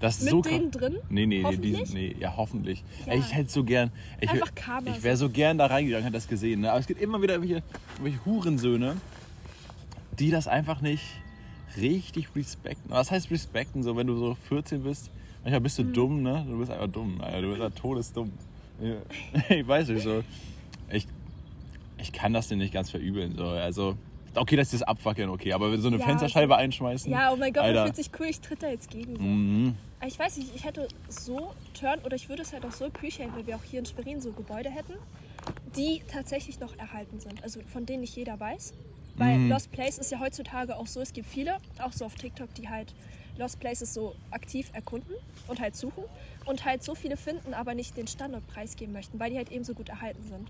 Das 0.00 0.18
ist 0.18 0.24
Mit 0.24 0.30
so 0.30 0.42
denen 0.42 0.70
drin? 0.70 0.96
Nee, 1.08 1.24
nee, 1.26 1.42
nee, 1.42 1.56
die, 1.56 1.82
nee, 1.94 2.16
ja, 2.20 2.34
hoffentlich. 2.36 2.84
Ja. 3.06 3.12
Ey, 3.14 3.18
Ich 3.18 3.34
hätte 3.34 3.50
so 3.50 3.64
gern. 3.64 3.90
Ich, 4.20 4.28
Einfach 4.30 4.54
Karma 4.54 4.90
ich 4.90 5.02
wäre 5.02 5.16
so 5.16 5.30
gern 5.30 5.56
da 5.56 5.66
reingegangen, 5.66 6.04
hätte 6.04 6.14
das 6.16 6.28
gesehen. 6.28 6.60
Ne? 6.60 6.70
Aber 6.70 6.80
es 6.80 6.86
gibt 6.86 7.00
immer 7.00 7.22
wieder 7.22 7.34
irgendwelche, 7.34 7.62
irgendwelche 7.94 8.24
Hurensöhne, 8.26 8.96
die 10.18 10.30
das 10.30 10.48
einfach 10.48 10.80
nicht 10.82 11.02
richtig 11.78 12.28
respekten. 12.36 12.90
Was 12.90 13.10
heißt 13.10 13.30
respekten? 13.30 13.82
So, 13.82 13.96
wenn 13.96 14.06
du 14.06 14.16
so 14.16 14.36
14 14.48 14.82
bist, 14.82 15.10
manchmal 15.42 15.60
bist 15.62 15.78
du 15.78 15.84
Mhm. 15.84 15.92
dumm, 15.94 16.22
ne? 16.22 16.44
Du 16.48 16.58
bist 16.58 16.70
einfach 16.70 16.88
dumm, 16.88 17.20
Alter. 17.22 17.40
Du 17.42 17.48
bist 17.48 17.62
einfach 17.62 17.80
todesdumm. 17.80 18.32
Ja. 18.80 18.96
Ich 19.56 19.66
weiß 19.66 19.88
nicht, 19.88 20.02
so. 20.02 20.22
Ich, 20.90 21.06
ich 21.98 22.12
kann 22.12 22.34
das 22.34 22.48
dir 22.48 22.56
nicht 22.56 22.72
ganz 22.74 22.90
verübeln. 22.90 23.34
So. 23.36 23.44
Also, 23.46 23.96
okay, 24.34 24.56
dass 24.56 24.70
sie 24.70 24.78
das 24.78 24.86
abfackeln, 24.86 25.30
okay. 25.30 25.54
Aber 25.54 25.72
wenn 25.72 25.80
so 25.80 25.88
eine 25.88 25.96
Ja, 25.98 26.04
Fensterscheibe 26.04 26.54
einschmeißen. 26.56 27.10
Ja, 27.10 27.32
oh 27.32 27.36
mein 27.36 27.52
Gott, 27.54 27.62
Alter. 27.64 27.74
das 27.74 27.84
fühlt 27.84 27.96
sich 27.96 28.10
cool, 28.20 28.26
ich 28.26 28.40
tritt 28.40 28.62
da 28.62 28.68
jetzt 28.68 28.90
gegen. 28.90 29.16
So. 29.16 29.22
Mhm. 29.22 29.74
Aber 30.06 30.12
Ich 30.12 30.20
weiß 30.20 30.36
nicht, 30.36 30.54
ich 30.54 30.64
hätte 30.64 30.86
so 31.08 31.52
turn 31.74 31.98
oder 32.04 32.14
ich 32.14 32.28
würde 32.28 32.42
es 32.42 32.52
halt 32.52 32.64
auch 32.64 32.70
so 32.70 32.84
appreciaten, 32.84 33.34
wenn 33.34 33.44
wir 33.48 33.56
auch 33.56 33.64
hier 33.64 33.80
in 33.80 33.86
Schwerin 33.86 34.20
so 34.20 34.30
Gebäude 34.30 34.70
hätten, 34.70 34.92
die 35.76 36.00
tatsächlich 36.06 36.60
noch 36.60 36.78
erhalten 36.78 37.18
sind. 37.18 37.42
Also 37.42 37.58
von 37.72 37.86
denen 37.86 38.02
nicht 38.02 38.14
jeder 38.14 38.38
weiß. 38.38 38.72
Weil 39.16 39.40
Mhm. 39.40 39.50
Lost 39.50 39.72
Place 39.72 39.98
ist 39.98 40.12
ja 40.12 40.20
heutzutage 40.20 40.76
auch 40.76 40.86
so, 40.86 41.00
es 41.00 41.12
gibt 41.12 41.26
viele, 41.28 41.56
auch 41.80 41.92
so 41.92 42.04
auf 42.04 42.14
TikTok, 42.14 42.54
die 42.54 42.68
halt 42.68 42.94
Lost 43.36 43.58
Places 43.58 43.92
so 43.92 44.14
aktiv 44.30 44.70
erkunden 44.74 45.16
und 45.48 45.58
halt 45.58 45.74
suchen 45.74 46.04
und 46.44 46.64
halt 46.64 46.84
so 46.84 46.94
viele 46.94 47.16
finden, 47.16 47.52
aber 47.52 47.74
nicht 47.74 47.96
den 47.96 48.06
Standort 48.06 48.46
preisgeben 48.46 48.92
möchten, 48.92 49.18
weil 49.18 49.30
die 49.30 49.36
halt 49.38 49.50
eben 49.50 49.64
so 49.64 49.74
gut 49.74 49.88
erhalten 49.88 50.22
sind. 50.22 50.48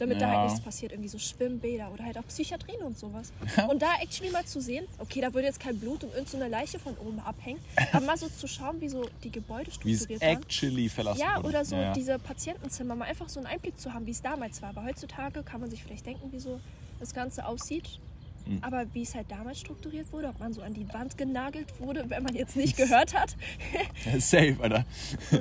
Damit 0.00 0.20
da 0.20 0.26
Ja. 0.32 0.38
halt 0.40 0.50
nichts 0.50 0.64
passiert, 0.64 0.92
irgendwie 0.92 1.08
so 1.08 1.18
Schwimmbäder 1.18 1.92
oder 1.92 2.04
halt 2.04 2.18
auch 2.18 2.26
Psychiatrien 2.26 2.82
und 2.82 2.98
sowas. 2.98 3.32
Und 3.68 3.80
da 3.82 3.86
actually 4.02 4.32
mal 4.32 4.44
zu 4.44 4.60
sehen, 4.60 4.86
okay, 4.98 5.20
da 5.20 5.32
würde 5.32 5.46
jetzt 5.46 5.60
kein 5.60 5.78
Blut 5.78 6.02
und 6.02 6.12
irgendeine 6.14 6.48
Leiche 6.48 6.78
von 6.78 6.96
oben 6.96 7.20
abhängen, 7.20 7.60
aber 7.92 8.04
mal 8.06 8.16
so 8.16 8.28
zu 8.28 8.48
schauen, 8.48 8.80
wie 8.80 8.88
so 8.88 9.08
die 9.22 9.30
Gebäude 9.30 9.70
strukturiert 9.70 10.20
waren. 10.22 10.42
actually 10.42 10.88
verlassen 10.88 11.20
Ja, 11.20 11.36
wurde. 11.36 11.48
oder 11.48 11.64
so 11.64 11.76
Ja, 11.76 11.92
diese 11.92 12.18
Patientenzimmer, 12.18 12.94
mal 12.96 13.04
einfach 13.04 13.28
so 13.28 13.38
einen 13.40 13.46
Einblick 13.46 13.78
zu 13.78 13.92
haben, 13.94 14.06
wie 14.06 14.10
es 14.12 14.22
damals 14.22 14.60
war. 14.62 14.70
Aber 14.70 14.84
heutzutage 14.84 15.42
kann 15.42 15.60
man 15.60 15.70
sich 15.70 15.82
vielleicht 15.84 16.06
denken, 16.06 16.32
wie 16.32 16.40
so 16.40 16.60
das 16.98 17.14
Ganze 17.14 17.46
aussieht. 17.46 18.00
Mhm. 18.46 18.58
Aber 18.62 18.86
wie 18.94 19.02
es 19.02 19.14
halt 19.14 19.30
damals 19.30 19.60
strukturiert 19.60 20.10
wurde, 20.12 20.28
ob 20.28 20.40
man 20.40 20.54
so 20.54 20.62
an 20.62 20.72
die 20.72 20.88
Wand 20.94 21.18
genagelt 21.18 21.78
wurde, 21.78 22.08
wenn 22.08 22.22
man 22.22 22.34
jetzt 22.34 22.56
nicht 22.56 22.74
gehört 22.78 23.12
hat. 23.14 23.36
Safe, 24.18 24.56
Alter. 24.60 24.84
und 25.30 25.40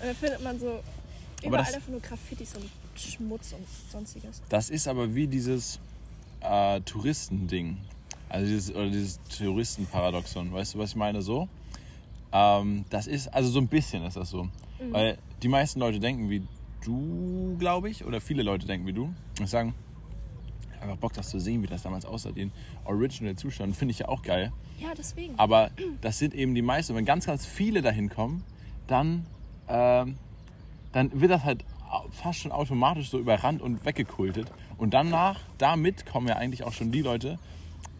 dann 0.00 0.14
findet 0.20 0.42
man 0.44 0.60
so 0.60 0.80
überall 1.42 1.64
das- 1.64 1.74
einfach 1.74 1.88
nur 1.88 2.00
Graffitis 2.00 2.54
und 2.56 2.68
Schmutz 2.98 3.52
und 3.52 3.66
sonstiges. 3.90 4.42
Das 4.48 4.70
ist 4.70 4.88
aber 4.88 5.14
wie 5.14 5.26
dieses 5.26 5.78
äh, 6.40 6.80
Touristending. 6.80 7.78
Also 8.28 8.46
dieses, 8.46 8.74
oder 8.74 8.90
dieses 8.90 9.20
Touristenparadoxon. 9.38 10.52
Weißt 10.52 10.74
du, 10.74 10.78
was 10.78 10.90
ich 10.90 10.96
meine? 10.96 11.22
So. 11.22 11.48
Ähm, 12.32 12.84
das 12.90 13.06
ist, 13.06 13.28
also 13.28 13.50
so 13.50 13.60
ein 13.60 13.68
bisschen 13.68 14.04
ist 14.04 14.16
das 14.16 14.30
so. 14.30 14.48
Weil 14.90 15.18
die 15.42 15.48
meisten 15.48 15.80
Leute 15.80 16.00
denken 16.00 16.28
wie 16.28 16.42
du, 16.84 17.56
glaube 17.58 17.88
ich, 17.88 18.04
oder 18.04 18.20
viele 18.20 18.42
Leute 18.42 18.66
denken 18.66 18.86
wie 18.86 18.92
du 18.92 19.14
und 19.40 19.48
sagen, 19.48 19.74
einfach 20.80 20.96
Bock, 20.96 21.12
das 21.14 21.30
zu 21.30 21.38
sehen, 21.38 21.62
wie 21.62 21.66
das 21.66 21.82
damals 21.82 22.04
aussah, 22.04 22.32
den 22.32 22.52
Original-Zustand, 22.84 23.74
finde 23.74 23.92
ich 23.92 24.00
ja 24.00 24.08
auch 24.08 24.22
geil. 24.22 24.52
Ja, 24.78 24.88
deswegen. 24.96 25.38
Aber 25.38 25.70
das 26.00 26.18
sind 26.18 26.34
eben 26.34 26.54
die 26.54 26.62
meisten. 26.62 26.94
Wenn 26.94 27.04
ganz, 27.04 27.26
ganz 27.26 27.46
viele 27.46 27.82
dahin 27.82 28.10
kommen, 28.10 28.44
dann, 28.86 29.26
ähm, 29.68 30.16
dann 30.92 31.20
wird 31.20 31.30
das 31.30 31.44
halt 31.44 31.64
fast 32.10 32.40
schon 32.40 32.52
automatisch 32.52 33.10
so 33.10 33.18
überrannt 33.18 33.62
und 33.62 33.84
weggekultet. 33.84 34.50
Und 34.76 34.94
danach, 34.94 35.40
damit 35.58 36.06
kommen 36.06 36.28
ja 36.28 36.36
eigentlich 36.36 36.64
auch 36.64 36.72
schon 36.72 36.90
die 36.92 37.02
Leute, 37.02 37.38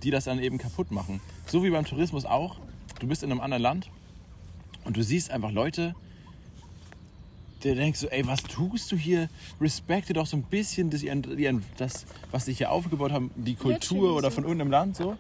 die 0.03 0.11
das 0.11 0.25
dann 0.25 0.39
eben 0.39 0.59
kaputt 0.59 0.91
machen. 0.91 1.21
So 1.47 1.65
wie 1.65 1.71
beim 1.71 1.85
Tourismus 1.85 2.25
auch. 2.25 2.57
Du 3.01 3.07
bist 3.07 3.23
in 3.23 3.31
einem 3.31 3.41
anderen 3.41 3.63
Land 3.63 3.91
und 4.85 4.97
du 4.97 5.03
siehst 5.03 5.31
einfach 5.31 5.51
Leute, 5.51 5.95
der 7.65 7.75
denkst 7.75 7.99
so, 7.99 8.09
ey, 8.09 8.27
was 8.27 8.43
tust 8.43 8.93
du 8.93 8.97
hier? 8.97 9.29
Respekte 9.61 10.13
doch 10.13 10.27
so 10.27 10.37
ein 10.37 10.43
bisschen 10.43 10.91
das, 10.91 11.03
das 11.77 12.07
was 12.31 12.45
sie 12.45 12.53
hier 12.53 12.71
aufgebaut 12.71 13.11
haben, 13.11 13.31
die 13.35 13.55
Kultur 13.55 14.15
oder 14.15 14.31
von 14.31 14.45
irgendeinem 14.45 14.71
Land 14.71 14.97
so. 14.97 15.17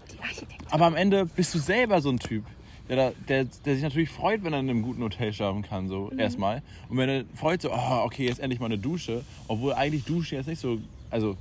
Aber 0.70 0.87
am 0.87 0.94
Ende 0.94 1.25
bist 1.25 1.55
du 1.55 1.59
selber 1.59 2.03
so 2.03 2.11
ein 2.11 2.18
Typ, 2.18 2.44
der, 2.88 2.97
da, 2.97 3.12
der, 3.29 3.44
der 3.44 3.75
sich 3.75 3.83
natürlich 3.83 4.11
freut, 4.11 4.44
wenn 4.44 4.53
er 4.53 4.61
in 4.61 4.68
einem 4.68 4.83
guten 4.83 5.03
Hotel 5.03 5.33
schlafen 5.33 5.62
kann, 5.62 5.88
so 5.88 6.11
erstmal. 6.16 6.62
Und 6.88 6.99
wenn 6.99 7.09
er 7.09 7.25
freut, 7.35 7.62
so, 7.62 7.73
oh, 7.73 8.03
okay, 8.05 8.27
jetzt 8.27 8.40
endlich 8.40 8.61
mal 8.61 8.66
eine 8.66 8.79
Dusche. 8.79 9.23
Obwohl 9.49 9.73
eigentlich 9.73 10.05
Duschen 10.05 10.37
jetzt 10.37 10.47
nicht 10.47 10.61
so, 10.61 10.79
also 11.11 11.37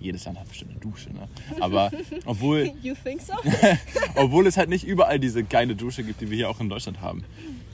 jedes 0.00 0.24
Land 0.24 0.38
hat 0.38 0.48
bestimmt 0.48 0.70
eine 0.70 0.80
Dusche, 0.80 1.10
ne? 1.12 1.28
Aber 1.60 1.90
obwohl, 2.24 2.72
You 2.82 2.94
think 3.04 3.20
so? 3.20 3.34
obwohl 4.14 4.46
es 4.46 4.56
halt 4.56 4.70
nicht 4.70 4.84
überall 4.84 5.18
diese 5.20 5.44
geile 5.44 5.76
Dusche 5.76 6.02
gibt, 6.02 6.22
die 6.22 6.30
wir 6.30 6.36
hier 6.36 6.50
auch 6.50 6.60
in 6.60 6.70
Deutschland 6.70 7.00
haben. 7.02 7.22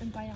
In 0.03 0.11
Bayern. 0.11 0.35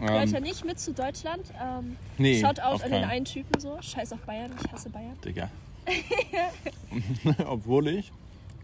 Leute, 0.00 0.36
Ähm, 0.38 0.42
nicht 0.42 0.64
mit 0.64 0.80
zu 0.80 0.92
Deutschland. 0.92 1.44
Ähm, 1.62 1.96
Nee, 2.18 2.40
Shoutout 2.40 2.82
an 2.82 2.90
den 2.90 3.04
einen 3.04 3.24
Typen 3.24 3.60
so. 3.60 3.78
Scheiß 3.80 4.12
auf 4.12 4.20
Bayern, 4.20 4.50
ich 4.64 4.72
hasse 4.72 4.90
Bayern. 4.90 5.16
Digga. 5.24 5.48
obwohl 7.46 7.86
ich 7.88 8.12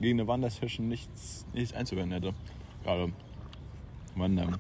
gegen 0.01 0.19
eine 0.19 0.29
Wandersession 0.29 0.89
nichts, 0.89 1.45
nichts 1.53 1.75
einzuwenden 1.75 2.13
hätte. 2.13 2.35
Gerade. 2.85 3.13
Wandern. 4.19 4.59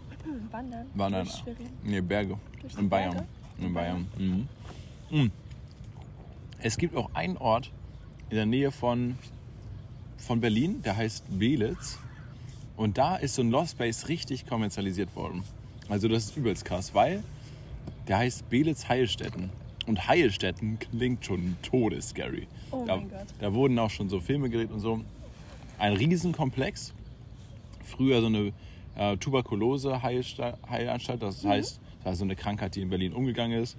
Wandern. 0.50 0.86
Wandern. 0.94 1.24
Durch 1.26 1.36
Schwerin. 1.38 1.68
Nee, 1.84 2.00
Berge. 2.00 2.38
Durch 2.60 2.74
In 2.76 2.88
Bayern. 2.88 3.12
Berge? 3.12 3.26
In 3.60 3.74
Bayern. 3.74 4.06
Mhm. 4.18 4.48
Mhm. 5.10 5.32
Es 6.60 6.76
gibt 6.76 6.96
auch 6.96 7.10
einen 7.14 7.36
Ort 7.36 7.70
in 8.30 8.36
der 8.36 8.46
Nähe 8.46 8.70
von, 8.70 9.16
von 10.16 10.40
Berlin, 10.40 10.82
der 10.82 10.96
heißt 10.96 11.24
Belitz. 11.38 11.98
Und 12.76 12.98
da 12.98 13.16
ist 13.16 13.34
so 13.34 13.42
ein 13.42 13.50
Lost 13.50 13.72
Space 13.72 14.08
richtig 14.08 14.46
kommerzialisiert 14.46 15.14
worden. 15.16 15.42
Also 15.88 16.08
das 16.08 16.26
ist 16.26 16.36
übelst 16.36 16.64
krass, 16.64 16.94
weil 16.94 17.22
der 18.06 18.18
heißt 18.18 18.48
Belitz 18.50 18.88
Heilstätten. 18.88 19.50
Und 19.86 20.06
Heilstätten 20.06 20.78
klingt 20.78 21.24
schon 21.24 21.56
todescary. 21.62 22.46
Oh 22.70 22.84
da, 22.86 22.96
mein 22.96 23.08
Gott. 23.08 23.26
da 23.40 23.54
wurden 23.54 23.78
auch 23.78 23.90
schon 23.90 24.08
so 24.08 24.20
Filme 24.20 24.50
gedreht 24.50 24.70
und 24.70 24.80
so. 24.80 25.00
Ein 25.78 25.94
Riesenkomplex. 25.94 26.92
Früher 27.84 28.20
so 28.20 28.26
eine 28.26 28.52
äh, 28.98 29.16
Tuberkulose-Heilanstalt. 29.16 31.22
Das 31.22 31.44
heißt, 31.44 31.80
das 31.98 32.04
war 32.04 32.14
so 32.14 32.24
eine 32.24 32.36
Krankheit, 32.36 32.76
die 32.76 32.82
in 32.82 32.90
Berlin 32.90 33.12
umgegangen 33.12 33.62
ist. 33.62 33.76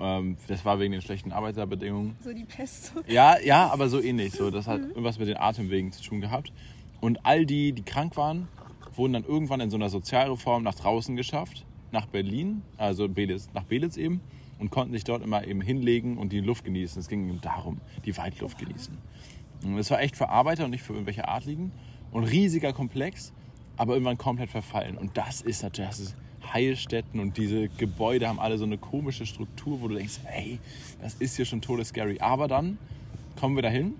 Ähm, 0.00 0.36
das 0.48 0.64
war 0.64 0.78
wegen 0.78 0.92
den 0.92 1.02
schlechten 1.02 1.32
Arbeiterbedingungen. 1.32 2.16
So 2.20 2.32
die 2.32 2.44
Pest. 2.44 2.94
Ja, 3.06 3.38
ja, 3.40 3.70
aber 3.70 3.88
so 3.88 4.00
ähnlich. 4.00 4.32
So, 4.32 4.50
das 4.50 4.66
hat 4.66 4.80
irgendwas 4.80 5.18
mit 5.18 5.28
den 5.28 5.36
Atemwegen 5.36 5.92
zu 5.92 6.02
tun 6.02 6.20
gehabt. 6.20 6.52
Und 7.00 7.26
all 7.26 7.44
die, 7.44 7.72
die 7.72 7.82
krank 7.82 8.16
waren, 8.16 8.48
wurden 8.94 9.14
dann 9.14 9.24
irgendwann 9.24 9.60
in 9.60 9.70
so 9.70 9.76
einer 9.76 9.88
Sozialreform 9.88 10.62
nach 10.62 10.74
draußen 10.74 11.16
geschafft, 11.16 11.64
nach 11.90 12.06
Berlin, 12.06 12.62
also 12.76 13.08
Belitz, 13.08 13.48
nach 13.54 13.64
Belitz 13.64 13.96
eben, 13.96 14.20
und 14.58 14.70
konnten 14.70 14.92
sich 14.92 15.02
dort 15.02 15.22
immer 15.22 15.44
eben 15.44 15.60
hinlegen 15.60 16.18
und 16.18 16.32
die 16.32 16.40
Luft 16.40 16.64
genießen. 16.64 17.00
Es 17.00 17.08
ging 17.08 17.28
eben 17.28 17.40
darum, 17.40 17.80
die 18.04 18.16
Waldluft 18.16 18.58
genießen. 18.58 18.96
Und 19.64 19.76
das 19.76 19.90
war 19.90 20.00
echt 20.00 20.16
für 20.16 20.28
Arbeiter 20.28 20.64
und 20.64 20.70
nicht 20.70 20.82
für 20.82 20.92
irgendwelche 20.92 21.26
Adligen. 21.26 21.72
Und 22.12 22.24
riesiger 22.24 22.72
Komplex, 22.72 23.32
aber 23.76 23.94
irgendwann 23.94 24.18
komplett 24.18 24.50
verfallen. 24.50 24.96
Und 24.96 25.16
das 25.16 25.40
ist 25.40 25.62
natürlich, 25.62 25.90
das 25.90 26.00
ist 26.00 26.16
Heilstätten 26.52 27.20
und 27.20 27.36
diese 27.36 27.68
Gebäude 27.68 28.28
haben 28.28 28.40
alle 28.40 28.58
so 28.58 28.64
eine 28.64 28.78
komische 28.78 29.26
Struktur, 29.26 29.80
wo 29.80 29.88
du 29.88 29.94
denkst, 29.94 30.20
ey, 30.34 30.58
das 31.00 31.14
ist 31.14 31.36
hier 31.36 31.44
schon 31.44 31.60
todescary. 31.60 32.18
Aber 32.20 32.48
dann 32.48 32.78
kommen 33.38 33.56
wir 33.56 33.62
dahin 33.62 33.94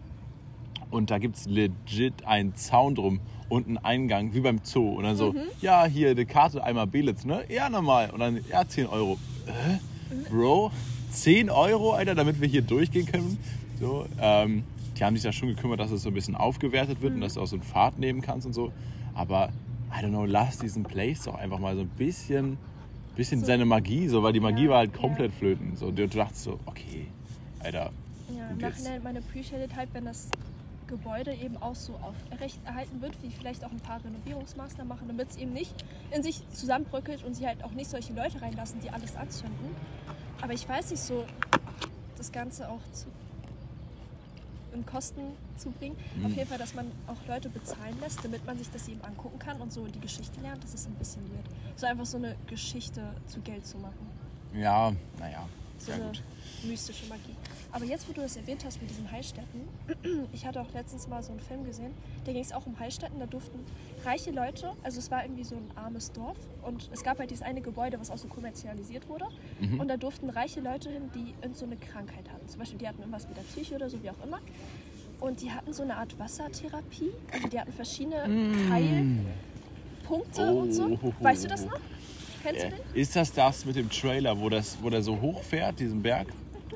und 0.91 1.11
da 1.11 1.19
gibt 1.19 1.37
es 1.37 1.47
legit 1.47 2.25
einen 2.27 2.55
Zaun 2.55 2.95
drum 2.95 3.21
und 3.49 3.67
einen 3.67 3.79
Eingang, 3.79 4.35
wie 4.35 4.41
beim 4.41 4.61
Zoo. 4.63 4.97
Und 4.97 5.05
dann 5.05 5.17
so, 5.17 5.35
ja, 5.61 5.85
hier 5.85 6.11
eine 6.11 6.27
Karte, 6.27 6.63
einmal 6.65 6.87
Belitz, 6.87 7.25
ne? 7.25 7.45
Ja, 7.49 7.69
nochmal. 7.69 8.11
Und 8.11 8.21
dann, 8.21 8.41
ja, 8.51 8.67
10 8.67 8.87
Euro. 8.87 9.19
Äh? 9.47 9.79
Bro, 10.31 10.71
10 11.11 11.51
Euro, 11.51 11.93
Alter, 11.93 12.15
damit 12.15 12.41
wir 12.41 12.49
hier 12.49 12.63
durchgehen 12.63 13.07
können? 13.07 13.39
So, 13.81 14.07
ähm, 14.21 14.65
die 14.97 15.05
haben 15.05 15.17
sich 15.17 15.25
da 15.25 15.33
schon 15.33 15.49
gekümmert, 15.49 15.81
dass 15.81 15.91
es 15.91 16.03
so 16.03 16.11
ein 16.11 16.15
bisschen 16.15 16.35
aufgewertet 16.35 17.03
wird 17.03 17.15
und 17.15 17.21
dass 17.21 17.35
du 17.35 17.41
auch 17.41 17.47
so 17.47 17.57
einen 17.57 17.63
Fahrt 17.63 17.99
nehmen 17.99 18.21
kannst 18.21 18.47
und 18.47 18.53
so. 18.53 18.73
Aber, 19.15 19.51
I 19.91 20.03
don't 20.05 20.09
know, 20.11 20.25
lass 20.25 20.59
diesen 20.59 20.83
Place 20.85 21.25
doch 21.25 21.35
einfach 21.35 21.59
mal 21.59 21.75
so 21.75 21.83
ein 21.83 21.89
bisschen, 21.89 22.57
bisschen 23.17 23.41
So. 23.41 23.47
seine 23.47 23.65
Magie, 23.65 24.09
so, 24.09 24.23
weil 24.23 24.33
die 24.33 24.41
Magie 24.41 24.65
Ja, 24.65 24.71
war 24.71 24.79
halt 24.79 24.93
ja. 24.95 25.01
komplett 25.01 25.33
flöten. 25.35 25.77
So, 25.77 25.91
du, 25.91 26.09
dachtest 26.09 26.45
so, 26.45 26.59
okay, 26.67 27.07
Alter, 27.61 27.91
Ja, 28.37 28.49
im 28.51 28.59
Nachhinein, 28.59 29.03
man 29.03 29.17
appreciated 29.17 29.77
halt, 29.77 29.91
wenn 29.93 30.05
das 30.07 30.29
Gebäude 30.87 31.33
eben 31.35 31.57
auch 31.59 31.75
so 31.75 31.95
aufrecht 32.03 32.59
erhalten 32.67 33.01
wird, 33.01 33.15
wie 33.23 33.31
vielleicht 33.31 33.65
auch 33.65 33.71
ein 33.71 33.81
paar 33.81 34.03
Renovierungsmaßnahmen 34.05 34.89
machen, 34.89 35.09
damit 35.09 35.31
es 35.31 35.37
eben 35.37 35.53
nicht 35.53 35.75
in 36.15 36.23
sich 36.23 36.43
zusammenbröckelt 36.51 37.25
und 37.25 37.35
sie 37.35 37.47
halt 37.47 37.65
auch 37.65 37.73
nicht 37.73 37.89
solche 37.91 38.13
Leute 38.13 38.43
reinlassen, 38.43 38.81
die 38.81 38.91
alles 38.91 39.17
anzünden. 39.17 39.75
Aber 40.43 40.53
ich 40.53 40.69
weiß 40.69 40.91
nicht, 40.91 41.01
so 41.03 41.25
das 42.19 42.31
Ganze 42.33 42.69
auch 42.69 42.81
zu, 42.93 43.07
in 44.73 44.85
Kosten 44.87 45.21
zu 45.57 45.71
bringen. 45.71 45.97
Mhm. 46.17 46.27
Auf 46.27 46.33
jeden 46.37 46.49
Fall, 46.49 46.59
dass 46.59 46.75
man 46.75 46.87
auch 47.07 47.29
Leute 47.29 47.49
bezahlen 47.49 47.97
lässt, 48.01 48.25
damit 48.25 48.45
man 48.47 48.59
sich 48.59 48.71
das 48.71 48.89
eben 48.89 49.01
angucken 49.03 49.39
kann 49.39 49.61
und 49.61 49.73
so 49.73 49.87
die 49.87 50.01
Geschichte 50.01 50.41
lernt, 50.41 50.63
das 50.65 50.75
ist 50.75 50.89
ein 50.89 50.95
bisschen 50.95 51.23
weird. 51.33 51.47
So 51.77 51.87
einfach 51.87 52.07
so 52.07 52.17
eine 52.19 52.37
Geschichte 52.47 53.03
zu 53.27 53.41
Geld 53.41 53.67
zu 53.67 53.79
machen. 53.79 54.07
ja, 54.55 54.93
naja, 55.19 55.47
So 55.83 55.87
sehr 55.93 55.95
eine 55.97 56.05
gut. 56.07 56.23
mystische 56.65 57.07
Magie. 57.07 57.35
Aber 57.73 57.85
jetzt, 57.87 58.09
wo 58.09 58.13
du 58.13 58.21
es 58.21 58.37
erwähnt 58.37 58.65
hast 58.65 58.81
mit 58.81 58.91
diesen 58.91 59.11
Heilstätten, 59.11 59.63
ich 60.33 60.47
hatte 60.47 60.61
auch 60.61 60.73
letztens 60.75 61.09
mal 61.09 61.23
so 61.23 61.31
einen 61.33 61.41
Film 61.41 61.65
gesehen, 61.65 61.93
da 62.25 62.33
ging 62.33 62.43
es 62.43 62.53
auch 62.53 62.67
um 62.67 62.79
Heilstätten, 62.79 63.19
da 63.19 63.27
durften 63.27 63.59
reiche 64.05 64.31
Leute, 64.31 64.73
also 64.83 64.99
es 64.99 65.11
war 65.11 65.25
irgendwie 65.25 65.45
so 65.45 65.57
ein 65.57 65.71
armes 65.75 66.13
Dorf 66.13 66.37
und 66.63 66.89
es 66.93 67.03
gab 67.03 67.19
halt 67.19 67.31
dieses 67.31 67.43
eine 67.43 67.63
Gebäude, 67.63 67.99
was 67.99 68.11
auch 68.11 68.19
so 68.19 68.29
kommerzialisiert 68.29 69.09
wurde 69.09 69.27
Mhm. 69.61 69.81
und 69.81 69.89
da 69.89 69.97
durften 69.97 70.29
reiche 70.31 70.61
Leute 70.61 70.91
hin, 70.91 71.11
die 71.15 71.35
irgend 71.43 71.57
so 71.57 71.65
eine 71.67 71.77
Krankheit 71.77 72.31
hatten. 72.31 72.47
Zum 72.49 72.59
Beispiel, 72.61 72.79
die 72.79 72.87
hatten 72.89 72.99
irgendwas 73.01 73.27
mit 73.27 73.37
der 73.37 73.43
Psyche 73.43 73.75
oder 73.75 73.89
so, 73.91 74.03
wie 74.03 74.11
auch 74.11 74.23
immer. 74.25 74.39
Und 75.21 75.41
die 75.41 75.51
hatten 75.53 75.73
so 75.73 75.83
eine 75.85 75.97
Art 75.97 76.19
Wassertherapie, 76.19 77.11
also 77.33 77.49
die 77.49 77.59
hatten 77.61 77.73
verschiedene 77.73 78.23
Heilpunkte 78.71 80.53
und 80.53 80.73
so. 80.73 80.89
Mm. 80.89 80.99
Oh. 81.03 81.13
Weißt 81.21 81.45
du 81.45 81.49
das 81.49 81.65
noch? 81.65 81.79
Kennst 82.43 82.63
du 82.65 82.69
den? 82.71 82.79
Ist 82.95 83.17
das 83.17 83.33
das 83.33 83.65
mit 83.65 83.77
dem 83.77 83.89
Trailer, 83.91 84.39
wo, 84.39 84.49
das, 84.49 84.77
wo 84.83 84.91
der 84.91 85.03
so 85.03 85.21
hochfährt, 85.21 85.79
diesen 85.81 86.03
Berg, 86.03 86.27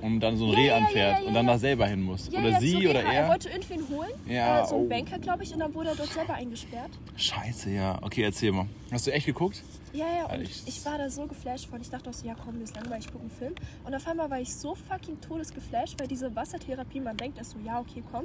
und 0.03 0.21
dann 0.21 0.37
so 0.37 0.45
ein 0.47 0.51
Ja, 0.53 0.57
Reh 0.59 0.67
ja, 0.67 0.77
anfährt 0.77 1.21
ja, 1.23 1.27
und 1.29 1.35
dann 1.35 1.47
da 1.47 1.59
selber 1.59 1.87
hin 1.87 2.03
muss? 2.03 2.29
Oder 2.29 2.61
sie 2.61 2.73
zu 2.73 2.91
oder 2.91 3.03
er? 3.03 3.13
Er 3.25 3.29
wollte 3.29 3.49
irgendwen 3.49 3.89
holen, 3.89 4.11
Ja, 4.29 4.63
äh, 4.63 4.67
so 4.67 4.77
ein 4.77 4.83
oh. 4.83 4.89
Banker, 4.89 5.19
glaube 5.19 5.43
ich, 5.43 5.53
und 5.55 5.61
dann 5.61 5.73
wurde 5.75 5.91
er 5.91 5.97
dort 5.97 6.13
selber 6.13 6.35
eingesperrt. 6.35 6.91
Scheiße, 7.17 7.71
ja. 7.71 7.99
Okay, 8.03 8.23
erzähl 8.23 8.53
mal. 8.53 8.67
Hast 8.93 9.07
du 9.07 9.11
echt 9.13 9.27
geguckt? 9.27 9.63
Ja, 9.95 10.05
ja, 10.19 10.27
und 10.35 10.43
ich- 10.43 10.63
ich 10.67 10.85
war 10.85 10.99
da 10.99 11.09
so 11.09 11.27
geflasht 11.27 11.69
von. 11.71 11.81
Ich 11.81 11.89
dachte 11.89 12.11
auch 12.11 12.15
so, 12.15 12.27
ja 12.27 12.35
komm, 12.35 12.59
mir 12.59 12.65
ist 12.65 12.77
langweilig, 12.77 13.07
ich 13.07 13.13
gucke 13.13 13.23
einen 13.23 13.31
Film. 13.31 13.55
Und 13.85 13.95
auf 13.95 14.07
einmal 14.07 14.29
war 14.31 14.39
ich 14.41 14.55
so 14.55 14.75
fucking 14.75 15.19
todesgeflasht, 15.23 15.99
weil 15.99 16.07
diese 16.09 16.35
Wassertherapie, 16.37 17.01
man 17.01 17.17
denkt 17.17 17.39
erst 17.39 17.53
so, 17.53 17.59
ja, 17.65 17.81
okay, 17.81 18.03
komm, 18.13 18.25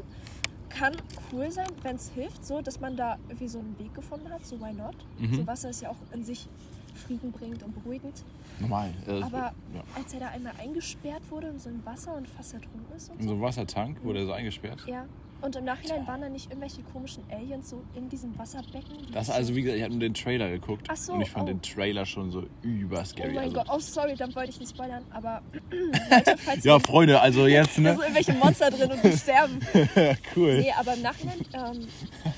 kann 0.68 0.94
cool 1.32 1.50
sein, 1.52 1.68
wenn 1.84 1.96
es 1.96 2.12
hilft, 2.14 2.46
so, 2.46 2.62
dass 2.62 2.82
man 2.82 2.98
da 2.98 3.18
irgendwie 3.30 3.48
so 3.48 3.60
einen 3.60 3.78
Weg 3.80 3.94
gefunden 3.94 4.30
hat, 4.30 4.46
so 4.46 4.60
why 4.60 4.74
not? 4.74 4.96
Mhm. 5.20 5.36
So 5.36 5.48
Wasser 5.48 5.70
ist 5.70 5.82
ja 5.82 5.90
auch 5.90 5.96
in 6.14 6.24
sich 6.26 6.48
Frieden 6.94 7.32
bringt 7.32 7.64
und 7.64 7.74
beruhigend. 7.84 8.24
Normal. 8.60 8.92
Äh, 9.08 9.22
Aber 9.24 9.54
ja. 9.74 9.84
als 9.96 10.14
er 10.14 10.20
da 10.22 10.28
einmal 10.30 10.54
eingesperrt 10.62 11.22
wurde 11.30 11.48
in 11.48 11.60
so 11.60 11.70
ein 11.70 11.82
Wasser 11.86 12.16
und 12.16 12.28
fast 12.28 12.54
ertrunken 12.54 12.96
ist 12.96 13.10
und 13.10 13.20
In 13.20 13.28
so 13.28 13.34
einem 13.34 13.42
Wassertank 13.42 14.04
wurde 14.04 14.20
er 14.20 14.26
so 14.26 14.32
eingesperrt. 14.34 14.84
Ja. 14.88 15.06
Und 15.42 15.56
im 15.56 15.66
Nachhinein 15.66 16.06
waren 16.06 16.22
da 16.22 16.30
nicht 16.30 16.52
irgendwelche 16.52 16.84
komischen 16.84 17.24
Aliens 17.32 17.72
so 17.72 17.82
in 17.96 18.08
diesem 18.10 18.38
Wasserbecken. 18.38 18.96
die 19.08 19.12
Das 19.12 19.26
so- 19.26 19.34
also, 19.34 19.56
wie 19.56 19.64
gesagt, 19.64 19.78
ich 19.80 19.84
habe 19.84 19.92
nur 19.94 20.02
den 20.02 20.14
Trailer 20.14 20.52
geguckt. 20.52 20.86
Ach 20.88 20.96
so, 20.96 21.14
und 21.14 21.22
ich 21.22 21.32
fand 21.32 21.46
oh. 21.46 21.48
den 21.48 21.62
Trailer 21.64 22.06
schon 22.06 22.30
so 22.30 22.44
über 22.62 23.00
Oh 23.02 23.04
scary. 23.04 23.34
mein 23.34 23.46
also, 23.46 23.56
Gott, 23.56 23.68
oh 23.72 23.80
sorry, 23.80 24.14
dann 24.16 24.36
wollte 24.36 24.52
ich 24.52 24.60
nicht 24.60 24.70
spoilern, 24.76 25.04
aber 25.10 25.42
Leute, 25.72 26.38
falls 26.38 26.64
Ja, 26.64 26.76
ihr- 26.76 26.80
Freunde, 26.80 27.20
also 27.20 27.48
jetzt, 27.48 27.76
da 27.76 27.82
ne? 27.82 27.90
sind 27.94 28.02
irgendwelche 28.02 28.34
Monster 28.34 28.70
drin 28.70 28.92
und 28.92 29.04
die 29.04 29.18
sterben. 29.18 29.60
cool. 30.36 30.60
Nee, 30.60 30.74
aber 30.80 30.94
im 30.94 31.02
Nachhinein, 31.02 31.40
ähm, 31.54 31.88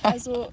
also 0.02 0.48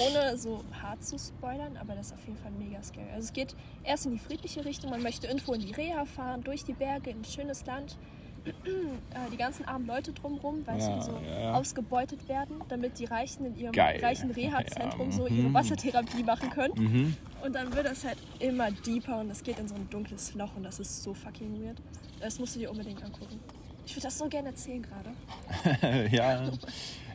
ohne 0.00 0.36
so 0.36 0.64
hart 0.82 1.04
zu 1.04 1.18
spoilern, 1.18 1.76
aber 1.76 1.94
das 1.94 2.06
ist 2.08 2.14
auf 2.14 2.26
jeden 2.26 2.38
Fall 2.38 2.50
mega 2.52 2.82
scary. 2.82 3.08
Also 3.14 3.26
es 3.26 3.32
geht 3.32 3.54
erst 3.84 4.06
in 4.06 4.12
die 4.12 4.18
friedliche 4.18 4.64
Richtung, 4.64 4.90
man 4.90 5.02
möchte 5.02 5.26
irgendwo 5.26 5.52
in 5.54 5.60
die 5.60 5.72
Reha 5.72 6.04
fahren, 6.04 6.42
durch 6.42 6.64
die 6.64 6.72
Berge, 6.72 7.10
in 7.10 7.20
ein 7.20 7.24
schönes 7.24 7.64
Land. 7.66 7.96
Äh, 8.44 9.30
die 9.32 9.38
ganzen 9.38 9.64
armen 9.64 9.86
Leute 9.86 10.12
drumherum, 10.12 10.66
weißt 10.66 10.88
Ja, 10.88 10.94
du, 10.94 11.00
die 11.00 11.06
so 11.06 11.18
ja, 11.24 11.40
ja. 11.40 11.54
ausgebeutet 11.54 12.28
werden, 12.28 12.56
damit 12.68 12.98
die 12.98 13.06
Reichen 13.06 13.46
in 13.46 13.56
ihrem 13.56 13.72
Geil. 13.72 13.98
reichen 14.02 14.30
Reha-Zentrum 14.30 15.06
Ja, 15.10 15.16
so 15.16 15.26
ihre 15.26 15.48
mhm. 15.48 15.54
Wassertherapie 15.54 16.22
machen 16.24 16.50
können. 16.50 16.74
Mhm. 16.76 17.16
Und 17.42 17.54
dann 17.54 17.74
wird 17.74 17.86
das 17.86 18.04
halt 18.04 18.18
immer 18.40 18.70
deeper 18.70 19.20
und 19.20 19.30
es 19.30 19.42
geht 19.42 19.58
in 19.58 19.66
so 19.68 19.74
ein 19.74 19.88
dunkles 19.88 20.34
Loch 20.34 20.50
und 20.56 20.64
das 20.64 20.78
ist 20.78 21.02
so 21.02 21.14
fucking 21.14 21.62
weird. 21.62 21.78
Das 22.20 22.38
musst 22.38 22.56
du 22.56 22.58
dir 22.58 22.70
unbedingt 22.70 23.02
angucken. 23.02 23.40
Ich 23.86 23.94
würde 23.94 24.02
das 24.08 24.18
so 24.18 24.28
gerne 24.28 24.48
erzählen 24.48 24.82
gerade. 24.82 26.10
ja. 26.14 26.50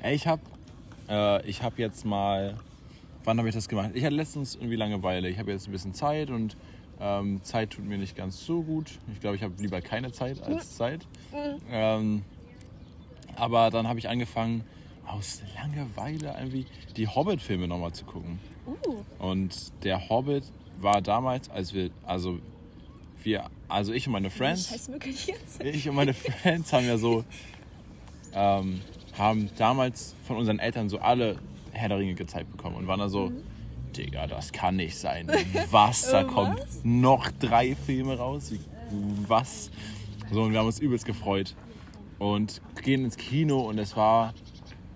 Ey, 0.02 0.15
ich 0.15 0.26
habe 0.26 0.42
äh, 1.10 1.46
ich 1.48 1.62
hab 1.62 1.78
jetzt 1.78 2.06
mal. 2.06 2.56
Wann 3.30 3.38
habe 3.38 3.48
ich 3.48 3.54
das 3.54 3.70
gemacht? 3.70 3.92
Ich 3.94 4.04
hatte 4.04 4.15
letztens 4.15 4.56
irgendwie 4.56 4.76
Langeweile. 4.76 5.30
Ich 5.30 5.38
habe 5.38 5.52
jetzt 5.52 5.68
ein 5.68 5.72
bisschen 5.72 5.94
Zeit 5.94 6.32
und 6.32 6.58
ähm, 7.00 7.44
Zeit 7.44 7.70
tut 7.70 7.86
mir 7.86 8.00
nicht 8.00 8.18
ganz 8.18 8.44
so 8.44 8.63
gut. 8.63 8.98
Ich 9.13 9.20
glaube, 9.20 9.36
ich 9.36 9.44
habe 9.44 9.54
lieber 9.60 9.82
keine 9.82 10.12
Zeit 10.12 10.42
als 10.42 10.78
Zeit. 10.78 11.06
Ähm, 11.70 12.24
aber 13.36 13.70
dann 13.70 13.88
habe 13.88 14.00
ich 14.00 14.10
angefangen, 14.10 14.63
aus 15.06 15.44
Langeweile 15.56 16.34
irgendwie 16.39 16.65
die 16.98 17.06
Hobbit-Filme 17.06 17.68
nochmal 17.68 17.92
zu 17.92 18.04
gucken. 18.04 18.39
Uh, 18.65 18.96
Und 19.20 19.74
der 19.84 20.10
Hobbit 20.10 20.46
war 20.80 21.00
damals, 21.00 21.52
als 21.52 21.76
wir, 21.76 21.92
also 22.08 22.39
wir, 23.22 23.46
also 23.68 23.94
ich 23.94 24.08
und 24.08 24.13
meine 24.13 24.32
Friends, 24.32 24.89
ich 25.63 25.88
und 25.88 25.94
meine 25.94 26.15
Friends 26.15 26.74
haben 26.74 26.88
ja 26.88 26.98
so, 26.98 27.24
ähm, 28.34 28.82
haben 29.20 29.52
damals 29.56 30.15
von 30.26 30.38
unseren 30.38 30.58
Eltern 30.58 30.89
so 30.89 30.98
alle 30.98 31.38
Herr 31.80 31.89
der 31.89 32.00
Ringe 32.00 32.13
gezeigt 32.13 32.52
bekommen 32.52 32.76
und 32.76 32.88
waren 32.88 33.00
da 33.00 33.10
so, 33.10 33.32
Digga, 33.96 34.28
das 34.28 34.52
kann 34.52 34.76
nicht 34.76 34.98
sein. 34.98 35.28
Was? 35.72 36.12
Da 36.12 36.24
kommt 36.36 36.60
noch 36.84 37.32
drei 37.32 37.76
Filme 37.76 38.18
raus? 38.18 38.52
Was? 39.28 39.72
So, 40.32 40.44
und 40.44 40.52
wir 40.52 40.60
haben 40.60 40.68
uns 40.68 40.80
übelst 40.80 41.06
gefreut. 41.06 41.56
Und 42.20 42.62
gehen 42.84 43.06
ins 43.06 43.18
Kino 43.18 43.62
und 43.62 43.78
es 43.78 43.96
war, 43.96 44.34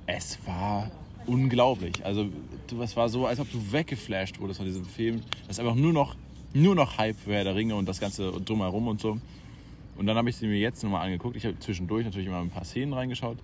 es 0.06 0.38
war 0.46 0.92
unglaublich. 1.26 2.06
Also, 2.06 2.28
du, 2.68 2.82
es 2.82 2.96
war 2.98 3.08
so, 3.08 3.26
als 3.26 3.40
ob 3.40 3.50
du 3.52 3.72
weggeflasht 3.72 4.40
wurdest 4.40 4.58
von 4.60 4.68
diesem 4.68 4.86
Film. 4.86 5.22
Das 5.48 5.58
ist 5.58 5.60
einfach 5.60 5.76
nur 5.76 5.94
noch, 5.94 6.16
nur 6.54 6.76
noch 6.76 6.98
Hype 6.98 7.18
für 7.18 7.34
Herr 7.34 7.46
der 7.46 7.56
Ringe 7.56 7.76
und 7.76 7.88
das 7.88 8.00
Ganze 8.00 8.32
drumherum 8.32 8.88
und 8.90 9.00
so. 9.00 9.20
Und 9.96 10.08
dann 10.08 10.18
habe 10.18 10.30
ich 10.30 10.36
sie 10.38 10.48
mir 10.48 10.58
jetzt 10.58 10.84
nochmal 10.84 11.06
angeguckt. 11.06 11.36
Ich 11.36 11.46
habe 11.46 11.58
zwischendurch 11.60 12.04
natürlich 12.06 12.28
immer 12.28 12.40
ein 12.40 12.50
paar 12.50 12.66
Szenen 12.66 12.94
reingeschaut. 12.94 13.38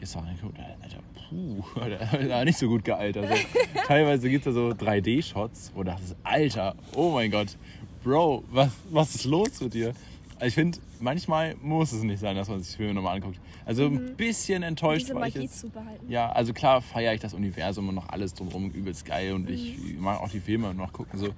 Jetzt 0.00 0.14
habe 0.16 0.26
ich 0.26 0.42
reingeguckt, 0.42 0.58
Alter, 0.82 0.98
puh, 1.28 1.62
der 2.20 2.28
war 2.30 2.44
nicht 2.44 2.58
so 2.58 2.68
gut 2.68 2.84
gealtert. 2.84 3.26
Also, 3.26 3.42
teilweise 3.86 4.28
gibt 4.28 4.46
es 4.46 4.54
da 4.54 4.60
so 4.60 4.68
3D-Shots, 4.70 5.72
wo 5.74 5.82
du 5.82 5.90
dachtest, 5.90 6.16
Alter, 6.22 6.74
oh 6.94 7.12
mein 7.12 7.30
Gott, 7.30 7.56
Bro, 8.02 8.44
was, 8.50 8.70
was 8.90 9.14
ist 9.14 9.24
los 9.24 9.60
mit 9.62 9.72
dir? 9.74 9.94
Also 10.36 10.46
ich 10.48 10.54
finde, 10.54 10.78
manchmal 11.00 11.54
muss 11.62 11.92
es 11.92 12.02
nicht 12.02 12.18
sein, 12.20 12.36
dass 12.36 12.48
man 12.48 12.58
sich 12.60 12.72
die 12.72 12.76
Filme 12.78 12.92
nochmal 12.94 13.16
anguckt. 13.16 13.38
Also 13.64 13.86
ein 13.86 14.14
bisschen 14.16 14.62
enttäuscht 14.62 15.02
Diese 15.06 15.14
war 15.14 15.26
ich 15.28 15.34
jetzt. 15.36 15.60
zu 15.60 15.70
behalten. 15.70 16.10
Ja, 16.10 16.30
also 16.32 16.52
klar 16.52 16.82
feiere 16.82 17.14
ich 17.14 17.20
das 17.20 17.32
Universum 17.32 17.88
und 17.88 17.94
noch 17.94 18.08
alles 18.10 18.34
drumherum 18.34 18.68
übelst 18.72 19.06
geil 19.06 19.32
und 19.32 19.48
ich 19.48 19.78
Mhm. 19.78 20.00
mag 20.02 20.20
auch 20.20 20.28
die 20.28 20.40
Filme 20.40 20.74
noch 20.74 20.92
gucken 20.92 21.18
so. 21.18 21.28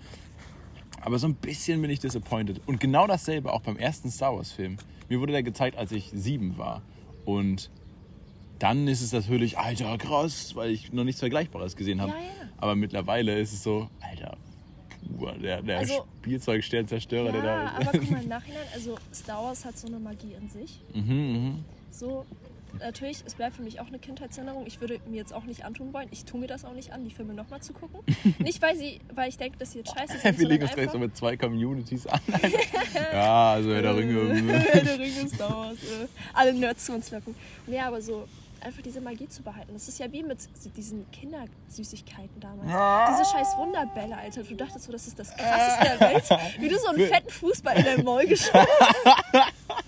Aber 1.02 1.18
so 1.18 1.26
ein 1.28 1.34
bisschen 1.34 1.80
bin 1.82 1.90
ich 1.90 2.00
disappointed. 2.00 2.60
Und 2.66 2.80
genau 2.80 3.06
dasselbe 3.06 3.52
auch 3.52 3.60
beim 3.60 3.76
ersten 3.76 4.10
Star 4.10 4.34
Wars 4.36 4.52
Film. 4.52 4.76
Mir 5.08 5.20
wurde 5.20 5.32
der 5.32 5.42
gezeigt, 5.42 5.76
als 5.76 5.92
ich 5.92 6.10
sieben 6.14 6.58
war. 6.58 6.82
Und 7.24 7.70
dann 8.58 8.88
ist 8.88 9.02
es 9.02 9.12
natürlich, 9.12 9.58
alter, 9.58 9.96
krass, 9.98 10.54
weil 10.56 10.70
ich 10.70 10.92
noch 10.92 11.04
nichts 11.04 11.20
Vergleichbares 11.20 11.76
gesehen 11.76 12.00
habe. 12.00 12.12
Ja, 12.12 12.18
ja. 12.18 12.48
Aber 12.58 12.74
mittlerweile 12.74 13.38
ist 13.38 13.52
es 13.52 13.62
so, 13.62 13.88
alter, 14.00 14.36
puh, 15.18 15.26
der, 15.42 15.62
der 15.62 15.78
Also- 15.78 16.06
Spielzeugsternzerstörer, 16.20 17.32
der 17.32 17.42
da 17.42 17.46
Ja, 17.64 17.78
ist. 17.78 17.88
aber 17.88 17.98
guck 17.98 18.10
mal, 18.10 18.22
im 18.22 18.28
Nachhinein, 18.30 18.62
also 18.74 18.96
Star 19.14 19.42
Wars 19.44 19.64
hat 19.64 19.76
so 19.78 19.86
eine 19.88 19.98
Magie 19.98 20.32
in 20.40 20.48
sich. 20.48 20.80
mhm, 20.94 21.02
mhm. 21.14 21.64
So, 21.90 22.24
natürlich, 22.80 23.22
es 23.26 23.34
bleibt 23.34 23.56
für 23.56 23.62
mich 23.62 23.80
auch 23.80 23.86
eine 23.86 23.98
Kindheitserinnerung. 23.98 24.66
Ich 24.66 24.80
würde 24.80 25.00
mir 25.06 25.16
jetzt 25.16 25.32
auch 25.32 25.44
nicht 25.44 25.64
antun 25.64 25.92
wollen. 25.92 26.08
Ich 26.10 26.24
tue 26.24 26.40
mir 26.40 26.46
das 26.46 26.64
auch 26.64 26.72
nicht 26.72 26.92
an, 26.92 27.04
die 27.04 27.10
Filme 27.10 27.34
nochmal 27.34 27.60
zu 27.60 27.72
gucken. 27.72 28.00
nicht, 28.38 28.60
weil 28.62 28.76
sie, 28.76 29.00
weil 29.14 29.28
ich 29.28 29.36
denke, 29.36 29.58
dass 29.58 29.72
sie 29.72 29.78
jetzt 29.78 29.94
scheiße 29.94 30.18
sind, 30.22 30.38
Wir 30.38 30.48
legen 30.48 30.64
uns 30.64 30.74
gleich 30.74 30.90
so 30.90 30.98
mit 30.98 31.16
zwei 31.16 31.36
Communities 31.36 32.06
an. 32.06 32.20
ja, 33.12 33.52
also 33.52 33.72
Herr 33.72 33.82
der 33.82 33.96
Ringe. 33.96 34.34
Herr 34.58 34.82
der 34.82 34.98
Ringe, 34.98 35.28
Star 35.28 35.56
Wars. 35.56 35.78
Äh, 35.78 36.06
alle 36.32 36.52
Nerds 36.52 36.86
zu 36.86 36.92
uns 36.92 37.10
locken. 37.10 37.34
Nee, 37.66 37.80
aber 37.80 38.00
so 38.00 38.26
einfach 38.60 38.82
diese 38.82 39.00
Magie 39.00 39.28
zu 39.28 39.42
behalten. 39.42 39.72
Das 39.72 39.86
ist 39.88 39.98
ja 39.98 40.10
wie 40.10 40.22
mit 40.22 40.38
diesen 40.76 41.08
Kindersüßigkeiten 41.12 42.40
damals. 42.40 43.20
Diese 43.20 43.30
scheiß 43.30 43.56
Wunderbälle, 43.56 44.16
Alter. 44.16 44.42
Du 44.42 44.54
dachtest 44.56 44.86
so, 44.86 44.92
das 44.92 45.06
ist 45.06 45.18
das 45.18 45.34
krasseste 45.36 45.98
der 45.98 46.00
Welt. 46.00 46.24
Wie 46.58 46.68
du 46.68 46.78
so 46.78 46.88
einen 46.88 47.06
fetten 47.06 47.30
Fußball 47.30 47.76
in 47.76 47.84
dein 47.84 48.04
Maul 48.04 48.26
geschoben 48.26 48.66
hast. 49.04 49.85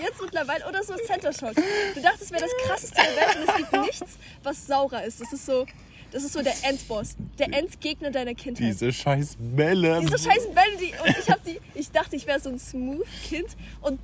Jetzt 0.00 0.20
mittlerweile, 0.20 0.66
oder 0.68 0.82
so 0.82 0.94
Center 0.94 1.32
Shock. 1.32 1.54
Du 1.94 2.00
dachtest, 2.02 2.24
es 2.24 2.30
wäre 2.30 2.42
das 2.42 2.50
krasseste 2.66 2.96
der 2.96 3.16
Welt 3.16 3.36
und 3.36 3.48
es 3.48 3.56
gibt 3.56 3.72
nichts, 3.72 4.18
was 4.42 4.66
saurer 4.66 5.04
ist. 5.04 5.20
Das 5.20 5.32
ist 5.32 5.46
so, 5.46 5.66
das 6.12 6.22
ist 6.24 6.32
so 6.34 6.42
der 6.42 6.54
Endboss. 6.62 7.16
Der 7.38 7.52
Endgegner 7.52 8.10
deiner 8.10 8.34
Kindheit. 8.34 8.68
Diese 8.68 8.92
scheiß 8.92 9.36
Bälle. 9.38 10.00
Diese 10.00 10.18
scheiß 10.18 10.48
Bälle, 10.54 10.76
die. 10.78 10.92
Und 11.02 11.18
ich 11.18 11.30
hab 11.30 11.42
die. 11.44 11.60
Ich 11.74 11.90
dachte, 11.90 12.16
ich 12.16 12.26
wäre 12.26 12.40
so 12.40 12.50
ein 12.50 12.58
Smooth-Kind 12.58 13.56
und. 13.80 13.98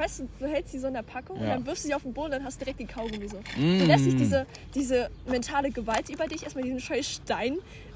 Weißt 0.00 0.20
du, 0.20 0.28
du 0.38 0.46
hältst 0.46 0.72
die 0.72 0.78
so 0.78 0.86
in 0.86 0.94
der 0.94 1.02
Packung 1.02 1.36
und 1.36 1.44
Ja. 1.46 1.54
dann 1.54 1.66
wirfst 1.66 1.84
du 1.84 1.88
sie 1.88 1.94
auf 1.94 2.02
den 2.02 2.12
Boden 2.14 2.26
und 2.32 2.38
dann 2.38 2.44
hast 2.44 2.60
du 2.60 2.64
direkt 2.64 2.80
die 2.80 2.86
Kaugummi 2.86 3.28
so. 3.28 3.36
Mm. 3.56 3.78
Du 3.80 3.84
lässt 3.84 4.06
dich 4.06 4.16
diese, 4.16 4.46
diese 4.74 5.10
mentale 5.26 5.70
Gewalt 5.70 6.08
über 6.08 6.26
dich, 6.26 6.42
erstmal 6.42 6.64
diesen 6.64 6.80
scheiß 6.80 7.20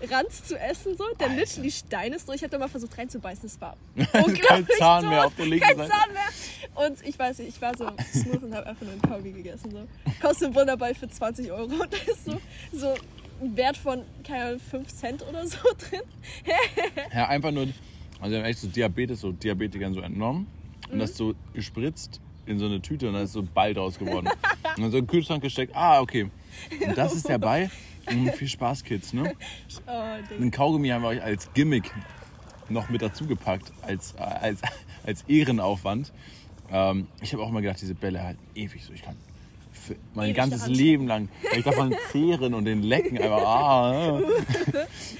Steinranz 0.01 0.45
zu 0.45 0.59
essen, 0.59 0.97
so, 0.97 1.05
der 1.19 1.29
literally 1.31 1.71
Stein 1.71 2.13
ist. 2.13 2.27
So, 2.27 2.33
ich 2.33 2.43
habe 2.43 2.51
da 2.51 2.59
mal 2.59 2.69
versucht 2.69 2.97
reinzubeißen, 2.99 3.47
es 3.47 3.61
war 3.61 3.77
unglaublich 3.97 4.41
Kein 4.47 4.67
Zahn 4.79 5.09
mehr 5.09 5.19
tot. 5.23 5.27
auf 5.29 5.35
der 5.37 5.47
linken 5.47 5.67
Kein 5.67 5.77
Seite. 5.79 5.91
Zahn 5.91 6.13
mehr. 6.13 6.87
Und 6.87 7.07
ich 7.09 7.19
weiß 7.19 7.39
nicht, 7.39 7.49
ich 7.49 7.63
war 7.63 7.77
so 7.77 7.89
smooth 8.13 8.43
und 8.43 8.55
habe 8.55 8.67
einfach 8.67 8.83
nur 8.83 8.93
einen 8.93 9.03
Kaugummi 9.03 9.33
gegessen. 9.33 9.71
So. 9.71 9.87
Kostet 10.21 10.49
ein 10.49 10.55
Wunderball 10.55 10.95
für 10.95 11.09
20 11.09 11.51
Euro 11.53 11.65
und 11.73 11.93
da 11.93 11.97
ist 12.13 12.25
so, 12.27 12.41
so 12.73 12.95
ein 13.41 13.57
Wert 13.57 13.77
von, 13.77 14.03
keine 14.27 14.45
Ahnung, 14.45 14.61
5 14.61 14.89
Cent 14.93 15.23
oder 15.27 15.47
so 15.47 15.57
drin. 15.91 16.03
Ja, 17.15 17.29
einfach 17.29 17.51
nur, 17.51 17.69
also 18.21 18.31
wir 18.33 18.39
haben 18.39 18.45
echt 18.47 18.59
so 18.61 18.69
Diabetes, 18.69 19.21
so 19.21 19.33
Diabetikern 19.33 19.95
so 19.95 20.01
entnommen 20.01 20.47
und 20.95 21.01
das 21.01 21.17
so 21.17 21.35
gespritzt 21.53 22.21
in 22.47 22.59
so 22.59 22.67
eine 22.67 22.81
Tüte 22.81 23.09
und 23.09 23.15
dann 23.15 23.25
ist 23.25 23.33
so 23.33 23.41
ein 23.41 23.49
Ball 23.53 23.75
draus 23.75 23.99
geworden. 23.99 24.29
und 24.77 24.83
dann 24.83 24.91
so 24.91 24.99
in 24.99 25.05
den 25.05 25.07
Kühlschrank 25.07 25.43
gesteckt, 25.43 25.75
ah, 25.75 26.01
okay. 26.01 26.31
Und 26.87 26.97
das 26.97 27.15
ist 27.15 27.29
der 27.29 27.39
Ball. 27.39 27.71
Mm, 28.11 28.29
viel 28.29 28.49
Spaß, 28.49 28.85
Kids, 28.85 29.13
ne? 29.13 29.35
Oh. 29.87 30.43
Ein 30.43 30.51
Kaugummi 30.51 30.89
haben 30.89 31.03
wir 31.03 31.09
euch 31.09 31.23
als 31.23 31.53
Gimmick 31.53 31.91
noch 32.69 32.89
mit 32.91 33.03
dazu 33.03 33.27
gepackt, 33.27 33.73
als, 33.83 34.15
äh, 34.19 34.23
als, 34.23 34.61
als 35.07 35.23
Ehrenaufwand. 35.23 36.13
Ähm, 36.71 37.09
ich 37.21 37.33
habe 37.33 37.43
auch 37.43 37.49
immer 37.49 37.61
gedacht, 37.61 37.81
diese 37.81 37.95
Bälle 37.95 38.23
halten 38.23 38.43
ewig 38.55 38.85
so. 38.85 38.93
Ich 38.93 39.03
kann 39.03 39.17
für 39.73 39.97
mein 40.15 40.27
Ewig 40.27 40.37
ganzes 40.37 40.61
daran 40.61 40.75
Leben 40.75 41.07
lang, 41.07 41.29
ich 41.57 41.65
davon 41.65 41.95
zehren 42.11 42.55
und 42.55 42.65
den 42.65 42.83
lecken 42.83 43.19
einfach. 43.19 43.45
Ah. 43.45 44.21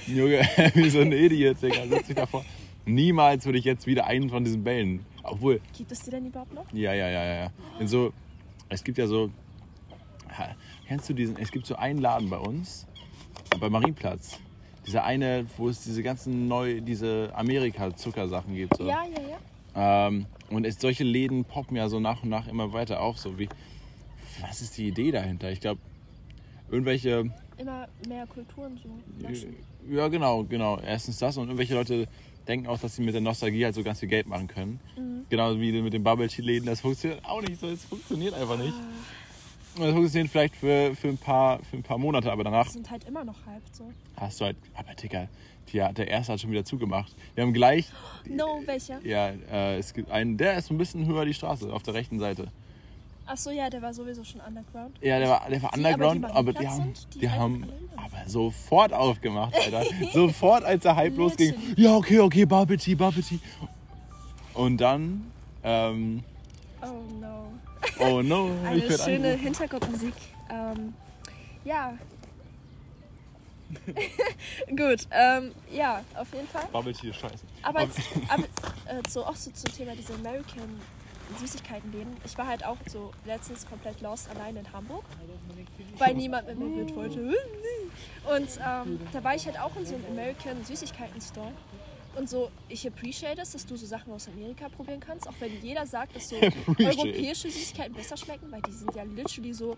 Junge, 0.07 0.41
wie 0.73 0.89
so 0.89 0.99
ein 0.99 1.11
Idiot, 1.11 1.61
Digga, 1.61 1.83
sitze 1.87 2.11
ich 2.11 2.15
davor. 2.15 2.45
Niemals 2.85 3.45
würde 3.45 3.59
ich 3.59 3.65
jetzt 3.65 3.87
wieder 3.87 4.05
einen 4.05 4.29
von 4.29 4.43
diesen 4.43 4.63
Bällen. 4.63 5.05
Obwohl, 5.27 5.59
Gibt 5.77 5.91
es 5.91 6.01
die 6.01 6.11
denn 6.11 6.27
überhaupt 6.27 6.53
noch? 6.53 6.71
ja, 6.73 6.93
ja, 6.93 7.09
ja, 7.09 7.23
ja. 7.25 7.51
In 7.79 7.87
so, 7.87 8.13
es 8.69 8.83
gibt 8.83 8.97
ja 8.97 9.07
so, 9.07 9.29
kennst 10.87 11.09
du 11.09 11.13
diesen, 11.13 11.37
es 11.37 11.51
gibt 11.51 11.65
so 11.65 11.75
einen 11.75 11.99
Laden 11.99 12.29
bei 12.29 12.37
uns, 12.37 12.87
bei 13.59 13.69
Marienplatz. 13.69 14.39
Dieser 14.85 15.03
eine, 15.03 15.47
wo 15.57 15.67
es 15.69 15.83
diese 15.83 16.03
ganzen 16.03 16.47
neu, 16.47 16.79
diese 16.79 17.31
Amerika-Zuckersachen 17.33 18.53
gibt. 18.55 18.77
So. 18.77 18.85
Ja, 18.87 19.03
ja, 19.05 19.21
ja. 19.75 20.07
Ähm, 20.07 20.27
und 20.49 20.65
es, 20.65 20.79
solche 20.79 21.03
Läden 21.03 21.43
poppen 21.43 21.75
ja 21.75 21.89
so 21.89 21.99
nach 21.99 22.21
und 22.21 22.29
nach 22.29 22.47
immer 22.47 22.71
weiter 22.71 23.01
auf. 23.01 23.17
So 23.17 23.39
wie, 23.39 23.49
was 24.41 24.61
ist 24.61 24.77
die 24.77 24.87
Idee 24.87 25.11
dahinter? 25.11 25.51
Ich 25.51 25.59
glaube, 25.59 25.81
irgendwelche, 26.69 27.31
Immer 27.57 27.87
mehr 28.07 28.27
Kulturen 28.27 28.77
so. 28.77 28.89
naschen. 29.27 29.55
ja 29.89 30.07
genau, 30.07 30.43
genau. 30.43 30.77
Erstens 30.79 31.17
das 31.17 31.37
und 31.37 31.45
irgendwelche 31.47 31.73
Leute 31.73 32.07
denken 32.47 32.67
auch, 32.67 32.79
dass 32.79 32.95
sie 32.95 33.01
mit 33.01 33.13
der 33.13 33.21
Nostalgie 33.21 33.65
halt 33.65 33.75
so 33.75 33.83
ganz 33.83 33.99
viel 33.99 34.09
Geld 34.09 34.27
machen 34.27 34.47
können. 34.47 34.79
Mhm. 34.97 35.25
Genauso 35.29 35.59
wie 35.59 35.71
mit 35.81 35.93
den 35.93 36.03
Bubble 36.03 36.27
Tea 36.27 36.41
Läden. 36.41 36.65
Das 36.65 36.81
funktioniert 36.81 37.23
auch 37.25 37.41
nicht 37.41 37.59
so. 37.59 37.67
Es 37.67 37.85
funktioniert 37.85 38.33
einfach 38.33 38.57
nicht. 38.57 38.73
Und 39.77 39.83
Das 39.83 39.93
funktioniert 39.93 40.31
vielleicht 40.31 40.55
für, 40.55 40.95
für, 40.95 41.09
ein 41.09 41.17
paar, 41.17 41.59
für 41.63 41.77
ein 41.77 41.83
paar 41.83 41.97
Monate, 41.97 42.31
aber 42.31 42.43
danach 42.43 42.67
Die 42.67 42.73
sind 42.73 42.89
halt 42.89 43.03
immer 43.05 43.25
noch 43.25 43.45
hyped 43.45 43.75
so. 43.75 43.91
hast 44.15 44.39
du 44.39 44.45
halt. 44.45 44.57
Aber 44.73 44.93
Digga, 44.93 45.27
die, 45.73 45.77
der 45.77 46.07
erste 46.07 46.33
hat 46.33 46.39
schon 46.39 46.51
wieder 46.51 46.63
zugemacht. 46.63 47.13
Wir 47.33 47.43
haben 47.43 47.53
gleich. 47.53 47.87
No, 48.27 48.61
welcher? 48.65 48.99
Ja, 49.05 49.29
äh, 49.51 49.77
es 49.77 49.93
gibt 49.93 50.09
einen, 50.09 50.37
der 50.37 50.57
ist 50.57 50.67
so 50.67 50.73
ein 50.73 50.77
bisschen 50.77 51.05
höher 51.05 51.25
die 51.25 51.33
Straße, 51.33 51.71
auf 51.71 51.83
der 51.83 51.93
rechten 51.93 52.19
Seite. 52.19 52.47
Ach 53.27 53.37
so, 53.37 53.49
ja, 53.49 53.69
der 53.69 53.81
war 53.81 53.93
sowieso 53.93 54.23
schon 54.23 54.39
underground. 54.41 54.97
Ja, 55.01 55.17
der 55.17 55.29
war, 55.29 55.49
der 55.49 55.61
war 55.63 55.71
Die 55.71 55.77
underground, 55.79 56.25
aber 56.25 56.35
aber 56.35 56.53
die 56.53 56.59
die, 56.59 56.65
Marienplatz 56.65 56.79
haben, 56.85 56.95
sind, 56.95 57.13
die 57.15 57.19
die 57.19 57.29
haben 57.29 57.65
aber 57.95 58.29
sofort 58.29 58.93
aufgemacht, 58.93 59.55
Alter. 59.55 59.83
sofort, 60.13 60.63
als 60.63 60.83
der 60.83 60.95
Hype 60.95 61.17
losging. 61.17 61.53
Ja, 61.75 61.95
okay, 61.95 62.19
okay, 62.19 62.45
Bubble 62.45 62.77
Tea, 62.77 62.93
Bubble 62.95 63.23
Tea. 63.23 63.39
Und 64.53 64.77
dann, 64.77 65.31
ähm, 65.63 66.23
Oh 66.81 67.01
no. 67.19 67.51
oh 67.99 68.21
no, 68.21 68.51
Eine 68.65 68.77
ich 68.77 68.85
schöne 68.95 69.15
angerufen. 69.15 69.39
Hintergrundmusik. 69.39 70.13
Ähm, 70.51 70.93
ja. 71.63 71.97
Gut, 74.69 75.07
ähm, 75.11 75.51
ja, 75.71 76.01
auf 76.15 76.31
jeden 76.33 76.47
Fall. 76.47 76.65
Bubble 76.71 76.93
Tea 76.93 77.09
ist 77.09 77.17
scheiße. 77.19 77.43
Aber, 77.63 77.81
jetzt, 77.81 77.99
aber 78.29 78.43
äh, 78.43 79.01
so 79.09 79.25
auch 79.25 79.35
so 79.35 79.49
zum 79.51 79.73
Thema 79.73 79.93
diese 79.95 80.13
American 80.13 80.79
Süßigkeitenläden. 81.39 82.15
Ich 82.25 82.37
war 82.37 82.47
halt 82.47 82.65
auch 82.65 82.77
so 82.87 83.11
letztens 83.25 83.65
komplett 83.67 84.01
lost 84.01 84.29
allein 84.29 84.55
in 84.55 84.71
Hamburg, 84.71 85.03
weil 85.97 86.13
niemand 86.13 86.47
mit 86.47 86.59
mir 86.59 86.83
mit 86.83 86.95
wollte. 86.95 87.19
Und 87.19 88.49
ähm, 88.65 88.99
da 89.11 89.23
war 89.23 89.35
ich 89.35 89.45
halt 89.45 89.59
auch 89.59 89.75
in 89.75 89.85
so 89.85 89.95
einem 89.95 90.05
American 90.11 90.63
Süßigkeiten-Store. 90.63 91.51
Und 92.15 92.29
so, 92.29 92.49
ich 92.69 92.87
appreciate 92.87 93.41
es, 93.41 93.51
dass 93.51 93.65
du 93.65 93.75
so 93.75 93.85
Sachen 93.85 94.13
aus 94.13 94.27
Amerika 94.29 94.69
probieren 94.69 95.01
kannst, 95.01 95.27
auch 95.27 95.33
wenn 95.39 95.61
jeder 95.61 95.85
sagt, 95.85 96.15
dass 96.15 96.29
so 96.29 96.37
europäische 96.79 97.51
Süßigkeiten 97.51 97.93
besser 97.93 98.15
schmecken, 98.15 98.49
weil 98.51 98.61
die 98.61 98.71
sind 98.71 98.95
ja 98.95 99.03
literally 99.03 99.53
so, 99.53 99.75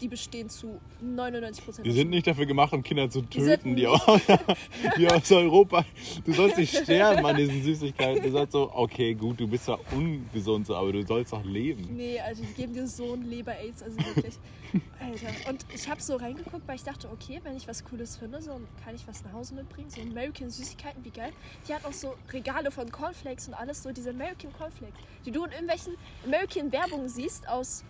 die 0.00 0.08
bestehen 0.08 0.48
zu 0.48 0.80
99 1.00 1.64
Prozent. 1.64 1.86
Die 1.86 1.92
sind 1.92 2.10
nicht 2.10 2.26
dafür 2.26 2.46
gemacht, 2.46 2.72
um 2.72 2.82
Kinder 2.82 3.08
zu 3.10 3.22
töten, 3.22 3.76
die, 3.76 3.86
aus, 3.86 4.00
die 4.96 5.06
aus 5.08 5.30
Europa. 5.30 5.84
Du 6.24 6.32
sollst 6.32 6.58
nicht 6.58 6.74
sterben 6.74 7.24
an 7.24 7.36
diesen 7.36 7.62
Süßigkeiten. 7.62 8.22
Du 8.22 8.30
sagst 8.30 8.52
so, 8.52 8.70
okay, 8.72 9.14
gut, 9.14 9.40
du 9.40 9.46
bist 9.46 9.64
zwar 9.64 9.78
ungesund, 9.92 10.66
so, 10.66 10.74
aber 10.74 10.92
du 10.92 11.06
sollst 11.06 11.32
doch 11.32 11.44
leben. 11.44 11.96
Nee, 11.96 12.18
also 12.20 12.42
die 12.42 12.52
geben 12.54 12.72
dir 12.72 12.86
so 12.86 13.12
ein 13.12 13.22
Leber-Aids, 13.22 13.82
also 13.82 13.98
wirklich. 13.98 14.34
Alter. 15.00 15.50
Und 15.50 15.66
ich 15.74 15.88
habe 15.88 16.00
so 16.00 16.16
reingeguckt, 16.16 16.66
weil 16.66 16.76
ich 16.76 16.84
dachte, 16.84 17.08
okay, 17.10 17.40
wenn 17.42 17.56
ich 17.56 17.66
was 17.66 17.84
Cooles 17.84 18.16
finde, 18.16 18.40
so 18.40 18.60
kann 18.84 18.94
ich 18.94 19.06
was 19.06 19.24
nach 19.24 19.32
Hause 19.32 19.54
mitbringen. 19.54 19.90
So 19.90 20.00
American 20.00 20.50
Süßigkeiten, 20.50 21.04
wie 21.04 21.10
geil. 21.10 21.32
Die 21.68 21.74
hat 21.74 21.84
auch 21.84 21.92
so 21.92 22.14
Regale 22.32 22.70
von 22.70 22.90
Cornflakes 22.90 23.48
und 23.48 23.54
alles, 23.54 23.82
so 23.82 23.92
diese 23.92 24.10
American 24.10 24.52
Cornflakes, 24.52 24.98
die 25.24 25.32
du 25.32 25.44
in 25.44 25.52
irgendwelchen 25.52 25.94
American 26.24 26.72
Werbungen 26.72 27.08
siehst 27.08 27.48
aus 27.48 27.84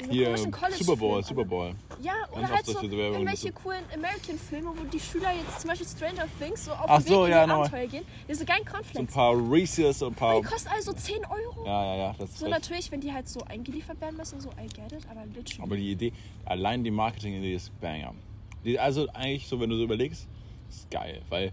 diesen 0.00 0.12
Hier, 0.12 0.26
komischen 0.26 0.50
college 0.50 0.84
Super 0.84 0.96
Bowl, 0.96 1.24
Super 1.24 1.44
Bowl. 1.44 1.74
Ja, 2.00 2.12
oder 2.32 2.42
Ganz 2.42 2.52
halt 2.52 2.66
so 2.66 2.82
irgendwelche 2.82 3.52
coolen 3.52 3.84
American-Filme, 3.94 4.68
wo 4.76 4.84
die 4.84 5.00
Schüler 5.00 5.32
jetzt 5.32 5.60
zum 5.60 5.68
Beispiel 5.70 5.88
Stranger 5.88 6.26
Things 6.38 6.64
so 6.64 6.72
auf 6.72 6.84
Ach 6.86 7.02
den 7.02 7.06
so, 7.08 7.20
Weg 7.22 7.26
in 7.26 7.30
ja, 7.32 7.40
die 7.44 7.48
genau. 7.50 7.60
Abenteuer 7.62 7.86
gehen. 7.86 8.04
Diese 8.28 8.44
geilen 8.44 8.62
So 8.64 8.68
ein 8.68 8.82
Cornflakes. 8.84 9.14
paar 9.14 9.52
Reese's 9.52 10.02
und 10.02 10.12
ein 10.12 10.14
paar. 10.14 10.40
Die 10.40 10.46
kosten 10.46 10.68
also 10.68 10.92
10 10.92 11.24
Euro. 11.26 11.66
Ja, 11.66 11.84
ja, 11.84 11.96
ja. 11.96 12.14
Das 12.18 12.30
ist 12.30 12.38
So 12.38 12.46
recht. 12.46 12.54
natürlich, 12.54 12.92
wenn 12.92 13.00
die 13.00 13.12
halt 13.12 13.28
so 13.28 13.40
eingeliefert 13.42 14.00
werden 14.00 14.16
müssen, 14.16 14.40
so 14.40 14.50
I 14.50 14.66
get 14.68 14.92
it, 14.92 15.08
aber 15.10 15.24
literally. 15.26 15.62
Aber 15.62 15.76
die 15.76 15.90
Idee, 15.92 16.12
allein 16.44 16.84
die 16.84 16.90
Marketing-Idee 16.90 17.54
ist 17.54 17.78
Banger. 17.80 18.14
Die, 18.64 18.78
also 18.78 19.08
eigentlich 19.14 19.48
so, 19.48 19.58
wenn 19.60 19.70
du 19.70 19.76
so 19.76 19.84
überlegst, 19.84 20.28
ist 20.68 20.90
geil, 20.90 21.22
weil 21.28 21.52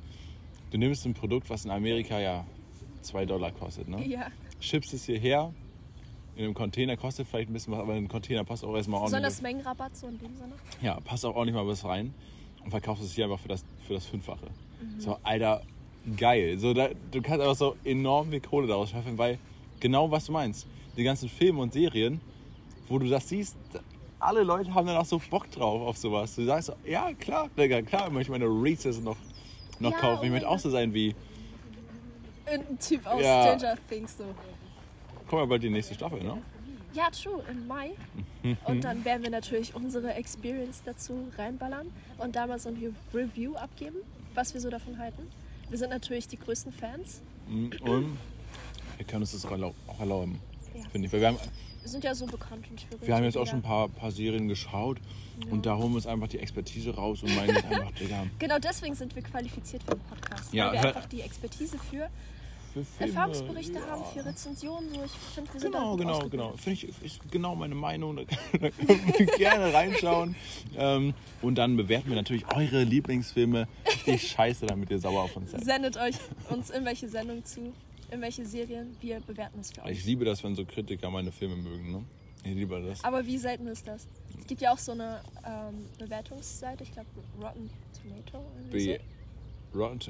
du 0.71 0.77
nimmst 0.77 1.05
ein 1.05 1.13
Produkt, 1.13 1.49
was 1.49 1.65
in 1.65 1.71
Amerika 1.71 2.19
ja 2.19 2.45
2 3.01 3.25
Dollar 3.25 3.51
kostet, 3.51 3.87
ne? 3.87 4.05
ja. 4.05 4.27
Schippst 4.59 4.93
es 4.93 5.05
hierher, 5.05 5.53
in 6.35 6.45
einem 6.45 6.53
Container 6.53 6.97
kostet 6.97 7.27
vielleicht 7.27 7.49
ein 7.49 7.53
bisschen 7.53 7.73
was, 7.73 7.79
aber 7.79 7.93
in 7.93 7.99
einen 7.99 8.07
Container 8.07 8.43
passt 8.43 8.63
auch 8.63 8.75
erstmal 8.75 9.01
ordentlich. 9.01 9.21
Besonders 9.21 9.41
Mengenrabatt 9.41 9.95
so 9.95 10.07
in 10.07 10.17
dem 10.17 10.35
Sinne. 10.35 10.53
Ja, 10.81 10.99
passt 10.99 11.25
auch 11.25 11.35
ordentlich 11.35 11.55
mal 11.55 11.67
was 11.67 11.85
rein 11.85 12.13
und 12.63 12.71
verkaufst 12.71 13.03
es 13.03 13.13
hier 13.13 13.25
einfach 13.25 13.39
für 13.39 13.47
das, 13.47 13.63
für 13.87 13.93
das 13.93 14.05
Fünffache. 14.05 14.47
Mhm. 14.81 14.99
So, 14.99 15.17
Alter, 15.23 15.61
geil. 16.17 16.57
So, 16.57 16.73
da, 16.73 16.89
du 17.11 17.21
kannst 17.21 17.41
einfach 17.41 17.55
so 17.55 17.75
enorm 17.83 18.29
viel 18.31 18.41
Kohle 18.41 18.67
daraus 18.67 18.89
schaffen, 18.89 19.17
weil 19.17 19.37
genau 19.79 20.11
was 20.11 20.25
du 20.25 20.31
meinst. 20.33 20.67
Die 20.97 21.03
ganzen 21.03 21.29
Filme 21.29 21.61
und 21.61 21.73
Serien, 21.73 22.19
wo 22.87 22.99
du 22.99 23.07
das 23.07 23.29
siehst, 23.29 23.55
alle 24.19 24.43
Leute 24.43 24.73
haben 24.73 24.87
dann 24.87 24.97
auch 24.97 25.05
so 25.05 25.21
Bock 25.29 25.49
drauf 25.51 25.81
auf 25.81 25.97
sowas. 25.97 26.35
Du 26.35 26.43
sagst, 26.45 26.67
so, 26.67 26.73
ja, 26.85 27.13
klar, 27.13 27.49
Digga, 27.57 27.81
klar, 27.81 28.07
ich 28.07 28.13
möchte 28.13 28.31
meine 28.31 28.45
Reese's 28.45 28.99
noch, 28.99 29.17
noch 29.79 29.91
Ja, 29.91 29.97
kaufen. 29.99 30.25
Ich 30.25 30.31
möchte 30.31 30.49
auch 30.49 30.59
so 30.59 30.69
sein 30.69 30.93
wie, 30.93 31.15
Irgendein 32.49 32.79
Typ 32.79 33.07
aus 33.07 33.21
Ja. 33.21 33.43
Stranger 33.57 33.75
Things 33.89 34.17
so. 34.17 34.23
Komm 35.27 35.39
mal 35.39 35.45
bald 35.47 35.63
die 35.63 35.69
nächste 35.69 35.93
Staffel, 35.95 36.23
ne? 36.23 36.41
Ja, 36.93 37.09
true, 37.09 37.43
im 37.51 37.67
Mai. 37.67 37.91
Und 38.65 38.83
dann 38.85 39.03
werden 39.03 39.23
wir 39.23 39.29
natürlich 39.29 39.75
unsere 39.75 40.13
Experience 40.13 40.81
dazu 40.85 41.27
reinballern 41.37 41.87
und 42.19 42.35
da 42.37 42.47
mal 42.47 42.57
so 42.59 42.69
ein 42.69 42.95
Review 43.13 43.55
abgeben, 43.55 43.97
was 44.33 44.53
wir 44.53 44.61
so 44.61 44.69
davon 44.69 44.97
halten. 44.97 45.27
Wir 45.69 45.77
sind 45.77 45.89
natürlich 45.89 46.27
die 46.27 46.37
größten 46.37 46.71
Fans. 46.71 47.21
Mhm, 47.49 47.71
Und 47.81 48.17
wir 48.97 49.05
können 49.05 49.23
uns 49.23 49.33
das 49.33 49.45
auch 49.45 49.51
erlau- 49.51 49.73
auch 49.87 49.99
erlauben, 49.99 50.39
Ja. 50.73 50.87
finde 50.89 51.07
ich. 51.07 51.13
Weil 51.13 51.19
wir 51.21 51.27
haben, 51.29 51.37
Wir 51.81 51.89
sind 51.89 52.03
ja 52.03 52.15
so 52.15 52.25
bekannt 52.27 52.65
und 52.71 52.89
will 52.91 53.07
Wir 53.07 53.15
haben 53.15 53.23
jetzt 53.25 53.37
auch 53.37 53.45
schon 53.47 53.59
ein 53.59 53.63
paar, 53.63 53.89
paar 53.89 54.11
Serien 54.11 54.47
geschaut 54.47 54.97
und 55.51 55.65
da 55.65 55.75
holen 55.75 55.89
wir 55.91 55.95
uns 55.97 56.07
einfach 56.07 56.27
die 56.29 56.39
Expertise 56.39 56.95
raus 56.95 57.21
und 57.23 57.35
meinen 57.35 57.57
einfach, 57.57 57.91
Digga, 57.99 58.25
Genau 58.39 58.57
deswegen 58.59 58.95
sind 58.95 59.13
wir 59.15 59.21
qualifiziert 59.21 59.83
für 59.83 59.91
den 59.95 59.99
Podcast. 60.01 60.53
Ja, 60.53 60.67
weil 60.67 60.73
wir 60.73 60.85
einfach 60.87 61.05
die 61.07 61.21
Expertise 61.21 61.77
für 61.77 62.09
für 62.75 62.83
Filme, 62.83 63.13
Erfahrungsberichte 63.13 63.79
ja. 63.79 63.87
haben, 63.87 64.03
für 64.13 64.25
Rezensionen. 64.25 64.89
So. 64.93 65.03
Ich 65.05 65.11
finde, 65.33 65.53
wir 65.53 65.61
Genau, 65.61 65.95
genau, 65.95 66.29
genau. 66.29 66.53
Finde 66.57 66.71
ich 66.71 67.03
ist 67.03 67.31
genau 67.31 67.55
meine 67.55 67.75
Meinung. 67.75 68.17
Da 68.17 68.69
können 68.69 69.13
wir 69.17 69.25
gerne 69.37 69.73
reinschauen. 69.73 70.35
Ähm, 70.77 71.13
und 71.41 71.55
dann 71.55 71.77
bewerten 71.77 72.09
wir 72.09 72.15
natürlich 72.15 72.45
eure 72.53 72.83
Lieblingsfilme. 72.83 73.67
Richtig 73.87 74.31
scheiße, 74.31 74.65
damit 74.65 74.91
ihr 74.91 74.99
sauer 74.99 75.23
auf 75.23 75.35
uns 75.37 75.51
seid. 75.51 75.63
Sendet 75.63 75.97
euch 75.97 76.15
uns 76.49 76.69
in 76.69 76.83
welche 76.83 77.07
Sendung 77.07 77.45
zu, 77.45 77.73
in 78.11 78.21
welche 78.21 78.45
Serien. 78.45 78.97
Wir 78.99 79.21
bewerten 79.21 79.59
es 79.61 79.71
für 79.71 79.83
euch. 79.83 79.99
Ich 79.99 80.05
liebe 80.05 80.25
das, 80.25 80.43
wenn 80.43 80.55
so 80.55 80.65
Kritiker 80.65 81.09
meine 81.09 81.31
Filme 81.31 81.55
mögen. 81.55 81.91
Ne? 81.91 82.03
Ich 82.43 82.55
liebe 82.55 82.81
das. 82.81 83.03
Aber 83.03 83.25
wie 83.25 83.37
selten 83.37 83.67
ist 83.67 83.87
das? 83.87 84.07
Es 84.37 84.47
gibt 84.47 84.61
ja 84.61 84.73
auch 84.73 84.77
so 84.77 84.91
eine 84.91 85.21
ähm, 85.45 85.85
Bewertungsseite, 85.97 86.83
ich 86.83 86.91
glaube 86.91 87.07
Rotten 87.41 87.69
Tomato. 88.01 88.45
Be 88.69 88.77
Rotten, 88.77 89.14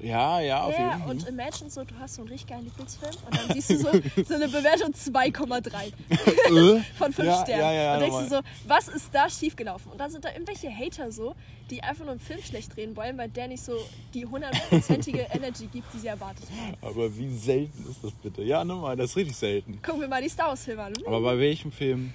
ja, 0.03 0.39
ja, 0.41 0.63
auf 0.63 0.73
Ja, 0.77 0.89
jeden 0.91 0.99
Fall. 1.01 1.09
und 1.09 1.27
imagine 1.27 1.69
so, 1.69 1.83
du 1.83 1.93
hast 1.99 2.15
so 2.15 2.21
einen 2.21 2.29
richtig 2.29 2.47
geilen 2.49 2.65
Lieblingsfilm 2.65 3.13
und 3.25 3.35
dann 3.37 3.53
siehst 3.53 3.69
du 3.71 3.77
so, 3.77 3.89
so 4.27 4.33
eine 4.35 4.47
Bewertung 4.47 4.91
2,3 4.93 5.91
Äh? 6.09 6.81
von 6.97 7.13
5 7.13 7.17
Ja, 7.27 7.41
Sternen. 7.41 7.61
ja, 7.61 7.71
ja, 7.73 7.93
und 7.95 7.99
denkst 8.01 8.17
du 8.29 8.35
so, 8.35 8.41
was 8.67 8.87
ist 8.87 9.09
da 9.13 9.29
schiefgelaufen? 9.29 9.91
Und 9.91 9.97
dann 9.99 10.11
sind 10.11 10.23
da 10.25 10.29
irgendwelche 10.31 10.69
Hater 10.69 11.11
so, 11.11 11.35
die 11.71 11.81
einfach 11.81 12.03
nur 12.03 12.11
einen 12.11 12.19
Film 12.19 12.41
schlecht 12.43 12.75
drehen 12.75 12.95
wollen, 12.95 13.17
weil 13.17 13.29
der 13.29 13.47
nicht 13.47 13.63
so 13.63 13.73
die 14.13 14.25
hundertprozentige 14.25 15.19
Energy 15.33 15.65
gibt, 15.67 15.91
die 15.93 15.97
sie 15.99 16.07
erwartet 16.07 16.45
haben. 16.51 16.75
Aber 16.81 17.17
wie 17.17 17.35
selten 17.35 17.85
ist 17.89 18.03
das 18.03 18.11
bitte? 18.11 18.43
Ja, 18.43 18.63
nochmal, 18.63 18.95
das 18.95 19.11
ist 19.11 19.15
richtig 19.17 19.35
selten. 19.35 19.81
Gucken 19.81 20.01
wir 20.01 20.07
mal 20.07 20.21
die 20.21 20.29
Star 20.29 20.49
Wars 20.49 20.63
Filme 20.63 20.83
an. 20.83 20.93
Aber 21.07 21.21
bei 21.21 21.39
welchem 21.39 21.71
Film? 21.71 22.13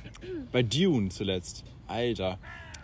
Bei 0.52 0.62
Dune 0.62 1.08
zuletzt. 1.08 1.64
Alter. 1.88 2.38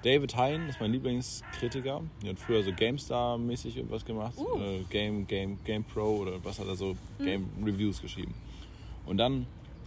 David 0.06 0.36
Hein 0.36 0.68
ist 0.68 0.80
mein 0.80 0.92
Lieblingskritiker. 0.92 2.00
Der 2.22 2.30
hat 2.30 2.38
früher 2.38 2.62
so 2.62 2.70
GameStar-mäßig 2.70 3.76
irgendwas 3.76 4.04
gemacht. 4.04 4.34
Uh. 4.38 4.56
Äh, 4.60 4.84
Game, 4.88 5.26
Game, 5.26 5.58
Game 5.64 5.82
Pro 5.82 6.18
oder 6.18 6.32
was 6.44 6.60
hat 6.60 6.68
er 6.68 6.76
so? 6.76 6.94
Mhm. 7.18 7.24
Game 7.24 7.48
Reviews 7.64 8.00
geschrieben. 8.00 8.32
Und 9.04 9.16
dann 9.16 9.46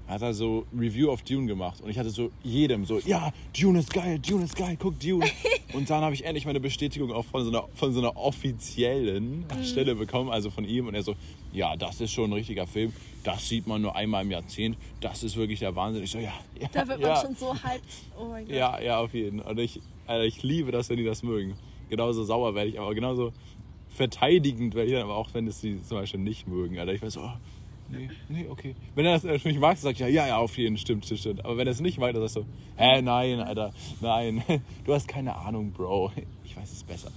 hat 0.10 0.22
er 0.22 0.34
so 0.34 0.66
Review 0.78 1.10
auf 1.10 1.22
Dune 1.22 1.48
gemacht. 1.48 1.80
Und 1.80 1.90
ich 1.90 1.98
hatte 1.98 2.10
so 2.10 2.32
jedem 2.44 2.84
so, 2.84 3.00
ja, 3.00 3.32
Dune 3.58 3.80
ist 3.80 3.94
geil, 3.94 4.20
Dune 4.20 4.44
ist 4.44 4.58
geil, 4.58 4.76
guck 4.78 5.00
Dune. 5.00 5.26
Und 5.74 5.90
dann 5.90 6.02
habe 6.02 6.14
ich 6.16 6.26
endlich 6.26 6.46
meine 6.46 6.60
Bestätigung 6.60 7.14
auch 7.14 7.26
von 7.26 7.44
so 7.46 7.50
einer, 7.52 7.70
von 7.76 7.94
so 7.94 8.00
einer 8.00 8.18
offiziellen 8.18 9.46
Mhm. 9.46 9.64
Stelle 9.64 9.96
bekommen, 9.96 10.32
also 10.32 10.50
von 10.50 10.66
ihm. 10.66 10.88
Und 10.88 10.96
er 10.96 11.04
so, 11.04 11.16
ja, 11.54 11.78
das 11.78 12.02
ist 12.02 12.12
schon 12.12 12.32
ein 12.32 12.34
richtiger 12.34 12.68
Film. 12.68 12.92
Das 13.24 13.48
sieht 13.50 13.68
man 13.68 13.82
nur 13.82 13.96
einmal 13.96 14.24
im 14.24 14.32
Jahrzehnt. 14.32 14.78
Das 15.02 15.24
ist 15.24 15.36
wirklich 15.36 15.60
der 15.60 15.76
Wahnsinn. 15.76 16.04
Ich 16.04 16.12
so, 16.12 16.20
ja, 16.20 16.34
ja. 16.60 16.68
Da 16.72 16.88
wird 16.88 17.02
man 17.02 17.10
ja. 17.10 17.22
schon 17.22 17.36
so 17.36 17.54
hyped. 17.54 17.84
Oh 18.18 18.26
mein 18.26 18.46
Gott. 18.46 18.56
Ja, 18.56 18.80
ja, 18.80 19.00
auf 19.00 19.14
jeden. 19.14 19.42
Und 19.42 19.60
ich, 19.60 19.82
Alter, 20.08 20.26
ich 20.26 20.42
liebe 20.44 20.72
das, 20.72 20.90
wenn 20.90 20.98
die 20.98 21.04
das 21.04 21.24
mögen. 21.24 21.56
Genauso 21.90 22.24
sauer 22.24 22.56
werde 22.56 22.70
ich, 22.70 22.80
aber 22.80 22.94
genauso 22.94 23.34
verteidigend 23.90 24.76
werde 24.76 24.88
ich 24.88 24.94
dann 24.94 25.04
aber 25.04 25.16
auch, 25.16 25.34
wenn 25.34 25.48
es 25.48 25.60
die 25.62 25.84
zum 25.84 25.98
Beispiel 25.98 26.20
nicht 26.20 26.48
mögen. 26.48 26.80
Alter, 26.80 26.94
ich 26.94 27.02
weiß 27.02 27.14
so, 27.14 27.22
oh, 27.22 27.32
nee, 27.90 28.10
nee, 28.30 28.48
okay. 28.48 28.76
Wenn 28.96 29.06
er 29.06 29.14
das 29.14 29.26
äh, 29.26 29.40
nicht 29.48 29.60
mag, 29.60 29.78
sagt 29.78 30.00
ja, 30.00 30.08
ja, 30.08 30.28
ja, 30.28 30.38
auf 30.38 30.58
jeden, 30.58 30.78
stimmt, 30.78 31.06
stimmt, 31.06 31.20
stimmt. 31.20 31.46
Aber 31.46 31.58
wenn 31.58 31.68
er 31.68 31.72
es 31.72 31.82
nicht 31.82 31.98
mag, 31.98 32.14
dann 32.14 32.22
sagst 32.22 32.38
du, 32.38 32.46
hä, 32.78 33.02
nein, 33.02 33.42
Alter, 33.42 33.74
nein. 34.02 34.44
Du 34.86 34.94
hast 34.94 35.08
keine 35.08 35.36
Ahnung, 35.36 35.72
Bro. 35.72 36.12
Ich 36.46 36.56
weiß 36.56 36.72
es 36.72 36.84
besser. 36.84 37.12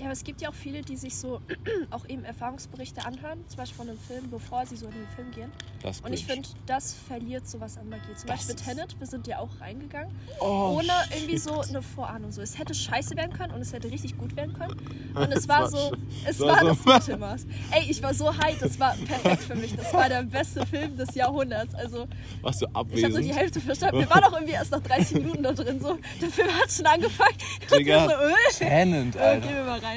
Ja, 0.00 0.06
aber 0.06 0.14
es 0.14 0.24
gibt 0.24 0.40
ja 0.40 0.48
auch 0.48 0.54
viele, 0.54 0.80
die 0.80 0.96
sich 0.96 1.14
so 1.14 1.40
auch 1.90 2.08
eben 2.08 2.24
Erfahrungsberichte 2.24 3.04
anhören, 3.04 3.44
zum 3.48 3.58
Beispiel 3.58 3.76
von 3.76 3.88
einem 3.90 3.98
Film, 3.98 4.30
bevor 4.30 4.64
sie 4.64 4.76
so 4.76 4.86
in 4.86 4.92
den 4.92 5.06
Film 5.14 5.30
gehen. 5.30 5.52
Das 5.82 6.00
Und 6.00 6.12
ich 6.14 6.24
finde, 6.24 6.48
das 6.66 6.94
verliert 7.06 7.46
sowas 7.48 7.76
an 7.76 7.88
Magie. 7.90 8.14
Zum 8.16 8.26
Das 8.28 8.46
Beispiel 8.46 8.54
Tenet, 8.56 8.98
wir 8.98 9.06
sind 9.06 9.26
ja 9.26 9.38
auch 9.40 9.50
reingegangen, 9.60 10.10
Oh, 10.40 10.78
ohne 10.78 10.90
irgendwie 11.14 11.32
shit. 11.32 11.42
so 11.42 11.60
eine 11.60 11.82
Vorahnung. 11.82 12.32
So, 12.32 12.40
es 12.40 12.58
hätte 12.58 12.72
scheiße 12.74 13.14
werden 13.16 13.32
können 13.34 13.52
und 13.52 13.60
es 13.60 13.72
hätte 13.74 13.90
richtig 13.90 14.16
gut 14.16 14.34
werden 14.36 14.54
können. 14.54 14.74
Und 15.14 15.32
es 15.32 15.48
war 15.48 15.62
war 15.62 15.68
so, 15.68 15.92
es 16.24 16.38
war 16.38 16.48
war 16.64 16.74
so- 16.74 16.84
das 16.92 17.06
gute 17.06 17.16
Maß. 17.18 17.46
Ey, 17.72 17.90
ich 17.90 18.00
war 18.02 18.14
so 18.14 18.32
hyped, 18.32 18.62
das 18.62 18.78
war 18.78 18.94
perfekt 18.94 19.42
für 19.42 19.56
mich. 19.56 19.74
Das 19.74 19.92
war 19.92 20.08
der 20.08 20.22
beste 20.22 20.64
Film 20.64 20.96
des 20.96 21.14
Jahrhunderts. 21.16 21.74
Also, 21.74 22.06
Warst 22.42 22.62
du 22.62 22.66
ich 22.66 22.74
habe 22.74 22.88
abwesend? 22.88 23.14
so 23.14 23.20
die 23.20 23.34
Hälfte 23.34 23.60
verstanden. 23.60 23.98
Wir 23.98 24.08
waren 24.08 24.22
auch 24.24 24.32
irgendwie 24.32 24.52
erst 24.52 24.70
nach 24.70 24.80
30 24.80 25.16
Minuten 25.16 25.42
da 25.42 25.52
drin. 25.52 25.80
So, 25.80 25.98
der 26.22 26.28
Film 26.30 26.48
hat 26.56 26.70
schon 26.70 26.86
angefangen. 26.86 27.36
Digga, 27.76 28.04
so, 28.08 28.10
äh, 28.12 28.34
Tenant, 28.56 29.16
äh, 29.16 29.18
Alter. 29.18 29.46
gehen 29.46 29.56
wir 29.56 29.64
mal 29.64 29.78
rein. 29.80 29.89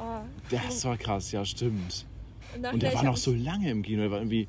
Oh, 0.00 0.20
Das 0.50 0.84
war 0.84 0.96
krass, 0.96 1.32
ja, 1.32 1.44
stimmt. 1.44 2.04
nachher, 2.58 2.74
Und 2.74 2.82
der 2.82 2.94
war 2.94 3.02
noch 3.04 3.16
so 3.16 3.32
lange 3.32 3.70
im 3.70 3.82
Kino. 3.82 4.02
Der 4.02 4.10
war 4.10 4.18
irgendwie, 4.18 4.46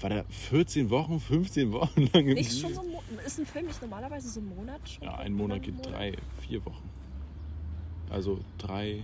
war 0.00 0.10
der 0.10 0.24
14 0.26 0.90
Wochen, 0.90 1.18
15 1.20 1.72
Wochen 1.72 2.02
lang 2.12 2.26
im 2.28 2.34
Nicht 2.34 2.50
Kino? 2.50 2.68
schon 2.68 2.74
so 2.74 2.80
ein 2.82 3.18
Ist 3.26 3.38
ein 3.38 3.46
Film 3.46 3.66
nicht 3.66 3.80
normalerweise 3.80 4.28
so 4.28 4.40
ein 4.40 4.46
Monat? 4.54 4.80
Schon 4.88 5.04
Ja, 5.04 5.16
ein 5.16 5.32
Monat 5.32 5.62
geht 5.62 5.74
drei, 5.84 6.12
vier 6.46 6.64
Wochen. 6.66 6.88
Also 8.10 8.40
drei 8.58 9.02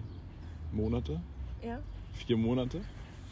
Monate, 0.72 1.20
Ja. 1.65 1.79
vier 2.13 2.37
Monate, 2.37 2.83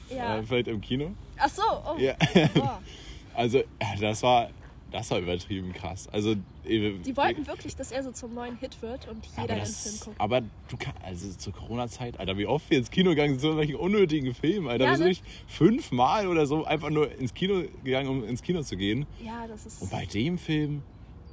ja. 0.09 0.39
äh, 0.39 0.43
vielleicht 0.43 0.69
im 0.69 0.81
Kino. 0.81 1.11
Ach 1.39 1.49
so, 1.51 1.63
oh. 1.63 1.99
Ja. 1.99 2.15
Boah. 2.55 2.81
Also, 3.35 3.63
das 4.01 4.23
war, 4.23 4.49
das 4.97 5.11
war 5.11 5.19
übertrieben 5.19 5.75
krass. 5.75 6.09
Also, 6.09 6.37
Die 6.65 7.17
wollten 7.17 7.47
wirklich, 7.47 7.77
dass 7.77 7.93
er 7.93 8.03
so 8.03 8.13
zum 8.13 8.33
neuen 8.33 8.57
Hit 8.57 8.81
wird 8.81 9.07
und 9.09 9.27
jeder 9.39 9.55
den 9.55 9.67
Film 9.67 9.95
guckt. 10.01 10.19
aber 10.19 10.41
du 10.41 10.77
kannst, 10.79 11.03
also 11.05 11.33
zur 11.35 11.53
Corona-Zeit, 11.53 12.19
Alter, 12.19 12.39
wie 12.39 12.47
oft 12.47 12.71
wir 12.71 12.79
ins 12.79 12.91
Kino 12.91 13.11
gegangen 13.11 13.39
sind, 13.39 13.41
so 13.41 13.53
solchen 13.53 13.75
unnötigen 13.75 14.35
Filmen, 14.35 14.69
Alter. 14.69 14.85
Ja, 14.85 14.91
wir 14.93 14.97
sind 14.97 15.05
ne? 15.05 15.11
nicht 15.11 15.25
fünfmal 15.47 16.27
oder 16.29 16.47
so 16.47 16.65
einfach 16.65 16.89
nur 16.89 17.13
ins 17.13 17.35
Kino 17.35 17.65
gegangen, 17.85 18.09
um 18.09 18.25
ins 18.25 18.43
Kino 18.43 18.63
zu 18.63 18.79
gehen. 18.79 19.05
Ja, 19.23 19.47
das 19.47 19.67
ist. 19.67 19.83
Und 19.83 19.91
bei 19.91 20.07
dem 20.07 20.39
Film, 20.39 20.83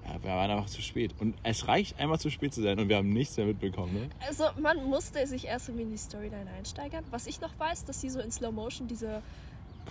ja, 0.06 0.22
wir 0.22 0.32
waren 0.32 0.52
einfach 0.52 0.70
zu 0.70 0.82
spät. 0.82 1.16
Und 1.20 1.34
es 1.44 1.66
reicht 1.70 1.98
einmal 2.02 2.20
zu 2.20 2.30
spät 2.30 2.54
zu 2.54 2.62
sein 2.62 2.78
und 2.80 2.90
wir 2.90 2.98
haben 2.98 3.14
nichts 3.14 3.38
mehr 3.38 3.46
mitbekommen. 3.46 3.94
Ne? 3.94 4.10
Also 4.28 4.44
man 4.60 4.84
musste 4.90 5.26
sich 5.26 5.46
erst 5.46 5.70
irgendwie 5.70 5.84
in 5.84 5.92
die 5.92 5.98
Storyline 5.98 6.52
einsteigern. 6.58 7.06
Was 7.12 7.28
ich 7.28 7.40
noch 7.40 7.58
weiß, 7.58 7.86
dass 7.86 8.02
sie 8.02 8.10
so 8.10 8.20
in 8.20 8.30
Slow 8.30 8.52
Motion 8.52 8.90
diese 8.90 9.22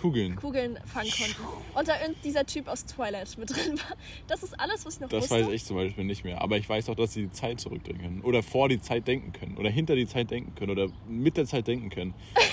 Kugeln. 0.01 0.35
Kugeln 0.35 0.77
fangen 0.85 1.09
konnten. 1.11 1.35
Und 1.75 1.87
da 1.87 1.99
irgend 2.01 2.17
dieser 2.23 2.45
Typ 2.45 2.67
aus 2.67 2.85
Twilight 2.85 3.37
mit 3.37 3.49
drin 3.49 3.77
war. 3.77 3.97
Das 4.27 4.43
ist 4.43 4.59
alles, 4.59 4.85
was 4.85 4.95
ich 4.95 4.99
noch 5.01 5.09
Das 5.09 5.29
wusste. 5.29 5.45
weiß 5.47 5.53
ich 5.53 5.63
zum 5.65 5.77
Beispiel 5.77 6.03
nicht 6.03 6.23
mehr. 6.23 6.41
Aber 6.41 6.57
ich 6.57 6.67
weiß 6.67 6.89
auch, 6.89 6.95
dass 6.95 7.13
sie 7.13 7.23
die 7.23 7.31
Zeit 7.31 7.59
zurückdrehen 7.59 7.99
können. 7.99 8.21
Oder 8.21 8.43
vor 8.43 8.69
die 8.69 8.81
Zeit 8.81 9.07
denken 9.07 9.31
können. 9.33 9.57
Oder 9.57 9.69
hinter 9.69 9.95
die 9.95 10.07
Zeit 10.07 10.29
denken 10.31 10.53
können. 10.55 10.71
Oder 10.71 10.89
mit 11.07 11.37
der 11.37 11.45
Zeit 11.45 11.67
denken 11.67 11.89
können. 11.89 12.13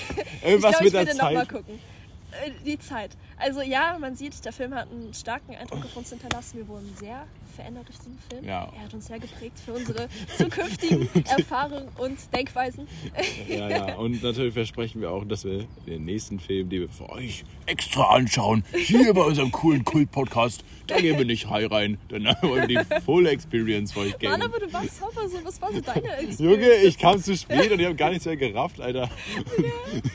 Ich 0.43 0.47
Irgendwas 0.47 0.71
glaube, 0.71 0.85
mit 0.85 0.93
ich 0.93 0.99
will 0.99 1.05
der 1.05 1.13
den 1.13 1.17
nochmal 1.17 1.35
Zeit. 1.35 1.49
gucken. 1.49 1.79
Äh, 2.45 2.51
Die 2.65 2.79
Zeit. 2.79 3.11
Also 3.37 3.61
ja, 3.61 3.97
man 3.99 4.15
sieht, 4.15 4.43
der 4.45 4.53
Film 4.53 4.73
hat 4.73 4.89
einen 4.91 5.13
starken 5.13 5.55
Eindruck 5.55 5.83
auf 5.85 5.97
uns 5.97 6.09
hinterlassen. 6.09 6.57
Wir 6.57 6.67
wurden 6.67 6.89
sehr 6.99 7.25
verändert 7.55 7.87
durch 7.87 7.97
diesen 7.97 8.17
Film. 8.29 8.45
Ja. 8.45 8.71
Er 8.75 8.83
hat 8.83 8.93
uns 8.93 9.07
sehr 9.07 9.19
geprägt 9.19 9.57
für 9.63 9.73
unsere 9.73 10.07
zukünftigen 10.37 11.09
Erfahrungen 11.25 11.89
und 11.97 12.17
Denkweisen. 12.33 12.87
Ja, 13.49 13.69
ja. 13.69 13.95
Und 13.95 14.23
natürlich 14.23 14.53
versprechen 14.53 15.01
wir 15.01 15.11
auch, 15.11 15.25
dass 15.25 15.43
wir 15.43 15.65
den 15.85 16.05
nächsten 16.05 16.39
Film, 16.39 16.69
den 16.69 16.81
wir 16.81 16.89
für 16.89 17.09
euch 17.09 17.43
extra 17.65 18.15
anschauen, 18.15 18.63
hier 18.73 19.13
bei 19.13 19.23
unserem 19.23 19.51
coolen 19.51 19.83
Kult-Podcast, 19.83 20.63
da 20.87 20.97
gehen 20.99 21.17
wir 21.17 21.25
nicht 21.25 21.49
high 21.49 21.69
rein. 21.69 21.97
Dann 22.09 22.23
wollen 22.41 22.67
wir 22.69 22.83
die 22.85 23.01
Full 23.01 23.27
Experience 23.27 23.91
für 23.93 24.01
euch 24.01 24.17
geben. 24.17 24.31
Mann, 24.31 24.41
aber 24.41 24.59
du 24.59 24.71
warst 24.71 24.97
super 24.99 25.27
so. 25.27 25.37
Was 25.43 25.61
war 25.61 25.73
so 25.73 25.81
deine 25.81 26.07
Experience? 26.17 26.39
Junge, 26.39 26.73
ich 26.83 26.97
kam 26.97 27.21
zu 27.21 27.35
spät 27.35 27.71
und 27.71 27.79
ich 27.79 27.85
habe 27.85 27.95
gar 27.95 28.09
nichts 28.09 28.25
mehr 28.25 28.37
gerafft, 28.37 28.79
Alter. 28.79 29.09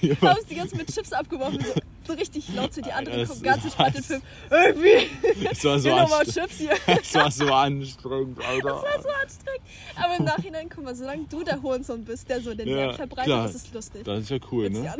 Du 0.02 0.16
hast 0.22 0.50
die 0.50 0.54
ganze 0.54 0.76
Zeit 0.76 0.86
mit 0.86 0.94
Chips 0.94 1.12
abgeworfen. 1.12 1.60
So, 1.60 1.72
so 2.06 2.12
richtig 2.14 2.44
laut 2.54 2.72
zu 2.72 2.82
die 2.82 2.92
anderen 2.92 3.20
Das 3.20 3.28
gucken 3.28 3.42
ganz 3.44 3.58
ist 3.64 3.64
entspannt 3.78 3.96
den. 3.96 4.02
Film. 4.04 4.22
Irgendwie. 4.50 5.46
Es 5.50 5.64
war 5.64 5.78
so, 5.78 5.92
anstrengend. 5.92 6.80
Es 6.86 7.14
war 7.14 7.30
so 7.30 7.52
anstrengend, 7.52 8.38
Alter. 8.44 8.68
Das 8.68 8.82
war 8.82 9.02
so 9.02 9.08
anstrengend. 9.08 9.62
Aber 9.96 10.16
im 10.16 10.24
Nachhinein, 10.24 10.68
guck 10.74 10.84
mal, 10.84 10.94
solange 10.94 11.24
du 11.24 11.42
der 11.42 11.60
Hohensohn 11.62 12.04
bist, 12.04 12.28
der 12.28 12.40
so 12.40 12.54
den 12.54 12.68
Ja, 12.68 12.92
verbreitet, 12.92 13.24
klar. 13.32 13.46
ist 13.48 13.54
es 13.54 13.72
lustig. 13.72 14.04
Das 14.04 14.20
ist 14.20 14.30
ja 14.30 14.38
cool, 14.50 14.70
die 14.70 14.78
ne? 14.78 14.94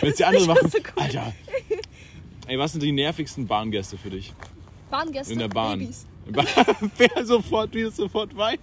Wenn 0.00 0.10
es 0.10 0.16
die 0.16 0.24
anderen 0.24 0.46
machen. 0.54 0.70
so 0.70 0.78
cool. 0.78 1.02
Alter. 1.02 1.32
Ey, 2.46 2.58
was 2.58 2.72
sind 2.72 2.82
die 2.82 2.92
nervigsten 2.92 3.46
Bahngäste 3.46 3.98
für 3.98 4.10
dich? 4.10 4.32
Bahngäste, 4.90 5.32
In 5.32 5.38
der 5.38 5.48
Bahn. 5.48 5.80
Babys. 5.80 6.06
Wer 6.96 7.24
sofort, 7.26 7.72
wie 7.74 7.82
du 7.82 7.88
es 7.88 7.96
sofort 7.96 8.34
weißt. 8.36 8.60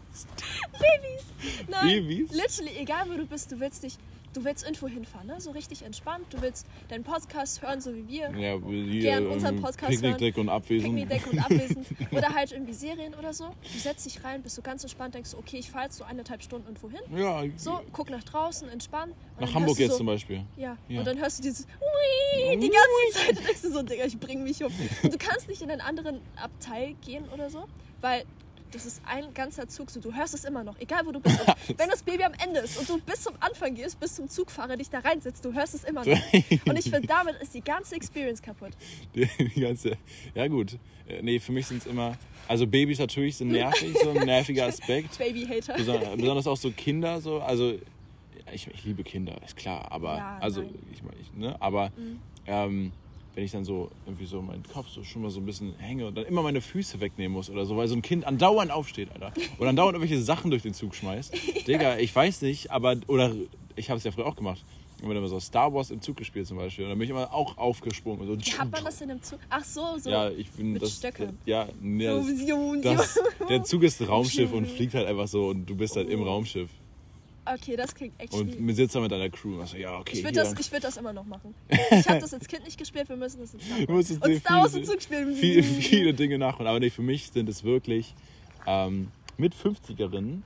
Babys. 0.73 1.67
Nein, 1.67 1.87
Babys? 1.87 2.31
literally, 2.31 2.77
egal 2.79 3.05
wo 3.09 3.17
du 3.17 3.25
bist, 3.25 3.51
du 3.51 3.59
willst 3.59 3.83
dich, 3.83 3.97
du 4.35 4.43
willst 4.43 4.63
irgendwo 4.63 4.87
hinfahren, 4.87 5.27
ne? 5.27 5.39
so 5.39 5.51
richtig 5.51 5.83
entspannt. 5.83 6.25
Du 6.29 6.41
willst 6.41 6.65
deinen 6.89 7.03
Podcast 7.03 7.61
hören, 7.61 7.81
so 7.81 7.95
wie 7.95 8.07
wir. 8.07 8.29
Ja, 8.37 8.59
hier, 8.65 9.01
Gern 9.01 9.27
unseren 9.27 9.61
Podcast 9.61 9.89
Picknickdeck 9.89 10.37
und 10.37 10.49
Abwesen. 10.49 10.95
Picknickdeck 10.95 11.31
und 11.31 11.39
abwesend. 11.39 11.87
Oder 12.11 12.33
halt 12.33 12.51
irgendwie 12.51 12.73
Serien 12.73 13.13
oder 13.13 13.33
so. 13.33 13.49
Du 13.73 13.79
setzt 13.79 14.05
dich 14.05 14.23
rein, 14.23 14.41
bist 14.41 14.55
so 14.55 14.61
ganz 14.61 14.83
entspannt, 14.83 15.15
denkst 15.15 15.31
so, 15.31 15.37
okay, 15.37 15.57
ich 15.57 15.69
fahre 15.69 15.85
jetzt 15.85 15.97
so 15.97 16.03
eineinhalb 16.03 16.41
Stunden 16.43 16.67
irgendwo 16.67 16.89
hin. 16.89 17.01
Ja, 17.15 17.43
So, 17.57 17.81
guck 17.91 18.09
nach 18.09 18.23
draußen, 18.23 18.69
entspann. 18.69 19.13
Nach 19.39 19.53
Hamburg 19.53 19.77
du 19.77 19.83
jetzt 19.83 19.91
so, 19.91 19.97
zum 19.97 20.07
Beispiel. 20.07 20.43
Ja. 20.55 20.77
Ja. 20.87 20.99
und 20.99 21.07
dann 21.07 21.17
hörst 21.17 21.39
du 21.39 21.43
dieses 21.43 21.65
Ui, 21.65 22.57
die 22.57 22.69
ganze 22.69 23.19
Zeit. 23.19 23.37
Und 23.37 23.47
denkst 23.47 23.61
du 23.61 23.71
so, 23.71 23.83
Digga, 23.83 24.05
ich 24.05 24.19
bring 24.19 24.43
mich 24.43 24.63
um. 24.63 24.71
Und 25.03 25.13
du 25.13 25.17
kannst 25.17 25.47
nicht 25.47 25.61
in 25.61 25.69
einen 25.69 25.81
anderen 25.81 26.21
Abteil 26.35 26.95
gehen 27.05 27.25
oder 27.33 27.49
so, 27.49 27.65
weil 28.01 28.23
das 28.71 28.85
ist 28.85 29.01
ein 29.05 29.33
ganzer 29.33 29.67
Zug. 29.67 29.89
So, 29.89 29.99
du 29.99 30.13
hörst 30.13 30.33
es 30.33 30.43
immer 30.45 30.63
noch, 30.63 30.77
egal 30.79 31.05
wo 31.05 31.11
du 31.11 31.19
bist. 31.19 31.39
Und 31.39 31.47
wenn 31.79 31.89
das 31.89 32.03
Baby 32.03 32.23
am 32.23 32.33
Ende 32.45 32.59
ist 32.61 32.77
und 32.77 32.89
du 32.89 32.99
bis 32.99 33.21
zum 33.21 33.33
Anfang 33.39 33.73
gehst, 33.75 33.99
bis 33.99 34.15
zum 34.15 34.27
Zugfahrer 34.27 34.75
dich 34.77 34.89
da 34.89 34.99
reinsetzt, 34.99 35.43
du 35.45 35.53
hörst 35.53 35.75
es 35.75 35.83
immer 35.83 36.05
noch. 36.05 36.17
Und 36.65 36.77
ich 36.77 36.89
finde, 36.89 37.07
damit 37.07 37.35
ist 37.41 37.53
die 37.53 37.61
ganze 37.61 37.95
Experience 37.95 38.41
kaputt. 38.41 38.71
Die, 39.15 39.27
die 39.55 39.61
ganze. 39.61 39.97
Ja, 40.33 40.47
gut. 40.47 40.73
Äh, 41.07 41.21
Nee, 41.21 41.39
für 41.39 41.51
mich 41.51 41.67
sind 41.67 41.77
es 41.77 41.85
immer. 41.87 42.17
Also, 42.47 42.65
Babys 42.67 42.99
natürlich 42.99 43.37
sind 43.37 43.49
nervig, 43.51 43.95
so 44.03 44.09
ein 44.11 44.25
nerviger 44.25 44.65
Aspekt. 44.67 45.17
Baby-Hater. 45.17 45.75
Beson- 45.75 46.17
Besonders 46.17 46.47
auch 46.47 46.57
so 46.57 46.71
Kinder, 46.71 47.21
so. 47.21 47.39
Also, 47.41 47.75
ich, 48.53 48.67
ich 48.67 48.83
liebe 48.83 49.03
Kinder, 49.03 49.35
ist 49.45 49.55
klar. 49.55 49.91
Aber, 49.91 50.17
Ja, 50.17 50.37
also, 50.41 50.61
nein. 50.61 50.75
ich 50.93 51.01
meine, 51.03 51.17
ich, 51.21 51.33
ne? 51.33 51.55
Aber, 51.61 51.91
ähm, 52.47 52.91
wenn 53.35 53.43
ich 53.43 53.51
dann 53.51 53.65
so 53.65 53.91
irgendwie 54.05 54.25
so 54.25 54.41
meinen 54.41 54.63
Kopf 54.63 54.87
so 54.87 55.03
schon 55.03 55.21
mal 55.21 55.29
so 55.29 55.41
ein 55.41 55.45
bisschen 55.45 55.75
hänge 55.77 56.07
und 56.07 56.15
dann 56.15 56.25
immer 56.25 56.41
meine 56.41 56.61
Füße 56.61 56.99
wegnehmen 57.01 57.33
muss 57.33 57.49
oder 57.49 57.65
so, 57.65 57.75
weil 57.75 57.87
so 57.87 57.95
ein 57.95 58.01
Kind 58.01 58.25
andauernd 58.25 58.71
aufsteht, 58.71 59.09
Alter. 59.13 59.33
Und 59.57 59.67
andauernd 59.67 59.95
irgendwelche 59.97 60.23
Sachen 60.23 60.51
durch 60.51 60.63
den 60.63 60.73
Zug 60.73 60.95
schmeißt. 60.95 61.33
Digga, 61.67 61.97
ich 61.97 62.15
weiß 62.15 62.41
nicht, 62.41 62.71
aber, 62.71 62.95
oder 63.07 63.35
ich 63.75 63.89
habe 63.89 63.97
es 63.97 64.05
ja 64.05 64.11
früher 64.11 64.25
auch 64.25 64.37
gemacht. 64.37 64.63
Ich 64.97 65.03
habe 65.03 65.13
immer 65.13 65.27
so 65.27 65.39
Star 65.41 65.73
Wars 65.73 65.91
im 65.91 66.01
Zug 66.01 66.15
gespielt 66.15 66.47
zum 66.47 66.57
Beispiel. 66.57 66.85
Und 66.85 66.91
dann 66.91 66.97
bin 66.97 67.03
ich 67.05 67.11
immer 67.11 67.33
auch 67.33 67.57
aufgesprungen. 67.57 68.27
und 68.29 68.45
So, 68.45 68.57
Hat 68.57 68.71
man 68.71 68.85
das 68.85 69.01
in 69.01 69.11
einem 69.11 69.21
Zug? 69.21 69.39
Ach 69.49 69.63
so, 69.63 69.97
so. 69.99 70.09
ja, 70.09 70.29
ich 70.29 70.49
bin 70.51 70.71
mit 70.71 70.81
das. 70.81 70.95
Stöcken. 70.95 71.37
Ja, 71.45 71.67
so, 71.67 72.25
das, 72.81 73.15
das, 73.15 73.19
der 73.49 73.63
Zug 73.65 73.83
ist 73.83 74.07
Raumschiff 74.07 74.53
und 74.53 74.65
fliegt 74.75 74.93
halt 74.93 75.07
einfach 75.07 75.27
so 75.27 75.49
und 75.49 75.65
du 75.65 75.75
bist 75.75 75.97
halt 75.97 76.09
im 76.09 76.23
Raumschiff. 76.23 76.69
Okay, 77.45 77.75
das 77.75 77.93
klingt 77.93 78.19
echt 78.19 78.33
Und 78.33 78.45
schwierig. 78.49 78.59
mir 78.59 78.73
sitzt 78.73 78.95
da 78.95 78.99
mit 78.99 79.11
deiner 79.11 79.29
Crew 79.29 79.55
und 79.55 79.61
also, 79.61 79.77
ja, 79.77 79.99
okay. 79.99 80.17
Ich 80.17 80.23
würde 80.23 80.35
das, 80.35 80.53
ich 80.59 80.71
würd 80.71 80.83
das 80.83 80.97
immer 80.97 81.13
noch 81.13 81.25
machen. 81.25 81.53
Ich 81.69 82.07
habe 82.09 82.19
das 82.19 82.33
als 82.33 82.47
Kind 82.47 82.65
nicht 82.65 82.77
gespielt, 82.77 83.07
wir 83.07 83.15
müssen 83.17 83.39
das 83.39 83.53
jetzt 83.53 83.69
machen. 83.69 83.85
Und 83.87 84.03
Star 84.39 84.61
Wars 84.61 84.71
Zug 84.73 85.01
spielen. 85.01 85.35
viele, 85.39 85.61
viele 85.63 86.13
Dinge 86.13 86.37
nachholen. 86.39 86.67
Aber 86.67 86.79
nee, 86.79 86.89
für 86.89 87.03
mich 87.03 87.29
sind 87.31 87.47
es 87.47 87.63
wirklich 87.63 88.15
ähm, 88.65 89.09
mit 89.37 89.53
50erinnen 89.53 90.41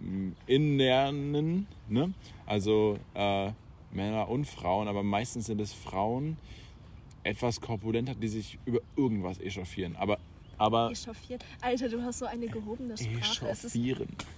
m, 0.00 0.36
Internen, 0.46 1.66
ne? 1.88 2.12
also 2.46 2.98
äh, 3.14 3.50
Männer 3.90 4.28
und 4.28 4.44
Frauen, 4.46 4.86
aber 4.88 5.02
meistens 5.02 5.46
sind 5.46 5.60
es 5.60 5.72
Frauen 5.72 6.36
etwas 7.24 7.60
korpulenter, 7.60 8.14
die 8.14 8.28
sich 8.28 8.58
über 8.66 8.80
irgendwas 8.96 9.38
echauffieren. 9.40 9.96
Aber, 9.96 10.18
aber 10.56 10.90
Echauffiert. 10.90 11.44
Alter, 11.60 11.88
du 11.88 12.02
hast 12.02 12.18
so 12.20 12.26
eine 12.26 12.46
gehobene 12.48 12.96
Sprache. 12.96 13.48
Es 13.48 13.64
ist, 13.64 13.74
echauffieren. 13.74 14.08
Es- 14.18 14.37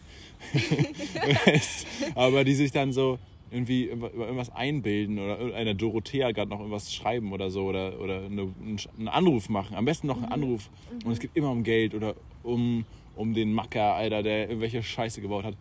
aber 2.14 2.45
die 2.45 2.55
sich 2.55 2.72
dann 2.72 2.93
so 2.93 3.18
irgendwie 3.51 3.84
über 3.84 4.12
irgendwas 4.12 4.51
einbilden 4.51 5.18
oder 5.18 5.38
irgendeiner 5.38 5.74
Dorothea 5.74 6.30
gerade 6.32 6.51
noch 6.51 6.61
irgendwas 6.61 6.95
schreiben 6.95 7.32
oder 7.32 7.51
so 7.51 7.64
oder, 7.64 8.01
oder 8.01 8.22
eine, 8.22 8.55
einen 8.99 9.09
Anruf 9.09 9.49
machen. 9.49 9.76
Am 9.76 9.84
besten 9.84 10.07
noch 10.07 10.16
einen 10.16 10.32
Anruf. 10.32 10.70
Und 11.05 11.12
es 11.12 11.18
geht 11.18 11.32
immer 11.34 11.51
um 11.51 11.64
Geld 11.64 11.95
oder 11.95 12.14
um, 12.43 12.84
um 13.16 13.34
den 13.34 13.53
Macker, 13.53 13.95
Alter, 13.95 14.22
der 14.22 14.49
irgendwelche 14.49 14.82
Scheiße 14.82 15.20
gebaut 15.20 15.45
hat. 15.45 15.55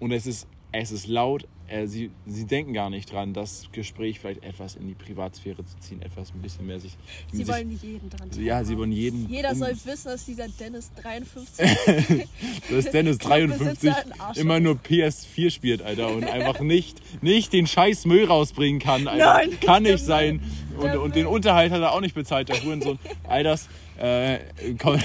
Und 0.00 0.12
es 0.12 0.26
ist, 0.26 0.48
es 0.72 0.92
ist 0.92 1.06
laut. 1.06 1.46
Äh, 1.70 1.86
sie, 1.86 2.10
sie 2.24 2.46
denken 2.46 2.72
gar 2.72 2.88
nicht 2.88 3.12
dran, 3.12 3.34
das 3.34 3.68
Gespräch 3.72 4.20
vielleicht 4.20 4.42
etwas 4.42 4.74
in 4.74 4.88
die 4.88 4.94
Privatsphäre 4.94 5.62
zu 5.66 5.78
ziehen, 5.80 6.00
etwas 6.00 6.32
ein 6.32 6.40
bisschen 6.40 6.66
mehr 6.66 6.80
sich. 6.80 6.96
sie 7.30 7.38
sich, 7.38 7.48
wollen 7.48 7.78
jeden 7.82 8.08
dran 8.08 8.30
Ja, 8.40 8.64
sie 8.64 8.78
wollen 8.78 8.90
jeden. 8.90 9.28
Jeder 9.28 9.54
soll 9.54 9.76
wissen, 9.84 10.08
dass 10.08 10.24
dieser 10.24 10.48
Dennis 10.48 10.90
53 10.94 11.66
dass 12.70 12.90
Dennis 12.90 13.18
53 13.18 13.80
Clubbesitzer 13.80 13.96
ein 13.98 14.20
Arschloch 14.20 14.42
immer 14.42 14.60
nur 14.60 14.76
PS4 14.76 15.50
spielt, 15.50 15.82
Alter, 15.82 16.08
und 16.08 16.24
einfach 16.24 16.60
nicht, 16.60 17.22
nicht 17.22 17.52
den 17.52 17.66
scheiß 17.66 18.06
Müll 18.06 18.24
rausbringen 18.24 18.80
kann, 18.80 19.06
Alter. 19.06 19.34
Nein, 19.34 19.60
kann 19.60 19.82
nicht 19.82 20.02
sein. 20.02 20.40
Und, 20.78 20.96
und 20.96 21.16
den. 21.16 21.26
Unterhalt 21.26 21.70
hat 21.70 21.82
er 21.82 21.92
auch 21.92 22.00
nicht 22.00 22.14
bezahlt, 22.14 22.48
der 22.48 22.62
Hurensohn. 22.62 22.98
All 23.24 23.42
das 23.42 23.68
äh, 23.98 24.38
kommt, 24.78 25.04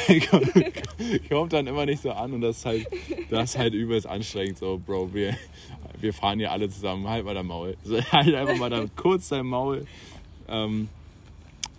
kommt, 1.30 1.54
dann 1.54 1.68
immer 1.68 1.86
nicht 1.86 2.02
so 2.02 2.12
an 2.12 2.34
und 2.34 2.42
das 2.42 2.58
ist 2.58 2.66
halt, 2.66 2.88
das 3.30 3.52
ist 3.52 3.58
halt 3.58 3.74
übelst 3.74 4.08
anstrengend. 4.08 4.58
So, 4.58 4.78
Bro, 4.78 5.14
wir, 5.14 5.36
wir 6.00 6.14
fahren 6.14 6.40
hier 6.40 6.52
alle 6.52 6.70
zusammen, 6.70 7.08
halt 7.08 7.26
mal 7.26 7.34
dein 7.34 7.46
Maul. 7.46 7.76
So, 7.84 8.02
halt 8.12 8.34
einfach 8.34 8.58
mal 8.58 8.70
da 8.70 8.86
kurz 8.96 9.30
dein 9.30 9.46
Maul. 9.46 9.86
Ähm, 10.48 10.90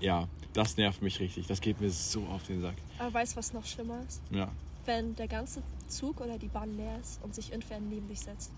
ja, 0.01 0.29
das 0.53 0.77
nervt 0.77 1.03
mich 1.03 1.21
richtig. 1.21 1.47
Das 1.47 1.61
geht 1.61 1.81
mir 1.81 1.91
so 1.91 2.25
auf 2.25 2.47
den 2.47 2.61
Sack. 2.61 2.75
Aber 2.99 3.15
weißt 3.15 3.35
du, 3.35 3.37
was 3.39 3.53
noch 3.53 3.65
schlimmer 3.65 4.01
ist? 4.09 4.21
Ja. 4.31 4.51
Wenn 4.85 5.15
der 5.17 5.29
ganze 5.29 5.63
Zug 5.89 6.21
oder 6.21 6.39
die 6.39 6.49
Bahn 6.49 6.77
leer 6.77 6.99
ist 7.01 7.23
und 7.23 7.35
sich 7.35 7.53
irgendwer 7.53 7.81
neben 7.81 8.07
dich 8.09 8.21
setzt. 8.21 8.51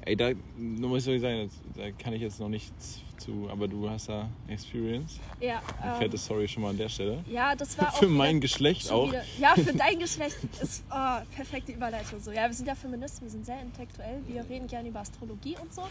Ey, 0.00 0.16
da 0.16 0.30
muss 0.56 1.06
ich 1.06 1.20
sagen, 1.20 1.50
da 1.76 1.90
kann 1.92 2.12
ich 2.14 2.22
jetzt 2.22 2.40
noch 2.40 2.48
nichts 2.48 3.00
zu, 3.18 3.48
aber 3.50 3.68
du 3.68 3.88
hast 3.90 4.08
da 4.08 4.28
Experience. 4.48 5.18
Ja, 5.40 5.60
ähm, 5.84 5.96
Fette 5.98 6.16
Sorry 6.16 6.46
schon 6.48 6.62
mal 6.62 6.70
an 6.70 6.78
der 6.78 6.88
Stelle. 6.88 7.22
ja 7.30 7.54
das 7.54 7.76
war 7.78 7.88
auch 7.92 7.98
Für 7.98 8.08
mein 8.08 8.40
Geschlecht 8.40 8.90
auch. 8.90 9.08
Wieder. 9.08 9.24
Ja, 9.38 9.54
für 9.54 9.72
dein 9.74 9.98
Geschlecht 9.98 10.36
ist 10.62 10.84
oh, 10.90 11.18
perfekte 11.34 11.72
Überleitung 11.72 12.20
so. 12.20 12.30
Ja, 12.32 12.46
wir 12.46 12.54
sind 12.54 12.66
ja 12.66 12.74
Feministen, 12.74 13.26
wir 13.26 13.30
sind 13.30 13.44
sehr 13.44 13.60
intellektuell, 13.60 14.22
wir 14.26 14.44
reden 14.48 14.66
gerne 14.66 14.88
über 14.88 15.00
Astrologie 15.00 15.56
und 15.60 15.72
so. 15.74 15.82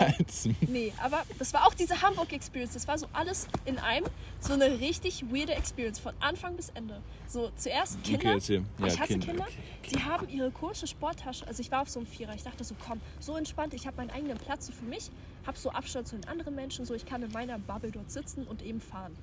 Äh, 0.00 0.12
Als- 0.18 0.48
nee, 0.68 0.92
aber 1.02 1.22
das 1.38 1.52
war 1.52 1.66
auch 1.66 1.74
diese 1.74 2.00
Hamburg-Experience. 2.00 2.74
Das 2.74 2.86
war 2.88 2.98
so 2.98 3.06
alles 3.12 3.46
in 3.64 3.78
einem. 3.78 4.06
So 4.42 4.54
eine 4.54 4.80
richtig 4.80 5.24
weirde 5.30 5.54
Experience 5.54 5.98
von 5.98 6.14
Anfang 6.20 6.56
bis 6.56 6.70
Ende. 6.70 7.00
So 7.26 7.50
zuerst 7.56 8.02
Kinder. 8.02 8.36
Okay. 8.36 8.62
Ja, 8.78 8.86
ich 8.86 8.98
hasse 8.98 9.08
Kinder, 9.12 9.26
Kinder. 9.26 9.44
okay, 9.44 9.90
Die 9.94 10.02
haben 10.02 10.28
ihre 10.30 10.50
komische 10.50 10.86
Sporttasche. 10.86 11.46
Also 11.46 11.60
ich 11.60 11.70
war 11.70 11.82
auf 11.82 11.90
so 11.90 12.00
einem 12.00 12.06
Vierer. 12.06 12.34
Ich 12.34 12.42
dachte 12.42 12.64
so, 12.64 12.74
komm, 12.86 13.00
so 13.18 13.36
entspannt. 13.36 13.74
Ich 13.74 13.86
habe 13.86 13.98
meinen 13.98 14.10
eigenen 14.10 14.38
Platz 14.38 14.66
so 14.66 14.72
für 14.72 14.84
mich. 14.86 15.10
Habe 15.46 15.58
so 15.58 15.70
Abstand 15.70 16.08
zu 16.08 16.16
den 16.16 16.28
anderen 16.28 16.54
Menschen. 16.54 16.84
So 16.84 16.94
ich 16.94 17.06
kann 17.06 17.22
in 17.22 17.32
meiner 17.32 17.58
Bubble 17.58 17.90
dort 17.90 18.10
sitzen 18.10 18.44
und 18.46 18.62
eben 18.62 18.80
fahren. 18.80 19.16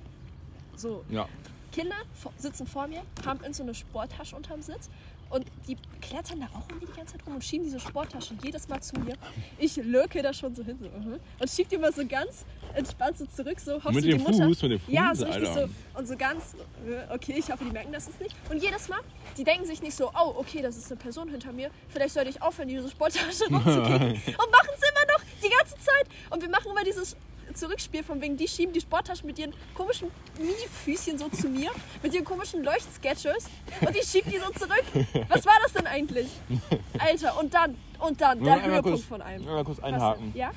So, 0.76 1.04
Ja. 1.08 1.28
Kinder 1.70 1.96
sitzen 2.38 2.66
vor 2.66 2.88
mir, 2.88 3.02
haben 3.26 3.44
in 3.44 3.52
so 3.52 3.62
eine 3.62 3.74
Sporttasche 3.74 4.34
unterm 4.34 4.62
Sitz 4.62 4.88
und 5.30 5.46
die 5.66 5.76
klettern 6.00 6.40
da 6.40 6.46
auch 6.46 6.68
irgendwie 6.68 6.86
die 6.86 6.96
ganze 6.96 7.12
Zeit 7.16 7.26
rum 7.26 7.34
und 7.34 7.44
schieben 7.44 7.64
diese 7.64 7.80
Sporttasche 7.80 8.34
jedes 8.42 8.68
Mal 8.68 8.80
zu 8.80 8.98
mir. 9.00 9.14
Ich 9.58 9.76
lürke 9.76 10.22
da 10.22 10.32
schon 10.32 10.54
so 10.54 10.64
hin 10.64 10.78
so, 10.80 10.88
mhm, 10.88 11.18
und 11.38 11.50
schieb 11.50 11.68
die 11.68 11.76
mal 11.76 11.92
so 11.92 12.06
ganz 12.06 12.44
entspannt 12.74 13.18
so 13.18 13.26
zurück, 13.26 13.60
so 13.60 13.74
Mit 13.74 13.84
du, 13.96 14.00
die 14.00 14.08
dem 14.10 14.22
Mutter, 14.22 14.44
Fuß, 14.44 14.62
mit 14.62 14.72
dem 14.72 14.80
Fuß, 14.80 14.94
Ja, 14.94 15.12
so 15.14 15.24
richtig 15.24 15.48
Alter. 15.48 15.68
so. 15.68 15.98
Und 15.98 16.08
so 16.08 16.16
ganz, 16.16 16.54
äh, 16.86 17.12
okay, 17.14 17.34
ich 17.36 17.50
hoffe, 17.50 17.64
die 17.64 17.70
merken 17.72 17.92
das 17.92 18.06
jetzt 18.06 18.20
nicht. 18.20 18.34
Und 18.50 18.62
jedes 18.62 18.88
Mal, 18.88 19.00
die 19.36 19.44
denken 19.44 19.66
sich 19.66 19.82
nicht 19.82 19.96
so, 19.96 20.08
oh, 20.08 20.34
okay, 20.36 20.62
das 20.62 20.76
ist 20.76 20.90
eine 20.90 21.00
Person 21.00 21.28
hinter 21.28 21.52
mir, 21.52 21.70
vielleicht 21.88 22.14
sollte 22.14 22.30
ich 22.30 22.40
aufhören, 22.40 22.68
diese 22.68 22.88
Sporttasche 22.88 23.44
rumzukicken. 23.50 24.10
und 24.12 24.50
machen 24.50 24.70
es 24.74 24.90
immer 24.90 25.12
noch 25.12 25.24
die 25.42 25.50
ganze 25.50 25.74
Zeit. 25.76 26.06
Und 26.30 26.42
wir 26.42 26.48
machen 26.48 26.70
immer 26.70 26.84
dieses 26.84 27.16
Zurückspiel 27.54 28.02
von 28.02 28.20
wegen, 28.20 28.36
die 28.36 28.48
schieben 28.48 28.72
die 28.72 28.80
Sporttasche 28.80 29.26
mit 29.26 29.38
ihren 29.38 29.52
komischen 29.74 30.08
Mini-Füßchen 30.38 31.18
so 31.18 31.28
zu 31.28 31.48
mir, 31.48 31.70
mit 32.02 32.14
ihren 32.14 32.24
komischen 32.24 32.62
Leuchtsketchers 32.64 33.48
und 33.80 33.96
ich 33.96 34.04
schieb 34.04 34.24
die 34.26 34.38
so 34.38 34.50
zurück. 34.52 34.84
Was 35.28 35.44
war 35.46 35.54
das 35.62 35.72
denn 35.72 35.86
eigentlich? 35.86 36.28
Alter, 36.98 37.38
und 37.40 37.52
dann, 37.54 37.76
und 37.98 38.20
dann, 38.20 38.42
der 38.42 38.62
Höhepunkt 38.64 38.84
kurz- 38.84 39.04
von 39.04 39.22
allem. 39.22 39.42
Einmal 39.46 39.64
kurz 39.64 39.78
einhaken. 39.80 40.32
Ja? 40.34 40.52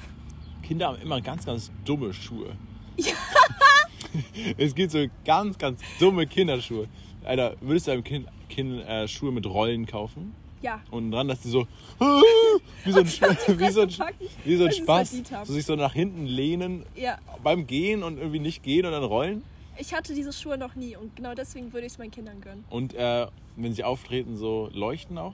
Kinder 0.64 0.88
haben 0.88 1.02
immer 1.02 1.22
ganz, 1.22 1.46
ganz 1.46 1.72
dumme 1.86 2.14
Schuhe. 2.14 2.56
es 4.58 4.76
gibt 4.76 4.92
so 4.92 5.06
ganz, 5.26 5.58
ganz 5.58 5.82
dumme 6.00 6.28
Kinderschuhe. 6.28 6.88
Alter, 7.24 7.56
würdest 7.62 7.88
du 7.88 7.92
einem 7.92 8.04
Kind, 8.04 8.28
kind 8.50 8.82
äh, 8.88 9.08
Schuhe 9.08 9.32
mit 9.32 9.46
Rollen 9.46 9.86
kaufen? 9.86 10.36
Ja. 10.62 10.82
Und 10.92 11.12
dran, 11.12 11.28
dass 11.28 11.42
die 11.42 11.50
so 11.50 11.68
wie 12.86 12.92
so 12.92 13.00
ein, 13.00 13.06
Und 13.06 13.48
die 13.48 13.60
wie 13.60 13.70
so 13.72 13.82
ein, 13.82 13.90
wie 14.46 14.56
so 14.58 14.66
ein 14.66 14.72
Spaß, 14.72 15.16
so 15.46 15.54
sich 15.54 15.66
so 15.66 15.76
nach 15.76 15.94
hinten 15.94 16.26
lehnen 16.26 16.86
Ja. 16.96 17.18
beim 17.44 17.68
Gehen 17.68 18.04
und 18.04 18.18
irgendwie 18.18 18.40
nicht 18.40 18.64
gehen 18.64 18.86
und 18.86 18.92
dann 18.92 19.04
rollen. 19.04 19.44
Ich 19.78 19.94
hatte 19.94 20.14
diese 20.14 20.32
Schuhe 20.34 20.58
noch 20.58 20.76
nie 20.76 20.96
und 20.96 21.16
genau 21.16 21.34
deswegen 21.34 21.74
würde 21.74 21.88
ich 21.88 21.94
es 21.94 21.98
meinen 22.00 22.12
Kindern 22.12 22.42
gönnen. 22.42 22.64
Und 22.70 22.94
äh, 22.94 23.28
wenn 23.56 23.74
sie 23.74 23.84
auftreten, 23.84 24.38
so 24.38 24.70
leuchten 24.74 25.18
auch. 25.18 25.34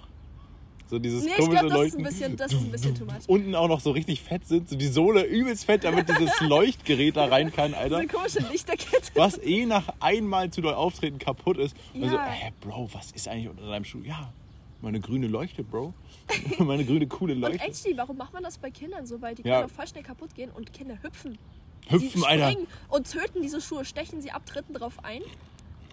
So 0.90 1.00
dieses 1.00 1.26
Nee, 1.26 1.32
ich 1.32 1.36
komische 1.38 1.52
glaube, 1.68 1.68
das 1.70 1.74
ist 1.74 1.84
Leuchten. 1.84 2.00
ein 2.00 2.04
bisschen, 2.10 2.38
das 2.38 2.54
ist 2.54 2.62
ein 2.62 2.72
bisschen 2.72 2.96
too 2.96 3.04
much. 3.04 3.28
Unten 3.28 3.56
auch 3.56 3.68
noch 3.68 3.82
so 3.82 3.92
richtig 3.92 4.22
fett 4.22 4.48
sind, 4.48 4.70
so 4.70 4.78
die 4.78 4.88
Sohle 4.88 5.24
übelst 5.26 5.66
fett, 5.66 5.84
damit 5.84 6.08
dieses 6.08 6.32
Leuchtgerät 6.40 7.18
da 7.18 7.26
rein 7.26 7.52
kann, 7.52 7.74
Alter. 7.74 8.00
Diese 8.00 8.14
komische 8.14 8.40
Lichterkette. 8.50 9.12
Was 9.16 9.38
eh 9.40 9.66
nach 9.66 9.90
einmal 10.00 10.50
zu 10.50 10.62
doll 10.62 10.76
auftreten 10.76 11.20
kaputt 11.20 11.58
ist. 11.58 11.76
Und 11.94 12.04
Ja. 12.04 12.10
so, 12.12 12.18
hä, 12.20 12.54
Bro, 12.62 12.90
was 12.94 13.12
ist 13.12 13.28
eigentlich 13.28 13.50
unter 13.50 13.68
deinem 13.68 13.84
Schuh? 13.84 14.00
Ja, 14.06 14.32
meine 14.82 15.00
grüne 15.00 15.28
Leuchte, 15.28 15.64
Bro. 15.64 15.94
meine 16.60 16.86
grüne, 16.86 17.08
coole 17.08 17.34
Und 17.34 17.42
Leuchte. 17.42 17.64
actually, 17.66 17.98
warum 17.98 18.18
macht 18.18 18.34
man 18.34 18.44
das 18.44 18.58
bei 18.58 18.70
Kindern 18.72 19.06
so? 19.06 19.22
Weil 19.22 19.36
die 19.36 19.44
Ja. 19.44 19.60
können 19.62 19.70
voll 19.70 19.88
schnell 19.88 20.04
kaputt 20.04 20.36
gehen 20.36 20.52
und 20.52 20.72
Kinder 20.74 20.98
hüpfen. 21.02 21.38
Hüpfen, 21.88 22.22
sie 22.22 22.26
Alter. 22.28 22.60
und 22.90 23.10
töten 23.12 23.42
diese 23.42 23.62
Schuhe, 23.62 23.86
stechen 23.86 24.22
sie 24.22 24.32
ab, 24.32 24.46
treten 24.46 24.74
drauf 24.74 25.04
ein. 25.04 25.22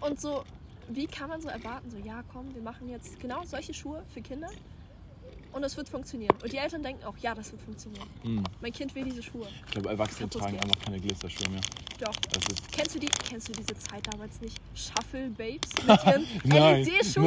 Und 0.01 0.19
so, 0.19 0.43
wie 0.89 1.07
kann 1.07 1.29
man 1.29 1.41
so 1.41 1.47
erwarten, 1.47 1.89
so, 1.89 1.97
ja, 1.97 2.21
komm, 2.33 2.53
wir 2.53 2.61
machen 2.61 2.89
jetzt 2.89 3.19
genau 3.19 3.43
solche 3.45 3.73
Schuhe 3.73 4.03
für 4.13 4.21
Kinder 4.21 4.49
und 5.55 5.63
es 5.63 5.77
wird 5.77 5.87
funktionieren. 5.87 6.35
Und 6.43 6.51
die 6.51 6.57
Eltern 6.57 6.83
denken 6.83 7.05
auch, 7.05 7.17
ja, 7.17 7.33
das 7.33 7.49
wird 7.51 7.61
funktionieren. 7.61 8.07
Hm. 8.23 8.43
Mein 8.61 8.73
Kind 8.73 8.93
will 8.93 9.05
diese 9.05 9.23
Schuhe. 9.23 9.47
Ich 9.65 9.71
glaube, 9.71 9.89
Erwachsene 9.89 10.27
Kaputt 10.27 10.41
tragen 10.41 10.57
gehen. 10.57 10.63
einfach 10.63 10.79
keine 10.83 10.99
Glisterschuhe 10.99 11.49
mehr. 11.49 11.61
Doch. 11.97 12.13
Kennst 12.73 12.93
du 12.93 12.99
die? 12.99 13.07
Kennst 13.29 13.47
du 13.47 13.53
diese 13.53 13.77
Zeit 13.77 14.05
damals 14.11 14.41
nicht? 14.41 14.57
Shuffle 14.73 15.29
Babes 15.29 15.69
mit 15.87 16.05
ihren. 16.05 16.83
LED-Schuhen. 16.83 17.25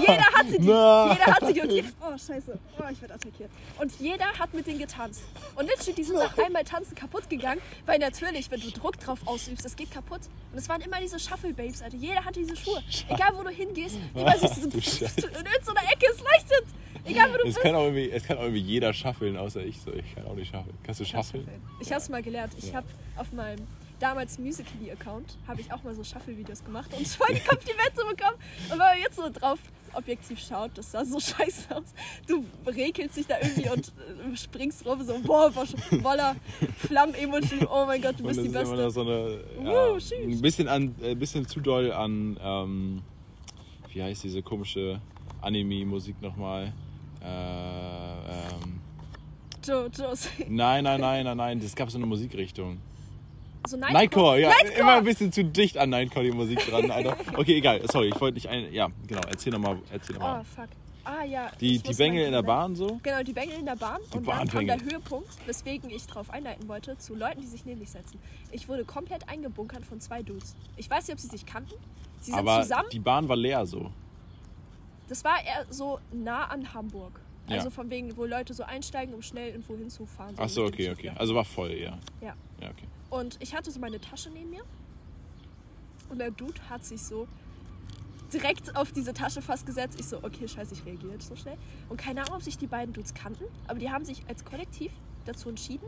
Jeder 0.00 0.26
hatte 0.34 0.58
die. 0.58 0.66
Nein. 0.66 1.16
Jeder 1.18 1.26
hatte 1.26 1.52
die. 1.52 1.60
Und 1.60 1.68
die 1.68 1.84
oh 2.00 2.18
scheiße. 2.18 2.58
Oh, 2.80 2.84
ich 2.90 3.00
werde 3.00 3.14
attackiert. 3.14 3.50
Und 3.78 3.92
jeder 4.00 4.26
hat 4.26 4.52
mit 4.52 4.66
denen 4.66 4.80
getanzt. 4.80 5.22
Und 5.54 5.66
literally, 5.66 5.92
die 5.94 6.02
sind 6.02 6.16
nach 6.16 6.36
einmal 6.36 6.64
tanzen 6.64 6.96
kaputt 6.96 7.30
gegangen, 7.30 7.60
weil 7.86 8.00
natürlich, 8.00 8.50
wenn 8.50 8.60
du 8.60 8.72
Druck 8.72 8.98
drauf 8.98 9.20
ausübst, 9.24 9.64
das 9.64 9.76
geht 9.76 9.92
kaputt. 9.92 10.22
Und 10.50 10.58
es 10.58 10.68
waren 10.68 10.80
immer 10.80 11.00
diese 11.00 11.20
Shuffle 11.20 11.54
Babes, 11.54 11.80
Alter. 11.80 11.96
Jeder 11.96 12.24
hatte 12.24 12.40
diese 12.40 12.56
Schuhe. 12.56 12.82
Egal 13.08 13.30
wo 13.36 13.44
du 13.44 13.50
hingehst, 13.50 13.98
überall 14.14 14.38
siehst 14.40 14.56
du 14.56 14.62
so 14.62 14.66
in 14.68 15.64
so 15.64 15.70
einer 15.70 15.92
Ecke, 15.92 16.06
es 16.12 16.18
leuchtet. 16.18 16.66
Egal 17.04 17.32
wo 17.32 17.36
du 17.38 17.44
bist. 17.44 17.58
Kann, 17.72 17.80
auch 17.80 17.84
irgendwie, 17.84 18.10
es 18.10 18.24
kann 18.24 18.38
auch 18.38 18.42
irgendwie 18.42 18.60
jeder 18.62 18.92
schaffeln, 18.92 19.36
außer 19.36 19.64
ich. 19.64 19.80
So, 19.80 19.92
ich 19.92 20.14
kann 20.14 20.26
auch 20.26 20.34
nicht 20.34 20.50
schaffeln. 20.50 20.76
Kannst 20.82 21.00
du 21.00 21.04
schaffeln? 21.04 21.48
Ich 21.80 21.90
habe 21.90 22.00
es 22.00 22.08
mal 22.08 22.22
gelernt. 22.22 22.52
Ich 22.58 22.74
habe 22.74 22.86
auf 23.16 23.32
meinem 23.32 23.66
damals 24.00 24.38
Musical.ly-Account 24.38 25.36
habe 25.46 25.60
ich 25.60 25.72
auch 25.72 25.82
mal 25.82 25.94
so 25.94 26.04
Shuffle-Videos 26.04 26.64
gemacht 26.64 26.90
und 26.96 27.06
voll 27.06 27.34
die 27.34 27.40
Komplimente 27.40 27.96
bekommen. 28.08 28.36
Und 28.64 28.70
wenn 28.70 28.78
man 28.78 28.98
jetzt 28.98 29.16
so 29.16 29.28
drauf 29.30 29.58
objektiv 29.94 30.38
schaut, 30.38 30.70
das 30.74 30.92
sah 30.92 31.04
so 31.04 31.18
scheiße 31.20 31.74
aus. 31.74 31.94
Du 32.26 32.44
rekelst 32.66 33.16
dich 33.16 33.26
da 33.26 33.36
irgendwie 33.40 33.70
und 33.70 33.88
äh, 34.32 34.36
springst 34.36 34.86
rum, 34.86 35.02
so 35.02 35.18
boah, 35.20 35.50
voller 35.50 36.36
Flammen-Emoji. 36.78 37.66
Oh 37.70 37.84
mein 37.86 38.00
Gott, 38.00 38.18
du 38.18 38.24
bist 38.24 38.42
die 38.42 38.48
Beste. 38.48 38.90
so 38.90 39.00
eine, 39.00 39.40
Uh, 39.58 39.64
ja, 39.64 39.98
tschüss. 39.98 40.12
ein 40.12 40.40
bisschen 40.40 40.68
an, 40.68 40.94
äh, 41.02 41.12
ein 41.12 41.18
bisschen 41.18 41.46
zu 41.46 41.60
doll 41.60 41.92
an, 41.92 42.38
ähm, 42.40 43.02
wie 43.92 44.02
heißt 44.02 44.22
diese 44.24 44.42
komische 44.42 45.00
Anime-Musik 45.40 46.20
nochmal? 46.22 46.72
Äh, 47.22 47.26
ähm, 47.26 48.80
Joe. 49.64 49.90
nein, 50.48 50.84
nein, 50.84 51.00
nein, 51.00 51.24
nein, 51.24 51.36
nein, 51.36 51.60
das 51.60 51.74
gab 51.74 51.90
so 51.90 51.98
eine 51.98 52.06
Musikrichtung. 52.06 52.78
So 53.66 53.76
Nightcore, 53.76 54.40
ja, 54.40 54.48
Nightcore! 54.48 54.78
immer 54.80 54.94
ein 54.98 55.04
bisschen 55.04 55.32
zu 55.32 55.44
dicht 55.44 55.76
an 55.76 55.90
Nightcore 55.90 56.24
die 56.24 56.30
Musik 56.32 56.58
dran, 56.70 56.90
Alter. 56.90 57.16
Okay, 57.36 57.56
egal, 57.56 57.82
sorry, 57.90 58.08
ich 58.08 58.20
wollte 58.20 58.34
nicht 58.36 58.48
ein, 58.48 58.72
ja, 58.72 58.88
genau, 59.06 59.20
erzähl 59.28 59.52
nochmal, 59.52 59.78
erzähl 59.92 60.16
Oh, 60.16 60.20
nochmal. 60.20 60.44
fuck. 60.44 60.68
Ah, 61.04 61.24
ja. 61.24 61.50
Die, 61.58 61.78
die 61.78 61.94
Bengel 61.94 62.20
mal 62.20 62.26
in 62.26 62.32
der 62.32 62.42
Bahn 62.42 62.76
so? 62.76 63.00
Genau, 63.02 63.22
die 63.22 63.32
Bengel 63.32 63.58
in 63.58 63.64
der 63.64 63.76
Bahn. 63.76 63.98
Die 64.12 64.18
und 64.18 64.28
dann 64.28 64.46
kam 64.46 64.66
der 64.66 64.80
Höhepunkt, 64.80 65.28
weswegen 65.46 65.88
ich 65.88 66.06
darauf 66.06 66.28
einleiten 66.30 66.68
wollte, 66.68 66.98
zu 66.98 67.14
Leuten, 67.14 67.40
die 67.40 67.46
sich 67.46 67.64
neben 67.64 67.80
mich 67.80 67.90
setzen. 67.90 68.18
Ich 68.52 68.68
wurde 68.68 68.84
komplett 68.84 69.26
eingebunkert 69.26 69.86
von 69.86 70.00
zwei 70.00 70.22
Dudes. 70.22 70.54
Ich 70.76 70.90
weiß 70.90 71.06
nicht, 71.08 71.14
ob 71.14 71.20
sie 71.20 71.28
sich 71.28 71.46
kannten. 71.46 71.74
Sie 72.20 72.30
sind 72.32 72.38
Aber 72.38 72.60
zusammen. 72.62 72.88
die 72.92 72.98
Bahn 72.98 73.26
war 73.26 73.36
leer 73.36 73.64
so. 73.64 73.90
Das 75.08 75.24
war 75.24 75.42
eher 75.44 75.66
so 75.70 76.00
nah 76.12 76.44
an 76.44 76.72
Hamburg. 76.74 77.20
Ja. 77.48 77.56
Also 77.56 77.70
von 77.70 77.88
wegen, 77.90 78.16
wo 78.16 78.26
Leute 78.26 78.52
so 78.52 78.62
einsteigen, 78.62 79.14
um 79.14 79.22
schnell 79.22 79.50
irgendwo 79.50 79.76
hinzufahren. 79.76 80.36
so 80.48 80.64
mit 80.64 80.78
dem 80.78 80.92
okay, 80.92 81.08
okay. 81.08 81.12
Also 81.16 81.34
war 81.34 81.44
voll, 81.44 81.72
ja. 81.72 81.98
Ja. 82.20 82.34
Ja, 82.60 82.70
okay. 82.70 82.86
Und 83.10 83.38
ich 83.40 83.54
hatte 83.54 83.70
so 83.70 83.80
meine 83.80 84.00
Tasche 84.00 84.30
neben 84.30 84.50
mir. 84.50 84.62
Und 86.10 86.18
der 86.18 86.30
Dude 86.30 86.60
hat 86.68 86.84
sich 86.84 87.02
so 87.02 87.26
direkt 88.32 88.76
auf 88.76 88.92
diese 88.92 89.14
Tasche 89.14 89.40
fast 89.40 89.66
gesetzt. 89.66 89.98
Ich 89.98 90.06
so, 90.06 90.18
okay, 90.22 90.46
scheiße, 90.46 90.74
ich 90.74 90.84
reagiere 90.84 91.12
jetzt 91.12 91.28
so 91.28 91.36
schnell. 91.36 91.56
Und 91.88 91.96
keine 91.96 92.22
Ahnung, 92.22 92.36
ob 92.36 92.42
sich 92.42 92.58
die 92.58 92.66
beiden 92.66 92.92
Dudes 92.92 93.14
kannten, 93.14 93.44
aber 93.66 93.78
die 93.78 93.90
haben 93.90 94.04
sich 94.04 94.22
als 94.28 94.44
Kollektiv 94.44 94.92
dazu 95.24 95.48
entschieden, 95.48 95.86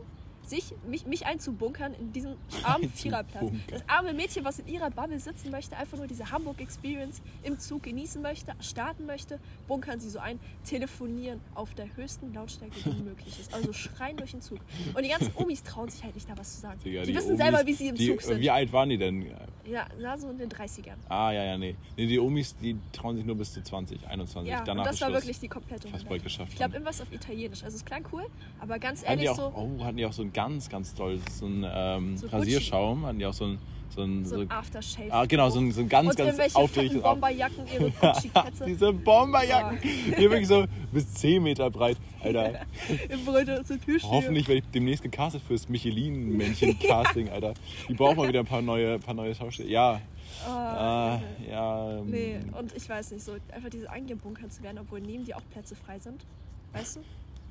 sich, 0.51 0.75
mich, 0.87 1.05
mich 1.07 1.25
einzubunkern 1.25 1.93
in 1.93 2.11
diesem 2.13 2.35
armen 2.63 2.91
Viererplatz. 2.91 3.51
Das 3.69 3.81
arme 3.87 4.13
Mädchen, 4.13 4.45
was 4.45 4.59
in 4.59 4.67
ihrer 4.67 4.91
Bubble 4.91 5.19
sitzen 5.19 5.49
möchte, 5.49 5.75
einfach 5.77 5.97
nur 5.97 6.07
diese 6.07 6.29
Hamburg-Experience 6.29 7.21
im 7.43 7.57
Zug 7.57 7.83
genießen 7.83 8.21
möchte, 8.21 8.53
starten 8.59 9.05
möchte, 9.05 9.39
bunkern 9.67 9.99
sie 9.99 10.09
so 10.09 10.19
ein, 10.19 10.39
telefonieren 10.63 11.39
auf 11.55 11.73
der 11.73 11.95
höchsten 11.95 12.33
Lautstärke, 12.33 12.75
die 12.85 13.03
möglich 13.03 13.39
ist. 13.39 13.53
Also 13.53 13.73
schreien 13.73 14.17
durch 14.17 14.31
den 14.31 14.41
Zug. 14.41 14.59
Und 14.93 15.03
die 15.03 15.09
ganzen 15.09 15.31
Omis 15.35 15.63
trauen 15.63 15.89
sich 15.89 16.03
halt 16.03 16.13
nicht 16.15 16.29
da 16.29 16.37
was 16.37 16.55
zu 16.55 16.61
sagen. 16.61 16.79
Digga, 16.83 17.03
die, 17.03 17.15
wissen 17.15 17.29
Omis, 17.29 17.39
selber, 17.39 17.65
wie 17.65 17.73
sie 17.73 17.87
im 17.87 17.95
die, 17.95 18.07
Zug 18.09 18.21
sind. 18.21 18.39
Wie 18.39 18.49
alt 18.49 18.71
waren 18.73 18.89
die 18.89 18.97
denn? 18.97 19.25
Ja, 19.65 19.87
na, 19.99 20.17
so 20.17 20.29
in 20.29 20.37
den 20.37 20.49
30ern. 20.49 20.97
Ah, 21.07 21.31
ja, 21.31 21.43
ja, 21.43 21.57
nee. 21.57 21.75
Nee, 21.95 22.07
die 22.07 22.19
Omis, 22.19 22.55
die 22.57 22.75
trauen 22.91 23.15
sich 23.15 23.25
nur 23.25 23.35
bis 23.35 23.53
zu 23.53 23.63
20, 23.63 24.05
21. 24.07 24.51
Ja, 24.51 24.63
Danach 24.63 24.83
und 24.83 24.91
das 24.91 25.01
war 25.01 25.13
wirklich 25.13 25.39
die 25.39 25.47
komplette 25.47 25.87
Fast 25.87 26.03
Runde. 26.03 26.09
bald 26.09 26.23
geschafft. 26.23 26.51
Ich 26.51 26.57
glaube, 26.57 26.73
irgendwas 26.73 26.99
auf 26.99 27.11
Italienisch. 27.13 27.63
Also 27.63 27.77
es 27.77 27.85
klang 27.85 28.05
cool, 28.11 28.25
aber 28.59 28.79
ganz 28.79 29.01
die 29.01 29.07
ehrlich 29.07 29.29
auch, 29.29 29.35
so, 29.35 29.53
oh, 29.55 29.83
hatten 29.83 29.97
die 29.97 30.05
auch 30.05 30.13
so 30.13 30.23
ein 30.23 30.33
ganz, 30.43 30.69
ganz 30.69 30.93
tolles, 30.93 31.21
so 31.39 31.45
ein 31.45 31.65
ähm, 31.73 32.17
So. 32.17 32.27
Rasierschaum, 32.27 33.05
hatten 33.05 33.19
die 33.19 33.25
auch 33.25 33.33
so 33.33 33.45
ein, 33.45 33.59
so 33.95 34.03
ein, 34.03 34.23
so 34.25 34.35
so, 34.35 34.41
ein 34.41 34.51
Aftershave. 34.51 35.11
ah, 35.11 35.25
genau, 35.25 35.49
so 35.49 35.59
ein, 35.59 35.71
so 35.71 35.81
ein 35.81 35.89
ganz, 35.89 36.11
und 36.11 36.17
ganz 36.17 36.37
fetten 36.37 37.01
Bomberjacken, 37.01 37.65
ihre. 37.73 37.91
Diese 38.65 38.93
Bomberjacken, 38.93 39.79
die 39.81 40.17
wirklich 40.29 40.47
so 40.47 40.65
bis 40.93 41.13
10 41.13 41.43
Meter 41.43 41.69
breit. 41.69 41.97
Alter, 42.23 42.61
Im 43.09 43.25
Brüder 43.25 43.63
zur 43.65 43.79
Tür 43.81 43.99
stehen. 43.99 44.11
hoffentlich 44.11 44.47
werde 44.47 44.59
ich 44.59 44.71
demnächst 44.71 45.03
gecastet 45.03 45.41
fürs 45.47 45.67
Michelin-Männchen-Casting, 45.69 47.29
Alter. 47.33 47.53
Die 47.89 47.93
brauchen 47.93 48.17
mal 48.17 48.27
wieder 48.27 48.39
ein 48.41 48.45
paar 48.45 48.61
neue, 48.61 48.99
paar 48.99 49.13
neue 49.13 49.33
Schauspieler. 49.35 49.69
Ja, 49.69 50.01
Ah, 50.47 51.15
ah, 51.17 51.21
ja. 51.49 51.97
ähm, 51.99 52.09
Nee, 52.09 52.39
und 52.57 52.73
ich 52.75 52.87
weiß 52.89 53.11
nicht, 53.11 53.23
so 53.23 53.33
einfach 53.53 53.69
diese 53.69 53.89
eingebunkert 53.89 54.51
zu 54.53 54.63
werden, 54.63 54.77
obwohl 54.79 55.01
neben 55.01 55.25
dir 55.25 55.35
auch 55.37 55.41
Plätze 55.51 55.75
frei 55.75 55.99
sind. 55.99 56.25
Weißt 56.73 56.95
du? 56.95 56.99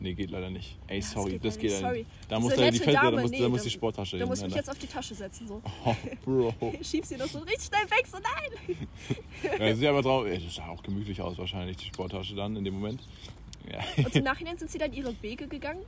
Nee, 0.02 0.14
geht 0.14 0.30
leider 0.30 0.48
nicht. 0.48 0.78
Ey, 0.86 0.96
Ja, 0.96 1.00
das 1.02 1.10
sorry, 1.12 1.30
geht 1.32 1.44
das 1.44 1.58
geht 1.58 1.70
nicht, 1.72 1.80
sorry. 1.80 2.06
Da 2.28 2.40
muss 2.40 2.54
die 2.54 2.60
nette 2.60 2.78
Feld, 2.80 2.96
da 2.96 3.10
muss, 3.10 3.30
nee, 3.30 3.38
da 3.40 3.48
muss 3.50 3.60
da- 3.60 3.64
die 3.64 3.70
Sporttasche 3.70 4.16
Du 4.16 4.22
hin. 4.22 4.28
musst 4.28 4.42
mich 4.42 4.54
jetzt 4.54 4.70
auf 4.70 4.78
die 4.78 4.86
Tasche 4.86 5.14
setzen, 5.14 5.46
so. 5.46 5.60
Oh, 5.84 5.94
Bro. 6.24 6.54
Schieb 6.82 7.04
sie 7.04 7.16
noch 7.16 7.26
so 7.26 7.38
richtig 7.40 7.66
schnell 7.66 7.84
weg, 7.90 8.06
so 8.10 8.16
nein! 8.18 9.58
Ja, 9.68 9.74
sieht 9.76 9.86
aber 9.86 10.00
drauf. 10.02 10.26
Das 10.26 10.54
sah 10.54 10.68
auch 10.68 10.82
gemütlich 10.82 11.20
aus, 11.20 11.36
wahrscheinlich, 11.36 11.76
die 11.76 11.86
Sporttasche 11.86 12.34
dann 12.34 12.56
in 12.56 12.64
dem 12.64 12.74
Moment. 12.74 13.02
Ja. 13.70 13.78
Und 14.04 14.16
im 14.16 14.24
Nachhinein 14.24 14.56
sind 14.56 14.70
sie 14.70 14.78
dann 14.78 14.92
ihre 14.94 15.14
Wege 15.22 15.46
gegangen. 15.46 15.82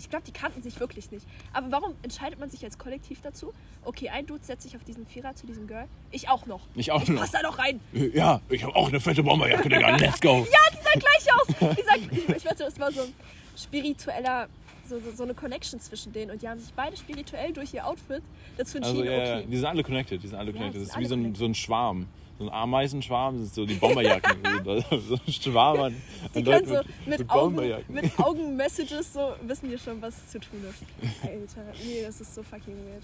Ich 0.00 0.08
glaube, 0.08 0.24
die 0.24 0.30
kannten 0.32 0.62
sich 0.62 0.78
wirklich 0.78 1.10
nicht. 1.10 1.26
Aber 1.52 1.72
warum 1.72 1.94
entscheidet 2.04 2.38
man 2.38 2.48
sich 2.48 2.62
als 2.64 2.78
Kollektiv 2.78 3.20
dazu? 3.20 3.52
Okay, 3.84 4.08
ein 4.10 4.24
Dude 4.26 4.44
setzt 4.44 4.62
sich 4.62 4.76
auf 4.76 4.84
diesen 4.84 5.04
Vierer 5.04 5.34
zu 5.34 5.44
diesem 5.48 5.66
Girl. 5.66 5.86
Ich 6.12 6.28
auch 6.28 6.46
noch. 6.46 6.60
Ich 6.76 6.92
auch 6.92 7.02
ich 7.02 7.08
noch. 7.08 7.20
pass 7.22 7.32
da 7.32 7.42
noch 7.42 7.58
rein. 7.58 7.80
Ja, 8.14 8.40
ich 8.48 8.62
habe 8.62 8.76
auch 8.76 8.86
eine 8.86 9.00
fette 9.00 9.24
Bomberjacke, 9.24 9.68
Digga. 9.68 9.96
Let's 9.96 10.20
go. 10.20 10.46
Ja, 10.48 10.58
die 10.72 10.84
sah 10.84 10.92
gleich 11.00 11.34
aus. 11.34 11.76
Die 11.76 11.82
sah, 11.82 11.96
ich, 11.96 12.28
ich 12.36 12.44
wette, 12.44 12.62
es 12.62 12.78
war 12.78 12.92
so 12.92 13.00
ein 13.02 13.12
spiritueller, 13.58 14.48
so, 14.88 14.98
so, 15.00 15.10
so 15.14 15.22
eine 15.24 15.34
Connection 15.34 15.80
zwischen 15.80 16.12
denen. 16.12 16.30
Und 16.30 16.42
die 16.42 16.48
haben 16.48 16.58
sich 16.60 16.72
beide 16.72 16.96
spirituell 16.96 17.52
durch 17.52 17.74
ihr 17.74 17.86
Outfit 17.86 18.22
dazu 18.56 18.78
Also, 18.78 18.88
entschieden, 19.02 19.04
ja, 19.12 19.24
ja, 19.26 19.36
okay. 19.38 19.46
die 19.50 19.56
sind 19.56 19.66
alle 19.66 19.82
connected. 19.82 20.22
Die 20.22 20.28
sind 20.28 20.38
alle 20.38 20.50
Ja, 20.52 20.56
connected. 20.56 20.80
die 20.82 20.86
Das 20.86 20.94
ist 20.94 20.98
wie 21.00 21.04
so 21.06 21.14
ein, 21.14 21.34
so 21.34 21.44
ein 21.44 21.54
Schwarm. 21.54 22.06
so 22.38 22.44
ein 22.44 22.50
Ameisenschwarm, 22.52 23.36
das 23.38 23.46
ist 23.48 23.54
so 23.56 23.66
die 23.66 23.74
Bomberjacken. 23.74 24.38
so 25.08 25.14
ein 25.26 25.32
Schwarm 25.32 25.80
an, 25.80 26.02
Die 26.34 26.42
können 26.44 26.66
so 26.66 26.80
mit, 27.04 27.20
Augen, 27.28 27.56
Bomberjacken. 27.56 27.94
mit 27.94 28.18
Augen-Messages 28.18 29.12
so 29.12 29.34
wissen 29.42 29.68
die 29.70 29.76
schon, 29.78 30.00
was 30.00 30.28
zu 30.28 30.38
tun 30.38 30.60
ist. 30.70 30.82
Alter, 31.22 31.72
nee, 31.84 32.02
das 32.02 32.20
ist 32.20 32.34
so 32.34 32.42
fucking 32.42 32.74
weird. 32.86 33.02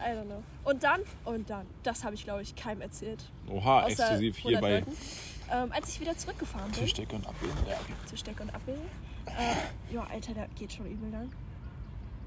I 0.00 0.16
don't 0.18 0.24
know. 0.24 0.42
Und 0.64 0.82
dann, 0.82 1.00
und 1.24 1.48
dann, 1.50 1.66
das 1.84 2.02
habe 2.02 2.14
ich 2.16 2.24
glaube 2.24 2.42
ich 2.42 2.56
keinem 2.56 2.80
erzählt. 2.80 3.22
Oha, 3.48 3.82
Außer 3.84 3.90
exklusiv 3.90 4.36
hier 4.38 4.56
100 4.58 4.60
bei 4.62 4.74
Leuten. 4.80 4.92
Ähm, 5.52 5.70
als 5.72 5.88
ich 5.90 6.00
wieder 6.00 6.16
zurückgefahren 6.16 6.70
bin, 6.70 6.80
Tischdecke 6.80 7.14
und 7.16 7.26
Abwählen. 7.26 7.54
Ja, 7.68 7.76
zu 8.06 8.42
und 8.42 8.54
Abwählen. 8.54 8.80
Äh, 9.26 9.94
ja, 9.94 10.06
Alter, 10.10 10.32
der 10.34 10.48
geht 10.48 10.72
schon 10.72 10.86
übel 10.86 11.10
lang. 11.10 11.30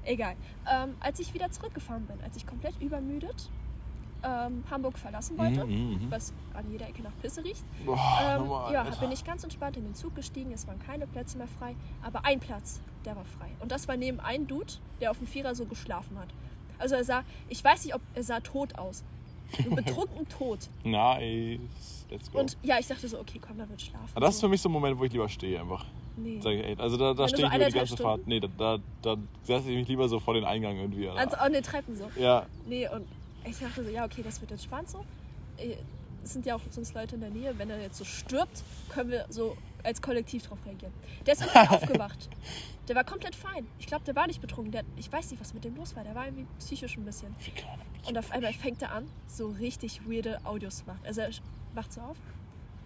Egal. 0.04 0.36
Ähm, 0.70 0.94
als 1.00 1.18
ich 1.18 1.34
wieder 1.34 1.50
zurückgefahren 1.50 2.06
bin, 2.06 2.16
als 2.22 2.36
ich 2.36 2.46
komplett 2.46 2.80
übermüdet 2.80 3.50
ähm, 4.22 4.64
Hamburg 4.70 4.98
verlassen 4.98 5.36
wollte, 5.38 5.64
Mhm, 5.64 6.04
mhm. 6.04 6.10
was 6.10 6.32
an 6.54 6.70
jeder 6.70 6.88
Ecke 6.88 7.02
nach 7.02 7.12
Pisse 7.20 7.44
riecht, 7.44 7.64
Boah, 7.84 7.98
ähm, 8.22 8.46
normal, 8.46 8.72
ja, 8.72 8.82
Alter. 8.82 9.00
bin 9.00 9.12
ich 9.12 9.24
ganz 9.24 9.44
entspannt 9.44 9.76
in 9.76 9.84
den 9.84 9.94
Zug 9.94 10.14
gestiegen. 10.14 10.52
Es 10.52 10.66
waren 10.66 10.78
keine 10.78 11.06
Plätze 11.06 11.36
mehr 11.38 11.48
frei, 11.48 11.74
aber 12.02 12.24
ein 12.24 12.40
Platz, 12.40 12.80
der 13.04 13.16
war 13.16 13.24
frei. 13.24 13.48
Und 13.60 13.72
das 13.72 13.88
war 13.88 13.96
neben 13.96 14.20
einem 14.20 14.46
Dude, 14.46 14.74
der 15.00 15.10
auf 15.10 15.18
dem 15.18 15.26
Vierer 15.26 15.54
so 15.54 15.66
geschlafen 15.66 16.18
hat. 16.18 16.28
Also 16.78 16.94
er 16.94 17.04
sah, 17.04 17.24
ich 17.48 17.62
weiß 17.62 17.84
nicht, 17.84 17.94
ob 17.94 18.00
er 18.14 18.22
sah 18.22 18.40
tot 18.40 18.78
aus. 18.78 19.02
Betrunken 19.74 20.28
tot. 20.28 20.68
Nice. 20.84 21.60
Let's 22.10 22.30
go. 22.30 22.38
Und 22.40 22.56
ja, 22.62 22.78
ich 22.78 22.86
dachte 22.86 23.08
so, 23.08 23.18
okay, 23.18 23.40
komm, 23.44 23.58
da 23.58 23.68
wird 23.68 23.80
schlafen. 23.82 24.10
Aber 24.14 24.26
das 24.26 24.36
ist 24.36 24.40
für 24.40 24.48
mich 24.48 24.60
so 24.60 24.68
ein 24.68 24.72
Moment, 24.72 24.98
wo 24.98 25.04
ich 25.04 25.12
lieber 25.12 25.28
stehe 25.28 25.60
einfach. 25.60 25.84
nee. 26.16 26.38
Sag 26.40 26.52
ich, 26.52 26.64
ey, 26.64 26.76
also 26.78 26.96
da, 26.96 27.12
da 27.14 27.18
Wenn 27.18 27.26
du 27.26 27.28
stehe 27.28 27.48
so 27.48 27.52
ich 27.52 27.56
über 27.56 27.64
die 27.66 27.72
ganze 27.72 27.86
Stunden? 27.94 28.02
Fahrt. 28.02 28.26
Nee, 28.26 28.40
da, 28.40 28.48
da, 28.56 28.78
da 29.02 29.16
setze 29.42 29.70
ich 29.70 29.76
mich 29.76 29.88
lieber 29.88 30.08
so 30.08 30.20
vor 30.20 30.34
den 30.34 30.44
Eingang 30.44 30.76
irgendwie. 30.76 31.08
Alter. 31.08 31.20
Also 31.20 31.36
an 31.36 31.52
den 31.52 31.62
Treppen 31.62 31.96
so. 31.96 32.08
ja, 32.20 32.46
Nee, 32.66 32.88
und 32.88 33.06
ich 33.44 33.58
dachte 33.58 33.84
so, 33.84 33.90
ja, 33.90 34.04
okay, 34.04 34.22
das 34.22 34.40
wird 34.40 34.50
entspannt 34.52 34.88
so. 34.88 34.98
Äh, 35.58 35.74
Es 36.24 36.32
sind 36.32 36.46
ja 36.46 36.54
auch 36.56 36.60
sonst 36.70 36.94
Leute 36.94 37.14
in 37.16 37.20
der 37.22 37.30
Nähe. 37.30 37.54
Wenn 37.58 37.70
er 37.70 37.80
jetzt 37.80 37.98
so 37.98 38.04
stirbt, 38.04 38.62
können 38.88 39.10
wir 39.10 39.26
so 39.28 39.56
als 39.86 40.02
Kollektiv 40.02 40.42
drauf 40.46 40.58
reagieren. 40.66 40.92
Der 41.24 41.34
ist 41.34 41.42
irgendwie 41.42 41.68
aufgewacht. 41.74 42.28
Der 42.88 42.96
war 42.96 43.04
komplett 43.04 43.34
fein. 43.34 43.66
Ich 43.78 43.86
glaube, 43.86 44.04
der 44.04 44.14
war 44.14 44.26
nicht 44.26 44.40
betrunken. 44.40 44.72
Der, 44.72 44.82
ich 44.96 45.10
weiß 45.10 45.30
nicht, 45.30 45.40
was 45.40 45.54
mit 45.54 45.64
dem 45.64 45.76
los 45.76 45.96
war. 45.96 46.04
Der 46.04 46.14
war 46.14 46.26
irgendwie 46.26 46.46
psychisch 46.58 46.96
ein 46.96 47.04
bisschen. 47.04 47.34
Und 48.06 48.18
auf 48.18 48.30
einmal 48.30 48.52
fängt 48.52 48.82
er 48.82 48.92
an, 48.92 49.08
so 49.26 49.48
richtig 49.48 50.08
weirde 50.08 50.44
Audios 50.44 50.78
zu 50.78 50.86
machen. 50.86 51.00
Also 51.04 51.22
er 51.22 51.30
wacht 51.74 51.92
so 51.92 52.00
auf. 52.00 52.16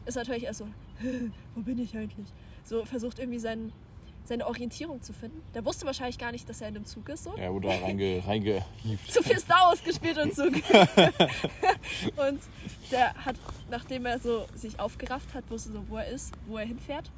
Ist 0.07 0.15
natürlich 0.15 0.45
erst 0.45 0.61
so, 0.61 0.69
wo 1.55 1.63
bin 1.63 1.79
ich 1.79 1.97
eigentlich? 1.97 2.29
So 2.65 2.85
versucht 2.85 3.19
irgendwie 3.19 3.39
seinen, 3.39 3.73
seine 4.25 4.47
Orientierung 4.47 5.03
zu 5.03 5.13
finden. 5.13 5.43
Der 5.55 5.65
wusste 5.65 5.87
wahrscheinlich 5.87 6.19
gar 6.19 6.31
nicht, 6.33 6.49
dass 6.49 6.61
er 6.61 6.69
in 6.69 6.77
einem 6.77 6.85
Zug 6.87 7.09
ist. 7.09 7.25
So. 7.25 7.37
Ja, 7.37 7.51
reinge, 7.51 8.23
reingehieft. 8.27 9.13
zu 9.13 9.23
viel 9.23 9.39
Star 9.39 9.69
Wars 9.69 9.83
gespielt 9.83 10.17
im 10.19 10.33
Zug. 10.33 10.53
und 12.17 12.41
der 12.91 13.15
hat, 13.25 13.37
nachdem 13.71 14.07
er 14.07 14.19
so 14.19 14.47
sich 14.55 14.79
aufgerafft 14.79 15.35
hat, 15.35 15.51
wusste 15.51 15.73
so, 15.73 15.85
wo 15.89 15.97
er 15.97 16.07
ist, 16.09 16.33
wo 16.47 16.59
er 16.59 16.67
hinfährt. 16.67 17.11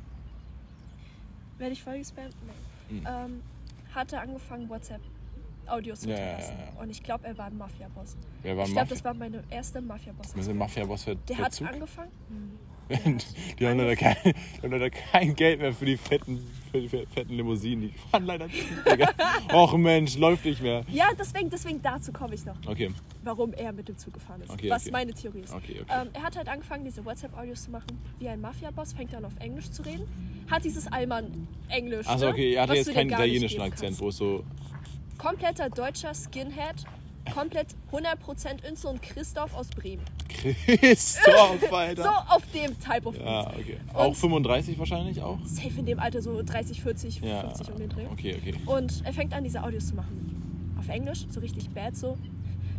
Werde 1.58 1.72
ich 1.74 1.82
voll 1.82 1.98
gespammt? 1.98 2.34
Nein. 2.46 3.00
Mhm. 3.00 3.06
Ähm, 3.34 3.42
hat 3.94 4.12
er 4.12 4.22
angefangen, 4.22 4.68
WhatsApp-Audios 4.68 6.00
zu 6.00 6.08
Ja, 6.08 6.16
hinterlassen. 6.16 6.56
ja, 6.58 6.64
ja. 6.74 6.80
Und 6.82 6.90
ich 6.90 7.02
glaube, 7.02 7.26
er 7.26 7.36
war 7.36 7.46
ein 7.46 7.58
Mafia-Boss. 7.58 8.16
Ich 8.38 8.42
glaube, 8.42 8.60
Mafia? 8.62 8.84
das 8.84 9.04
war 9.04 9.14
meine 9.14 9.44
erste 9.50 9.80
Mafia-Boss. 9.80 10.32
Sind 10.32 10.56
Mafia-Boss 10.56 11.04
Der 11.28 11.38
hat 11.38 11.52
Zug. 11.52 11.68
angefangen. 11.68 12.10
Hm. 12.28 12.58
Die 13.58 13.66
haben 13.66 13.78
leider 13.78 13.96
kein, 13.96 14.16
die 14.24 14.62
haben 14.62 14.72
leider 14.72 14.90
kein 14.90 15.34
Geld 15.34 15.60
mehr 15.60 15.72
für 15.72 15.84
die 15.84 15.96
fetten, 15.96 16.38
für 16.70 16.80
die 16.80 16.88
fetten 16.88 17.34
Limousinen. 17.34 17.82
Die 17.82 17.94
fahren 18.10 18.26
leider 18.26 18.46
nicht. 18.46 18.64
Och 19.52 19.76
Mensch, 19.76 20.16
läuft 20.16 20.44
nicht 20.44 20.62
mehr. 20.62 20.84
Ja, 20.88 21.08
deswegen, 21.18 21.50
deswegen 21.50 21.82
dazu 21.82 22.12
komme 22.12 22.34
ich 22.34 22.44
noch, 22.44 22.56
Okay, 22.66 22.90
warum 23.24 23.52
er 23.52 23.72
mit 23.72 23.88
dem 23.88 23.96
Zug 23.96 24.14
gefahren 24.14 24.42
ist. 24.42 24.50
Okay, 24.50 24.70
was 24.70 24.82
okay. 24.82 24.92
meine 24.92 25.12
Theorie 25.12 25.40
ist. 25.40 25.52
okay. 25.52 25.80
Ähm, 25.88 26.08
er 26.12 26.22
hat 26.22 26.36
halt 26.36 26.48
angefangen, 26.48 26.84
diese 26.84 27.04
WhatsApp-Audios 27.04 27.64
zu 27.64 27.70
machen, 27.70 27.98
wie 28.18 28.28
ein 28.28 28.40
Mafia-Boss, 28.40 28.92
fängt 28.92 29.14
an 29.14 29.24
auf 29.24 29.36
Englisch 29.38 29.70
zu 29.70 29.82
reden, 29.82 30.06
hat 30.50 30.64
dieses 30.64 30.90
Allmann-Englisch. 30.90 32.06
Achso, 32.06 32.26
ne? 32.26 32.30
okay, 32.32 32.54
er 32.54 32.62
hatte 32.62 32.74
jetzt 32.74 32.92
keinen 32.92 33.10
italienischen 33.10 33.60
Akzent, 33.60 33.98
wo 34.00 34.08
es 34.08 34.16
so. 34.16 34.44
Kompletter 35.18 35.70
deutscher 35.70 36.12
Skinhead, 36.14 36.84
komplett 37.32 37.68
100%Ünze 37.92 38.88
und 38.88 39.00
Christoph 39.02 39.54
aus 39.54 39.68
Bremen. 39.68 40.02
Christoph, 40.28 41.72
Alter. 41.72 42.02
So 42.02 42.08
auf 42.08 42.42
dem 42.52 42.78
Type 42.78 43.06
of 43.08 43.18
Ja, 43.18 43.46
okay. 43.48 43.78
Und- 43.88 43.96
Auch 43.96 44.14
35 44.14 44.78
wahrscheinlich 44.78 45.20
auch? 45.20 45.38
Safe 45.44 45.78
in 45.78 45.86
dem 45.86 45.98
Alter 46.00 46.22
so 46.22 46.42
30, 46.42 46.82
40, 46.82 47.20
Ja. 47.20 47.40
50 47.42 47.70
um 47.70 47.78
den 47.78 47.88
Dreh. 47.88 48.06
Okay, 48.12 48.36
okay. 48.40 48.54
Und 48.66 49.02
er 49.04 49.12
fängt 49.12 49.32
an, 49.34 49.44
diese 49.44 49.62
Audios 49.62 49.88
zu 49.88 49.94
machen. 49.94 50.74
Auf 50.78 50.88
Englisch, 50.88 51.26
so 51.30 51.40
richtig 51.40 51.70
bad, 51.70 51.96
so. 51.96 52.16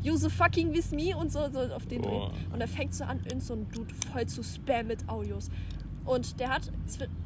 You 0.02 0.18
so 0.18 0.28
fucking 0.30 0.74
with 0.74 0.92
me 0.92 1.16
und 1.16 1.32
so, 1.32 1.40
so 1.50 1.60
auf 1.74 1.86
den 1.86 2.02
Dreh. 2.02 2.10
Boah. 2.10 2.32
Und 2.52 2.60
er 2.60 2.68
fängt 2.68 2.94
so 2.94 3.06
an, 3.06 3.22
so 3.40 3.54
ein 3.54 3.72
Dude 3.72 3.94
voll 4.12 4.26
zu 4.26 4.44
spammen 4.44 4.88
mit 4.88 5.08
Audios. 5.08 5.50
Und 6.06 6.40
der 6.40 6.50
hat, 6.50 6.70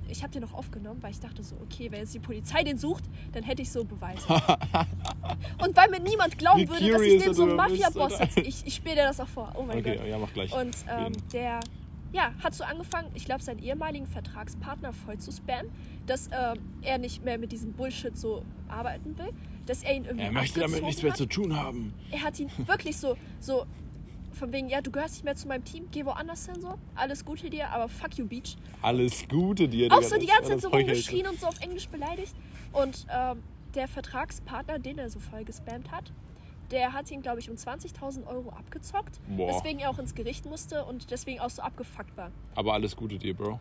ich 0.07 0.21
habe 0.21 0.31
den 0.31 0.43
noch 0.43 0.53
aufgenommen, 0.53 1.01
weil 1.01 1.11
ich 1.11 1.19
dachte 1.19 1.43
so, 1.43 1.55
okay, 1.63 1.91
wenn 1.91 1.99
jetzt 1.99 2.13
die 2.13 2.19
Polizei 2.19 2.63
den 2.63 2.77
sucht, 2.77 3.03
dann 3.33 3.43
hätte 3.43 3.61
ich 3.61 3.71
so 3.71 3.83
Beweise. 3.83 4.27
und 5.63 5.75
weil 5.75 5.89
mir 5.89 5.99
niemand 5.99 6.37
glauben 6.37 6.61
Wie 6.61 6.69
würde, 6.69 6.91
dass 6.91 7.01
ich 7.01 7.19
neben 7.19 7.33
so 7.33 7.47
Mafia-Boss 7.47 8.17
sitze. 8.17 8.41
Ich, 8.41 8.65
ich 8.65 8.75
spiele 8.75 8.95
dir 8.95 9.03
das 9.03 9.19
auch 9.19 9.27
vor. 9.27 9.51
Oh 9.55 9.63
mein 9.63 9.79
Okay, 9.79 9.97
Gott. 9.97 10.07
ja, 10.07 10.17
mach 10.19 10.31
gleich. 10.31 10.53
Und 10.53 10.75
ähm, 10.89 11.13
der 11.33 11.59
ja, 12.13 12.33
hat 12.43 12.53
so 12.53 12.63
angefangen, 12.63 13.09
ich 13.15 13.25
glaube, 13.25 13.43
seinen 13.43 13.59
ehemaligen 13.59 14.07
Vertragspartner 14.07 14.93
voll 14.93 15.17
zu 15.17 15.31
spammen, 15.31 15.71
dass 16.05 16.27
ähm, 16.27 16.59
er 16.81 16.97
nicht 16.97 17.23
mehr 17.23 17.37
mit 17.37 17.51
diesem 17.51 17.73
Bullshit 17.73 18.17
so 18.17 18.43
arbeiten 18.69 19.17
will, 19.17 19.33
dass 19.65 19.83
er 19.83 19.95
ihn 19.95 20.05
irgendwie. 20.05 20.25
er 20.25 20.31
möchte 20.31 20.59
damit 20.59 20.83
nichts 20.83 21.01
mehr 21.01 21.11
hat. 21.11 21.17
zu 21.17 21.25
tun 21.25 21.55
haben. 21.55 21.93
Er 22.11 22.23
hat 22.23 22.39
ihn 22.39 22.49
wirklich 22.65 22.97
so, 22.97 23.17
so 23.39 23.65
von 24.33 24.51
wegen, 24.53 24.69
ja, 24.69 24.81
du 24.81 24.91
gehörst 24.91 25.15
nicht 25.15 25.23
mehr 25.23 25.35
zu 25.35 25.47
meinem 25.47 25.63
Team, 25.63 25.87
geh 25.91 26.05
woanders 26.05 26.45
hin 26.45 26.61
so, 26.61 26.75
alles 26.95 27.25
Gute 27.25 27.49
dir, 27.49 27.69
aber 27.69 27.89
fuck 27.89 28.17
you, 28.17 28.25
Beach. 28.25 28.55
Alles 28.81 29.27
Gute 29.27 29.67
dir. 29.67 29.91
Auch 29.91 30.03
so 30.03 30.17
die 30.17 30.27
ganze 30.27 30.51
Zeit 30.51 30.61
so 30.61 30.69
rumgeschrien 30.69 31.27
und 31.27 31.39
so 31.39 31.47
auf 31.47 31.59
Englisch 31.59 31.87
beleidigt. 31.89 32.35
Und 32.71 33.05
ähm, 33.09 33.41
der 33.75 33.87
Vertragspartner, 33.87 34.79
den 34.79 34.97
er 34.97 35.09
so 35.09 35.19
voll 35.19 35.43
gespammt 35.43 35.91
hat, 35.91 36.11
der 36.71 36.93
hat 36.93 37.09
ihn, 37.11 37.21
glaube 37.21 37.39
ich, 37.39 37.49
um 37.49 37.55
20.000 37.55 38.27
Euro 38.27 38.49
abgezockt, 38.49 39.19
Boah. 39.27 39.55
weswegen 39.55 39.79
er 39.79 39.89
auch 39.89 39.99
ins 39.99 40.15
Gericht 40.15 40.45
musste 40.45 40.83
und 40.85 41.11
deswegen 41.11 41.39
auch 41.39 41.49
so 41.49 41.61
abgefuckt 41.61 42.15
war. 42.17 42.31
Aber 42.55 42.73
alles 42.73 42.95
Gute 42.95 43.17
dir, 43.17 43.33
Bro. 43.33 43.59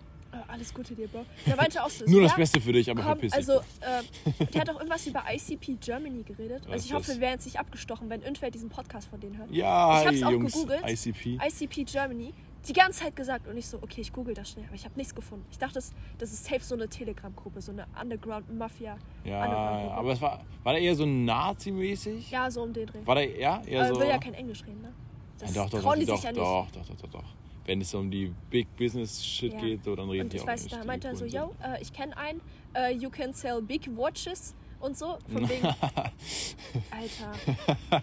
Äh, 0.49 0.53
alles 0.53 0.72
Gute 0.74 0.95
dir, 0.95 1.09
Bro. 1.09 1.24
Der 1.47 1.57
meinte 1.57 1.82
auch 1.82 1.89
so, 1.91 2.05
Nur 2.07 2.22
das 2.22 2.34
Beste 2.37 2.61
für 2.61 2.72
dich, 2.72 2.91
aber 2.91 3.01
komm, 3.03 3.12
verpiss 3.18 3.32
dich. 3.32 3.49
also, 3.49 3.61
äh, 3.80 4.47
der 4.53 4.61
hat 4.62 4.70
auch 4.70 4.76
irgendwas 4.76 5.07
über 5.07 5.22
ICP 5.32 5.76
Germany 5.80 6.22
geredet. 6.22 6.62
Was 6.66 6.72
Also 6.72 6.87
ich 6.87 6.93
hoffe, 6.93 7.09
wir 7.14 7.20
werden 7.20 7.34
jetzt 7.34 7.45
nicht 7.47 7.59
abgestochen, 7.59 8.09
wenn 8.11 8.22
irgendwer 8.22 8.51
diesen 8.51 8.68
Podcast 8.68 9.09
von 9.09 9.20
denen 9.20 9.39
hört. 9.39 9.51
ja, 9.51 10.01
ich 10.03 10.07
hab's 10.09 10.22
auch 10.22 10.30
Jungs, 10.30 10.53
gegoogelt. 10.53 10.82
ICP. 10.89 11.39
ICP 11.47 11.84
Germany. 11.84 12.32
Die 12.68 12.72
ganze 12.72 13.05
Zeit 13.05 13.14
gesagt 13.14 13.47
und 13.47 13.57
ich 13.57 13.66
so, 13.68 13.76
okay, 13.80 14.01
ich 14.01 14.12
google 14.12 14.34
das 14.34 14.51
schnell, 14.51 14.64
aber 14.66 14.74
ich 14.74 14.84
habe 14.84 14.97
nichts 14.97 15.14
gefunden. 15.14 15.47
Ich 15.53 15.59
dachte, 15.59 15.74
das, 15.74 15.93
das 16.18 16.32
ist 16.32 16.47
safe 16.47 16.64
so 16.64 16.74
eine 16.74 16.89
Telegram-Gruppe, 16.89 17.61
so 17.61 17.70
eine 17.70 17.87
Underground-Mafia. 18.01 18.97
Ja, 19.24 19.45
Underground-Gruppe. 19.45 19.95
aber 19.95 20.12
es 20.12 20.20
war, 20.20 20.45
war 20.64 20.72
der 20.72 20.82
eher 20.82 20.97
so 20.97 21.07
Nazi-mäßig? 21.07 22.28
Ja, 22.30 22.51
so 22.51 22.62
um 22.62 22.72
den 22.72 22.87
Dreh. 22.87 22.99
War 23.05 23.14
der, 23.14 23.39
ja, 23.39 23.62
eher 23.64 23.84
aber 23.84 23.95
so. 23.95 24.01
will 24.01 24.09
ja 24.09 24.18
kein 24.18 24.34
Englisch 24.34 24.64
reden, 24.64 24.82
ne? 24.82 24.93
Das 25.39 25.55
Ja, 25.55 25.62
doch, 25.62 25.70
doch, 25.70 25.80
trauen 25.82 25.93
doch, 25.95 26.01
die 26.01 26.07
doch, 26.07 26.16
sich 26.16 26.24
ja 26.24 26.32
nicht. 26.32 26.41
doch, 26.43 26.70
doch, 26.72 26.87
doch, 26.87 26.97
doch, 26.97 27.11
doch. 27.11 27.24
Wenn 27.66 27.80
es 27.80 27.92
um 27.94 28.10
die 28.10 28.32
Big 28.50 28.68
Business 28.76 29.24
Shit 29.24 29.52
Ja. 29.52 29.60
geht, 29.60 29.84
so, 29.84 29.96
dann 29.96 30.08
reden 30.08 30.24
Und 30.24 30.32
die 30.32 30.36
ich 30.36 30.42
auch 30.42 30.46
weiß, 30.46 30.60
Englisch, 30.60 30.72
da 30.72 30.80
die 30.82 30.86
meinte 30.86 31.08
er 31.08 31.16
so, 31.16 31.24
yo, 31.24 31.54
äh, 31.62 31.82
ich 31.82 31.92
kenne 31.92 32.16
einen, 32.16 32.40
äh, 32.74 32.92
you 32.92 33.10
can 33.10 33.32
sell 33.32 33.60
big 33.60 33.88
watches 33.96 34.54
und 34.80 34.96
so, 34.96 35.18
von 35.32 35.48
wegen, 35.48 35.66
Alter. 35.66 37.32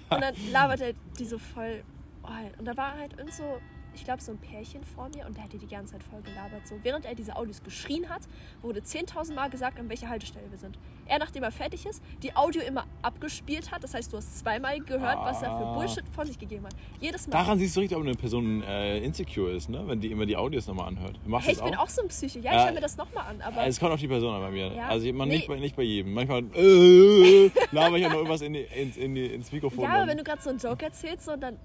Und 0.09 0.21
dann 0.21 0.35
labert 0.51 0.81
er 0.81 0.93
die 1.17 1.25
so 1.25 1.37
voll, 1.37 1.83
oh, 2.23 2.59
und 2.59 2.65
da 2.65 2.75
war 2.75 2.97
halt 2.97 3.13
irgend 3.17 3.33
so, 3.33 3.59
ich 3.95 4.03
glaube, 4.03 4.21
so 4.21 4.31
ein 4.31 4.37
Pärchen 4.37 4.83
vor 4.83 5.09
mir 5.15 5.25
und 5.25 5.37
der 5.37 5.43
hat 5.43 5.53
die 5.53 5.57
die 5.57 5.67
ganze 5.67 5.93
Zeit 5.93 6.03
voll 6.03 6.21
gelabert. 6.21 6.67
So, 6.67 6.75
während 6.83 7.05
er 7.05 7.15
diese 7.15 7.35
Audios 7.35 7.63
geschrien 7.63 8.09
hat, 8.09 8.21
wurde 8.61 8.79
10.000 8.81 9.33
Mal 9.33 9.49
gesagt, 9.49 9.79
an 9.79 9.89
welcher 9.89 10.09
Haltestelle 10.09 10.45
wir 10.49 10.57
sind. 10.57 10.77
Er, 11.05 11.19
nachdem 11.19 11.43
er 11.43 11.51
fertig 11.51 11.85
ist, 11.85 12.01
die 12.21 12.35
Audio 12.35 12.61
immer 12.61 12.85
abgespielt 13.01 13.71
hat, 13.71 13.83
das 13.83 13.93
heißt, 13.93 14.11
du 14.13 14.17
hast 14.17 14.39
zweimal 14.39 14.79
gehört, 14.79 15.17
was 15.19 15.41
er 15.41 15.49
für 15.57 15.63
Ah. 15.65 15.73
Bullshit 15.75 16.03
von 16.13 16.25
sich 16.27 16.39
gegeben 16.39 16.65
hat. 16.65 16.73
Jedes 16.99 17.27
Mal. 17.27 17.33
Daran 17.33 17.59
siehst 17.59 17.75
du 17.75 17.81
richtig, 17.81 17.97
ob 17.97 18.03
eine 18.03 18.13
Person 18.15 18.63
äh, 18.63 18.99
insecure 18.99 19.51
ist, 19.51 19.69
ne? 19.69 19.83
wenn 19.87 19.99
die 19.99 20.11
immer 20.11 20.25
die 20.25 20.35
Audios 20.37 20.67
nochmal 20.67 20.87
anhört. 20.87 21.19
Machst 21.25 21.47
hey, 21.47 21.53
ich 21.55 21.61
bin 21.61 21.75
auch? 21.75 21.89
so 21.89 22.01
ein 22.01 22.07
Psycho. 22.07 22.39
Ja, 22.39 22.57
ich 22.59 22.65
höre 22.65 22.73
mir 22.73 22.81
das 22.81 22.97
nochmal 22.97 23.25
an, 23.27 23.41
aber... 23.41 23.65
es 23.67 23.79
kommt 23.79 23.91
auf 23.91 23.99
die 23.99 24.07
Person 24.07 24.33
an 24.33 24.41
bei 24.41 24.51
mir. 24.51 24.73
Ja. 24.73 24.87
Also 24.87 25.11
man, 25.13 25.27
Nee. 25.27 25.35
nicht, 25.35 25.47
bei, 25.47 25.59
nicht 25.59 25.75
bei 25.75 25.83
jedem. 25.83 26.13
Manchmal 26.13 26.43
äh, 26.55 27.49
laber 27.71 27.97
ich 27.97 28.05
auch 28.05 28.09
noch 28.09 28.17
irgendwas 28.17 28.41
in 28.41 28.53
die, 28.53 28.61
ins, 28.61 28.97
in 28.97 29.15
die, 29.15 29.25
ins 29.27 29.51
Mikrofon. 29.51 29.83
Ja, 29.83 29.89
aber 29.95 30.07
wenn 30.07 30.17
du 30.17 30.23
gerade 30.23 30.41
so 30.41 30.49
einen 30.49 30.59
Joke 30.59 30.85
erzählst, 30.85 31.25
so, 31.25 31.35
dann 31.35 31.57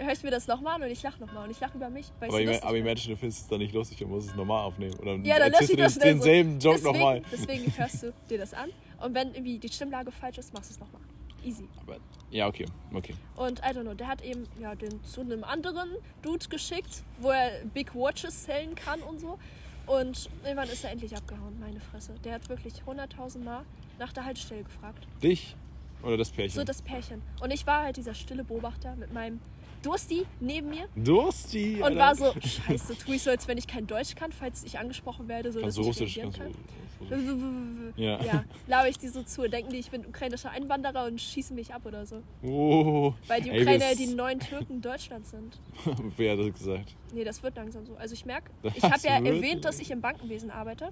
höre 0.00 0.12
ich 0.12 0.22
mir 0.22 0.30
das 0.30 0.46
nochmal 0.46 0.76
an 0.76 0.82
und 0.82 0.90
ich 0.90 1.02
lache 1.02 1.20
nochmal 1.20 1.44
und 1.44 1.50
ich 1.50 1.60
lache 1.60 1.76
über 1.76 1.90
mich. 1.90 2.10
Weil 2.18 2.28
aber, 2.28 2.40
ich, 2.40 2.46
lustig 2.46 2.64
aber. 2.64 2.76
Imagine, 2.76 3.14
du 3.14 3.20
findest 3.20 3.42
es 3.42 3.48
dann 3.48 3.58
nicht 3.58 3.74
lustig, 3.74 3.98
du 3.98 4.06
musst 4.06 4.30
es 4.30 4.34
normal 4.34 4.64
aufnehmen. 4.64 4.94
Oder 4.98 5.16
Ja, 5.16 5.38
dann 5.38 5.52
erzählst 5.52 5.72
du 5.72 5.76
das 5.76 5.94
den, 5.94 6.00
schnell 6.00 6.16
so. 6.16 6.24
denselben 6.24 6.58
Joke 6.58 6.82
nochmal. 6.82 7.22
deswegen 7.32 7.76
hörst 7.76 8.02
du 8.02 8.12
dir 8.28 8.38
das 8.38 8.54
an 8.54 8.70
und 9.00 9.14
wenn 9.14 9.34
irgendwie 9.34 9.58
die 9.58 9.68
Stimmlage 9.68 10.10
falsch 10.10 10.38
ist, 10.38 10.52
machst 10.54 10.70
du 10.70 10.74
es 10.74 10.80
nochmal. 10.80 11.00
Easy. 11.44 11.66
Aber, 11.82 11.96
ja, 12.30 12.46
okay, 12.46 12.66
okay. 12.92 13.14
Und 13.36 13.60
I 13.60 13.62
don't 13.62 13.82
know, 13.82 13.94
der 13.94 14.08
hat 14.08 14.22
eben 14.22 14.46
ja, 14.60 14.74
den 14.74 15.02
zu 15.04 15.22
einem 15.22 15.42
anderen 15.44 15.88
Dude 16.22 16.46
geschickt, 16.48 17.02
wo 17.18 17.30
er 17.30 17.64
Big 17.72 17.94
Watches 17.94 18.44
sellen 18.44 18.74
kann 18.74 19.00
und 19.00 19.20
so. 19.20 19.38
Und 19.86 20.28
irgendwann 20.44 20.68
ist 20.68 20.84
er 20.84 20.90
endlich 20.90 21.16
abgehauen, 21.16 21.58
meine 21.58 21.80
Fresse. 21.80 22.14
Der 22.24 22.34
hat 22.34 22.48
wirklich 22.48 22.74
100.000 22.86 23.42
Mal 23.42 23.64
nach 23.98 24.12
der 24.12 24.24
Haltestelle 24.24 24.62
gefragt. 24.62 25.06
Dich 25.22 25.56
oder 26.02 26.16
das 26.16 26.30
Pärchen? 26.30 26.58
So 26.58 26.64
das 26.64 26.82
Pärchen. 26.82 27.22
Und 27.40 27.50
ich 27.52 27.66
war 27.66 27.84
halt 27.84 27.96
dieser 27.96 28.14
stille 28.14 28.44
Beobachter 28.44 28.96
mit 28.96 29.12
meinem 29.12 29.40
Dursti 29.82 30.26
neben 30.40 30.68
mir 30.70 30.88
Dursti. 30.96 31.80
und 31.82 31.96
war 31.96 32.14
so, 32.14 32.32
scheiße, 32.40 32.96
tue 32.98 33.14
ich 33.16 33.22
so, 33.22 33.30
als 33.30 33.48
wenn 33.48 33.58
ich 33.58 33.66
kein 33.66 33.86
Deutsch 33.86 34.14
kann, 34.14 34.32
falls 34.32 34.62
ich 34.64 34.78
angesprochen 34.78 35.28
werde, 35.28 35.52
so 35.52 35.60
Kannst 35.60 35.78
dass 35.78 35.84
du 35.84 35.90
ich 35.90 36.00
Russisch? 36.00 36.16
reagieren 36.18 36.32
Kannst 36.32 36.58
kann. 36.58 36.64
du 36.64 37.14
Russisch? 37.14 37.94
Ja. 37.96 38.22
Ja, 38.22 38.44
laber 38.68 38.88
ich 38.88 38.98
die 38.98 39.08
so 39.08 39.22
zu, 39.22 39.48
denken 39.48 39.70
die, 39.72 39.78
ich 39.78 39.90
bin 39.90 40.06
ukrainischer 40.06 40.50
Einwanderer 40.50 41.06
und 41.06 41.20
schießen 41.20 41.56
mich 41.56 41.72
ab 41.74 41.84
oder 41.86 42.04
so. 42.06 42.22
Oh. 42.42 43.14
Weil 43.26 43.40
die 43.42 43.50
Ukrainer 43.50 43.88
wir- 43.88 43.96
die 43.96 44.06
neuen 44.08 44.38
Türken 44.38 44.80
Deutschlands 44.80 45.30
sind. 45.30 45.58
Wer 46.16 46.32
hat 46.32 46.38
das 46.46 46.52
gesagt? 46.58 46.94
Nee, 47.12 47.24
das 47.24 47.42
wird 47.42 47.56
langsam 47.56 47.84
so. 47.86 47.96
Also 47.96 48.12
ich 48.14 48.26
merke, 48.26 48.50
ich 48.74 48.82
habe 48.84 49.00
ja 49.02 49.14
erwähnt, 49.14 49.64
dass 49.64 49.80
ich 49.80 49.90
im 49.90 50.00
Bankenwesen 50.00 50.50
arbeite. 50.50 50.90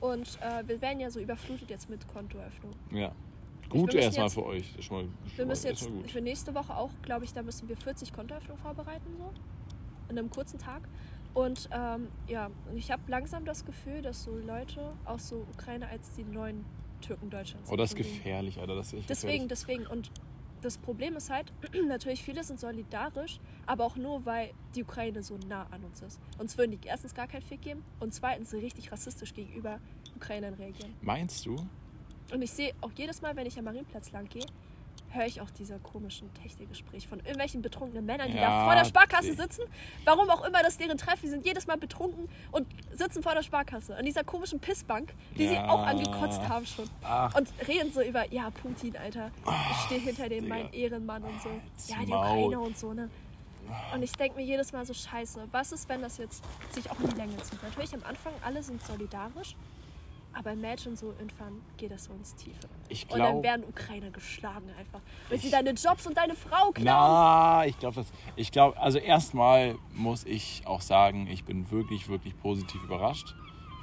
Und 0.00 0.26
äh, 0.40 0.66
wir 0.66 0.80
werden 0.80 0.98
ja 0.98 1.10
so 1.10 1.20
überflutet 1.20 1.70
jetzt 1.70 1.88
mit 1.88 2.08
Kontoeröffnung. 2.08 2.72
Ja. 2.90 3.12
Gut 3.72 3.94
erstmal 3.94 4.30
für 4.30 4.44
euch. 4.44 4.90
Mal, 4.90 5.08
Wir 5.36 5.46
müssen 5.46 5.66
jetzt 5.66 5.88
für 6.06 6.20
nächste 6.20 6.54
Woche 6.54 6.76
auch, 6.76 6.90
glaube 7.02 7.24
ich, 7.24 7.32
da 7.32 7.42
müssen 7.42 7.68
wir 7.68 7.76
40 7.76 8.12
Kontoeröffnungen 8.12 8.62
vorbereiten, 8.62 9.06
so. 9.18 9.32
In 10.08 10.18
einem 10.18 10.30
kurzen 10.30 10.58
Tag. 10.58 10.82
Und 11.34 11.68
ähm, 11.72 12.08
ja, 12.28 12.50
ich 12.74 12.90
habe 12.90 13.02
langsam 13.08 13.44
das 13.44 13.64
Gefühl, 13.64 14.02
dass 14.02 14.24
so 14.24 14.36
Leute 14.36 14.92
aus 15.06 15.28
so 15.28 15.46
Ukraine 15.54 15.88
als 15.88 16.12
die 16.14 16.24
neuen 16.24 16.64
Türken 17.00 17.30
Deutschlands 17.30 17.70
Oh, 17.70 17.76
das 17.76 17.90
ist 17.90 17.96
gefährlich, 17.96 18.58
Alter. 18.58 18.76
Das 18.76 18.92
ist 18.92 19.08
Deswegen, 19.08 19.48
gefährlich. 19.48 19.48
deswegen. 19.48 19.86
Und 19.86 20.10
das 20.60 20.78
Problem 20.78 21.16
ist 21.16 21.30
halt, 21.30 21.52
natürlich 21.88 22.22
viele 22.22 22.44
sind 22.44 22.60
solidarisch, 22.60 23.40
aber 23.66 23.84
auch 23.84 23.96
nur, 23.96 24.24
weil 24.26 24.50
die 24.74 24.82
Ukraine 24.82 25.22
so 25.22 25.38
nah 25.48 25.66
an 25.70 25.82
uns 25.84 26.02
ist. 26.02 26.20
Uns 26.38 26.56
würden 26.58 26.72
die 26.72 26.86
erstens 26.86 27.14
gar 27.14 27.26
keinen 27.26 27.42
Fick 27.42 27.62
geben 27.62 27.82
und 27.98 28.12
zweitens 28.12 28.52
richtig 28.52 28.92
rassistisch 28.92 29.32
gegenüber 29.34 29.80
Ukrainern 30.16 30.54
reagieren. 30.54 30.94
Meinst 31.00 31.46
du? 31.46 31.56
Und 32.32 32.42
ich 32.42 32.52
sehe 32.52 32.72
auch 32.80 32.90
jedes 32.94 33.20
Mal, 33.22 33.34
wenn 33.36 33.46
ich 33.46 33.58
am 33.58 33.64
Marienplatz 33.64 34.12
lang 34.12 34.28
gehe, 34.28 34.44
höre 35.10 35.26
ich 35.26 35.42
auch 35.42 35.50
dieser 35.50 35.78
komischen 35.78 36.32
Technikgespräch 36.34 37.06
von 37.06 37.18
irgendwelchen 37.18 37.60
betrunkenen 37.60 38.06
Männern, 38.06 38.30
die 38.30 38.36
Ja, 38.38 38.48
da 38.48 38.64
vor 38.64 38.74
der 38.74 38.86
Sparkasse 38.86 39.34
sitzen. 39.34 39.62
Warum 40.06 40.30
auch 40.30 40.42
immer 40.44 40.62
das 40.62 40.78
deren 40.78 40.96
Treffen, 40.96 41.20
die 41.24 41.28
sind 41.28 41.44
jedes 41.44 41.66
Mal 41.66 41.76
betrunken 41.76 42.30
und 42.50 42.66
sitzen 42.94 43.22
vor 43.22 43.34
der 43.34 43.42
Sparkasse. 43.42 43.94
An 43.94 44.06
dieser 44.06 44.24
komischen 44.24 44.58
Pissbank, 44.58 45.12
die 45.36 45.48
sie 45.48 45.54
Ja. 45.54 45.68
auch 45.68 45.82
angekotzt 45.86 46.40
haben 46.48 46.64
schon. 46.64 46.88
Ach. 47.02 47.34
Und 47.34 47.52
reden 47.68 47.92
so 47.92 48.00
über, 48.00 48.32
ja, 48.32 48.48
Putin, 48.50 48.96
Alter, 48.96 49.30
ich 49.72 49.76
stehe 49.84 50.00
hinter 50.00 50.30
dem, 50.30 50.48
mein. 50.48 50.72
Ehrenmann 50.72 51.22
und 51.24 51.42
so. 51.42 51.50
Ja, 51.92 51.98
die 52.00 52.06
Maul. 52.06 52.26
Ukrainer 52.46 52.60
und 52.62 52.78
so, 52.78 52.94
ne? 52.94 53.10
Und 53.94 54.02
ich 54.02 54.12
denke 54.12 54.36
mir 54.38 54.44
jedes 54.44 54.72
Mal 54.72 54.84
so, 54.86 54.94
scheiße, 54.94 55.46
was 55.50 55.72
ist, 55.72 55.88
wenn 55.90 56.00
das 56.02 56.16
jetzt 56.18 56.42
sich 56.70 56.90
auch 56.90 56.98
in 57.00 57.08
die 57.10 57.16
Länge 57.16 57.36
zieht? 57.38 57.62
Natürlich 57.62 57.94
am 57.94 58.02
Anfang, 58.04 58.32
alle 58.44 58.62
sind 58.62 58.82
solidarisch, 58.82 59.56
aber 60.34 60.52
imagine 60.52 60.96
so, 60.96 61.08
irgendwann 61.18 61.60
geht 61.76 61.90
das 61.90 62.04
so 62.04 62.12
ins 62.14 62.34
Tiefe. 62.34 62.68
Ich 62.88 63.04
Und 63.04 63.18
dann 63.18 63.32
glaub- 63.32 63.42
werden 63.42 63.64
Ukrainer 63.68 64.10
geschlagen 64.10 64.68
einfach. 64.78 65.00
Weil 65.28 65.38
sie 65.38 65.46
Ich- 65.46 65.52
deine 65.52 65.70
Jobs 65.70 66.06
und 66.06 66.16
deine 66.16 66.34
Frau 66.34 66.70
klauen. 66.72 66.84
Na, 66.84 67.66
ich 67.66 67.78
glaube, 67.78 67.96
das. 67.96 68.06
Ich 68.36 68.50
glaube, 68.52 68.78
also 68.80 68.98
erstmal 68.98 69.76
muss 69.94 70.24
ich 70.24 70.62
auch 70.66 70.80
sagen, 70.80 71.26
ich 71.28 71.44
bin 71.44 71.70
wirklich, 71.70 72.08
wirklich 72.08 72.38
positiv 72.40 72.82
überrascht, 72.82 73.34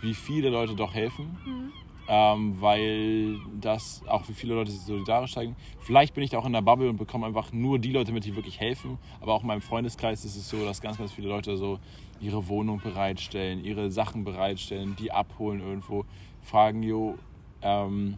wie 0.01 0.13
viele 0.13 0.49
Leute 0.49 0.75
doch 0.75 0.93
helfen. 0.93 1.37
Mhm. 1.45 1.73
Ähm, 2.11 2.59
weil 2.59 3.37
das 3.61 4.01
auch 4.07 4.27
wie 4.27 4.33
viele 4.33 4.55
Leute 4.55 4.71
sich 4.71 4.81
solidarisch 4.81 5.33
zeigen. 5.35 5.55
Vielleicht 5.81 6.15
bin 6.15 6.23
ich 6.23 6.31
da 6.31 6.39
auch 6.39 6.45
in 6.47 6.53
der 6.53 6.63
Bubble 6.63 6.89
und 6.89 6.97
bekomme 6.97 7.27
einfach 7.27 7.51
nur 7.53 7.77
die 7.77 7.91
Leute 7.91 8.11
mit, 8.11 8.25
die 8.25 8.35
wirklich 8.35 8.59
helfen. 8.59 8.97
Aber 9.21 9.35
auch 9.35 9.41
in 9.41 9.47
meinem 9.47 9.61
Freundeskreis 9.61 10.25
ist 10.25 10.35
es 10.35 10.49
so, 10.49 10.65
dass 10.65 10.81
ganz, 10.81 10.97
ganz 10.97 11.11
viele 11.11 11.27
Leute 11.27 11.55
so 11.55 11.77
ihre 12.19 12.47
Wohnung 12.47 12.79
bereitstellen, 12.81 13.63
ihre 13.63 13.91
Sachen 13.91 14.23
bereitstellen, 14.23 14.95
die 14.95 15.11
abholen 15.11 15.59
irgendwo, 15.59 16.03
fragen, 16.41 16.83
jo, 16.83 17.17
ähm, 17.61 18.17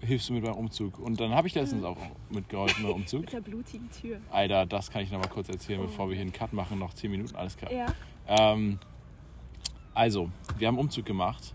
hilfst 0.00 0.28
du 0.28 0.34
mit 0.34 0.44
beim 0.44 0.54
Umzug? 0.54 0.98
Und 0.98 1.20
dann 1.20 1.34
habe 1.34 1.48
ich 1.48 1.54
letztens 1.54 1.84
auch 1.84 1.98
mitgeholfen 2.30 2.84
beim 2.84 2.92
Umzug. 2.92 3.22
Mit 3.22 3.32
der 3.32 3.40
blutigen 3.40 3.90
Tür. 3.90 4.20
Alter, 4.30 4.66
das 4.66 4.90
kann 4.90 5.02
ich 5.02 5.10
noch 5.10 5.20
mal 5.20 5.28
kurz 5.28 5.48
erzählen, 5.48 5.80
bevor 5.80 6.08
wir 6.08 6.14
hier 6.14 6.22
einen 6.22 6.32
Cut 6.32 6.52
machen. 6.52 6.78
Noch 6.78 6.94
10 6.94 7.10
Minuten, 7.10 7.36
alles 7.36 7.56
klar. 7.56 7.72
Ja. 7.72 7.86
Ähm, 8.26 8.78
also, 9.94 10.30
wir 10.58 10.68
haben 10.68 10.76
einen 10.76 10.86
Umzug 10.86 11.04
gemacht 11.04 11.54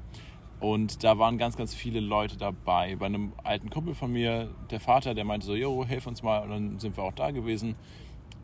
und 0.59 1.03
da 1.03 1.17
waren 1.17 1.37
ganz, 1.37 1.57
ganz 1.57 1.73
viele 1.73 1.99
Leute 1.99 2.37
dabei. 2.37 2.95
Bei 2.95 3.05
einem 3.05 3.33
alten 3.43 3.69
Kumpel 3.69 3.95
von 3.95 4.11
mir, 4.11 4.49
der 4.71 4.79
Vater, 4.79 5.13
der 5.13 5.25
meinte 5.25 5.45
so, 5.45 5.55
jo, 5.55 5.85
hilf 5.85 6.07
uns 6.07 6.23
mal. 6.23 6.39
Und 6.43 6.49
dann 6.49 6.79
sind 6.79 6.97
wir 6.97 7.03
auch 7.03 7.13
da 7.13 7.31
gewesen. 7.31 7.75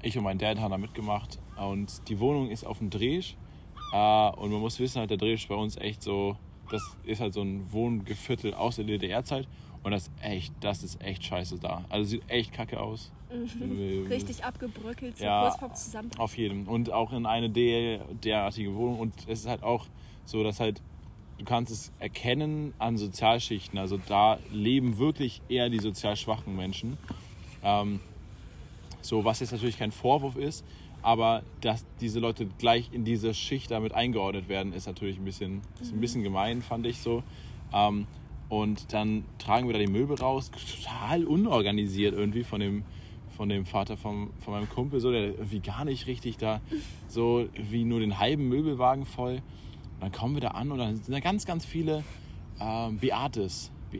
Ich 0.01 0.17
und 0.17 0.23
mein 0.23 0.37
Dad 0.37 0.59
haben 0.59 0.71
da 0.71 0.77
mitgemacht 0.77 1.39
und 1.57 2.07
die 2.09 2.19
Wohnung 2.19 2.49
ist 2.49 2.65
auf 2.65 2.79
dem 2.79 2.89
Dreh. 2.89 3.21
Äh, 3.93 4.29
und 4.31 4.51
man 4.51 4.61
muss 4.61 4.79
wissen, 4.79 4.99
halt, 4.99 5.09
der 5.09 5.17
Dreh 5.17 5.33
ist 5.33 5.47
bei 5.47 5.55
uns 5.55 5.77
echt 5.77 6.01
so, 6.01 6.37
das 6.71 6.81
ist 7.03 7.21
halt 7.21 7.33
so 7.33 7.41
ein 7.41 7.71
Wohngeviertel 7.71 8.53
aus 8.53 8.77
der 8.77 8.85
DDR-Zeit. 8.85 9.47
Und 9.83 9.91
das 9.91 10.03
ist 10.03 10.11
echt, 10.21 10.53
das 10.61 10.83
ist 10.83 11.01
echt 11.03 11.23
scheiße 11.23 11.57
da. 11.59 11.83
Also 11.89 12.05
sieht 12.11 12.23
echt 12.29 12.53
kacke 12.53 12.79
aus. 12.79 13.11
Mhm. 13.31 14.07
Richtig 14.09 14.43
abgebröckelt, 14.43 15.17
so 15.17 15.23
Ja. 15.23 15.41
kurz 15.47 15.59
vorm 15.59 15.73
Zusammenbruch. 15.75 16.19
Auf 16.19 16.37
jeden. 16.37 16.67
Und 16.67 16.91
auch 16.91 17.11
in 17.13 17.25
eine 17.25 17.49
der, 17.49 17.99
derartige 18.23 18.75
Wohnung. 18.75 18.99
Und 18.99 19.13
es 19.27 19.39
ist 19.41 19.47
halt 19.47 19.63
auch 19.63 19.87
so, 20.25 20.43
dass 20.43 20.59
halt, 20.59 20.81
du 21.39 21.45
kannst 21.45 21.71
es 21.71 21.91
erkennen 21.99 22.73
an 22.77 22.97
Sozialschichten. 22.97 23.79
Also 23.79 23.97
da 24.07 24.37
leben 24.51 24.99
wirklich 24.99 25.41
eher 25.49 25.69
die 25.69 25.79
sozial 25.79 26.15
schwachen 26.15 26.55
Menschen. 26.55 26.97
Ähm, 27.63 27.99
so, 29.01 29.25
was 29.25 29.39
jetzt 29.39 29.51
natürlich 29.51 29.79
kein 29.79 29.91
Vorwurf 29.91 30.35
ist, 30.35 30.63
aber 31.01 31.43
dass 31.61 31.85
diese 31.99 32.19
Leute 32.19 32.47
gleich 32.57 32.89
in 32.91 33.03
diese 33.03 33.33
Schicht 33.33 33.71
damit 33.71 33.93
eingeordnet 33.93 34.49
werden, 34.49 34.73
ist 34.73 34.87
natürlich 34.87 35.17
ein 35.17 35.25
bisschen, 35.25 35.61
ist 35.79 35.93
ein 35.93 35.99
bisschen 35.99 36.23
gemein, 36.23 36.61
fand 36.61 36.85
ich 36.85 36.99
so. 36.99 37.23
Ähm, 37.73 38.07
und 38.49 38.93
dann 38.93 39.23
tragen 39.39 39.67
wir 39.67 39.73
da 39.73 39.79
die 39.79 39.87
Möbel 39.87 40.17
raus, 40.17 40.51
total 40.51 41.25
unorganisiert 41.25 42.13
irgendwie 42.13 42.43
von 42.43 42.59
dem, 42.59 42.83
von 43.37 43.47
dem 43.49 43.65
Vater 43.65 43.95
vom, 43.95 44.31
von 44.39 44.53
meinem 44.53 44.69
Kumpel, 44.69 44.99
so, 44.99 45.11
der 45.11 45.27
irgendwie 45.27 45.61
gar 45.61 45.85
nicht 45.85 46.05
richtig 46.05 46.37
da, 46.37 46.59
so 47.07 47.47
wie 47.55 47.85
nur 47.85 48.01
den 48.01 48.19
halben 48.19 48.49
Möbelwagen 48.49 49.05
voll. 49.05 49.35
Und 49.35 50.01
dann 50.01 50.11
kommen 50.11 50.35
wir 50.35 50.41
da 50.41 50.49
an 50.49 50.71
und 50.71 50.79
dann 50.79 50.95
sind 50.97 51.11
da 51.11 51.21
ganz, 51.21 51.45
ganz 51.45 51.65
viele 51.65 52.03
ähm, 52.59 52.97
Beates. 52.97 53.71
Be 53.91 53.99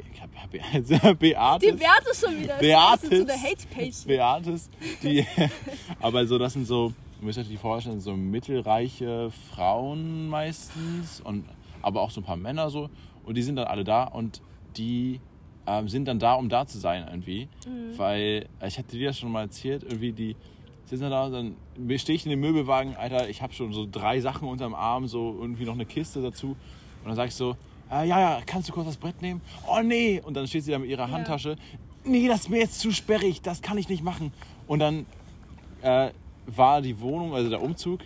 Be 0.50 1.16
Beates. 1.20 1.60
Die 1.60 1.80
Werte 1.80 2.16
schon 2.16 2.42
wieder. 2.42 2.58
Beatis. 2.58 3.02
Das 3.02 3.12
ist 3.12 3.28
so 3.28 3.34
eine 3.34 3.42
Hate-Page. 3.42 4.06
Beates, 4.06 4.70
die, 5.04 5.26
aber 6.00 6.26
so, 6.26 6.38
das 6.38 6.54
sind 6.54 6.66
so, 6.66 6.94
ihr 7.20 7.26
müsst 7.26 7.39
euch 7.39 7.48
die 7.48 7.58
vorstellen, 7.58 8.00
so 8.00 8.16
mittelreiche 8.16 9.32
Frauen 9.54 10.30
meistens, 10.30 11.22
und, 11.22 11.46
aber 11.82 12.02
auch 12.02 12.12
so 12.12 12.22
ein 12.22 12.24
paar 12.24 12.38
Männer 12.38 12.70
so. 12.70 12.89
Und 13.24 13.36
die 13.36 13.44
sind 13.44 13.58
dann 13.58 13.68
alle 13.68 13.84
da 13.84 14.06
und 14.06 14.42
die 14.78 15.20
ähm, 15.68 15.88
sind 15.88 16.08
dann 16.08 16.20
da, 16.20 16.34
um 16.34 16.50
da 16.50 16.66
zu 16.66 16.80
sein 16.80 17.06
irgendwie. 17.08 17.48
Weil, 17.98 18.48
äh, 18.60 18.68
ich 18.68 18.78
hatte 18.78 18.98
dir 18.98 19.10
das 19.10 19.20
schon 19.20 19.32
mal 19.32 19.42
erzählt, 19.42 19.84
irgendwie 19.84 20.12
die 20.12 20.36
sitzen 20.86 21.10
dann 21.10 21.12
da, 21.12 21.30
dann 21.30 21.56
stehe 21.98 22.16
ich 22.16 22.26
in 22.26 22.32
dem 22.32 22.42
Möbelwagen, 22.42 22.96
Alter, 22.96 23.30
ich 23.30 23.42
habe 23.42 23.54
schon 23.54 23.72
so 23.72 23.88
drei 23.89 24.20
Sachen 24.20 24.48
unterm 24.48 24.74
Arm, 24.76 25.08
so 25.08 25.38
irgendwie 25.39 25.66
noch 25.66 25.74
eine 25.74 25.86
Kiste 25.86 26.22
dazu. 26.22 26.48
Und 26.50 27.08
dann 27.08 27.16
sag 27.16 27.28
ich 27.30 27.36
so, 27.36 27.56
äh, 27.92 28.08
ja, 28.08 28.20
ja, 28.20 28.42
kannst 28.46 28.70
du 28.70 28.74
kurz 28.74 28.88
das 28.88 28.98
Brett 28.98 29.22
nehmen? 29.22 29.42
Oh 29.68 29.82
nee! 29.84 30.22
Und 30.24 30.36
dann 30.36 30.48
steht 30.48 30.64
sie 30.64 30.72
da 30.72 30.80
mit 30.80 30.89
ihrer 30.89 31.12
Handtasche. 31.12 31.58
Nee, 32.04 32.28
das 32.28 32.42
ist 32.42 32.50
mir 32.50 32.60
jetzt 32.60 32.80
zu 32.80 32.92
sperrig, 32.92 33.42
das 33.42 33.62
kann 33.62 33.78
ich 33.78 33.89
nicht 33.89 34.04
machen. 34.04 34.34
Und 34.68 34.80
dann 34.80 35.06
äh, 35.82 36.10
war 36.48 36.82
die 36.82 37.00
Wohnung, 37.00 37.34
also 37.34 37.50
der 37.50 37.62
Umzug, 37.62 38.02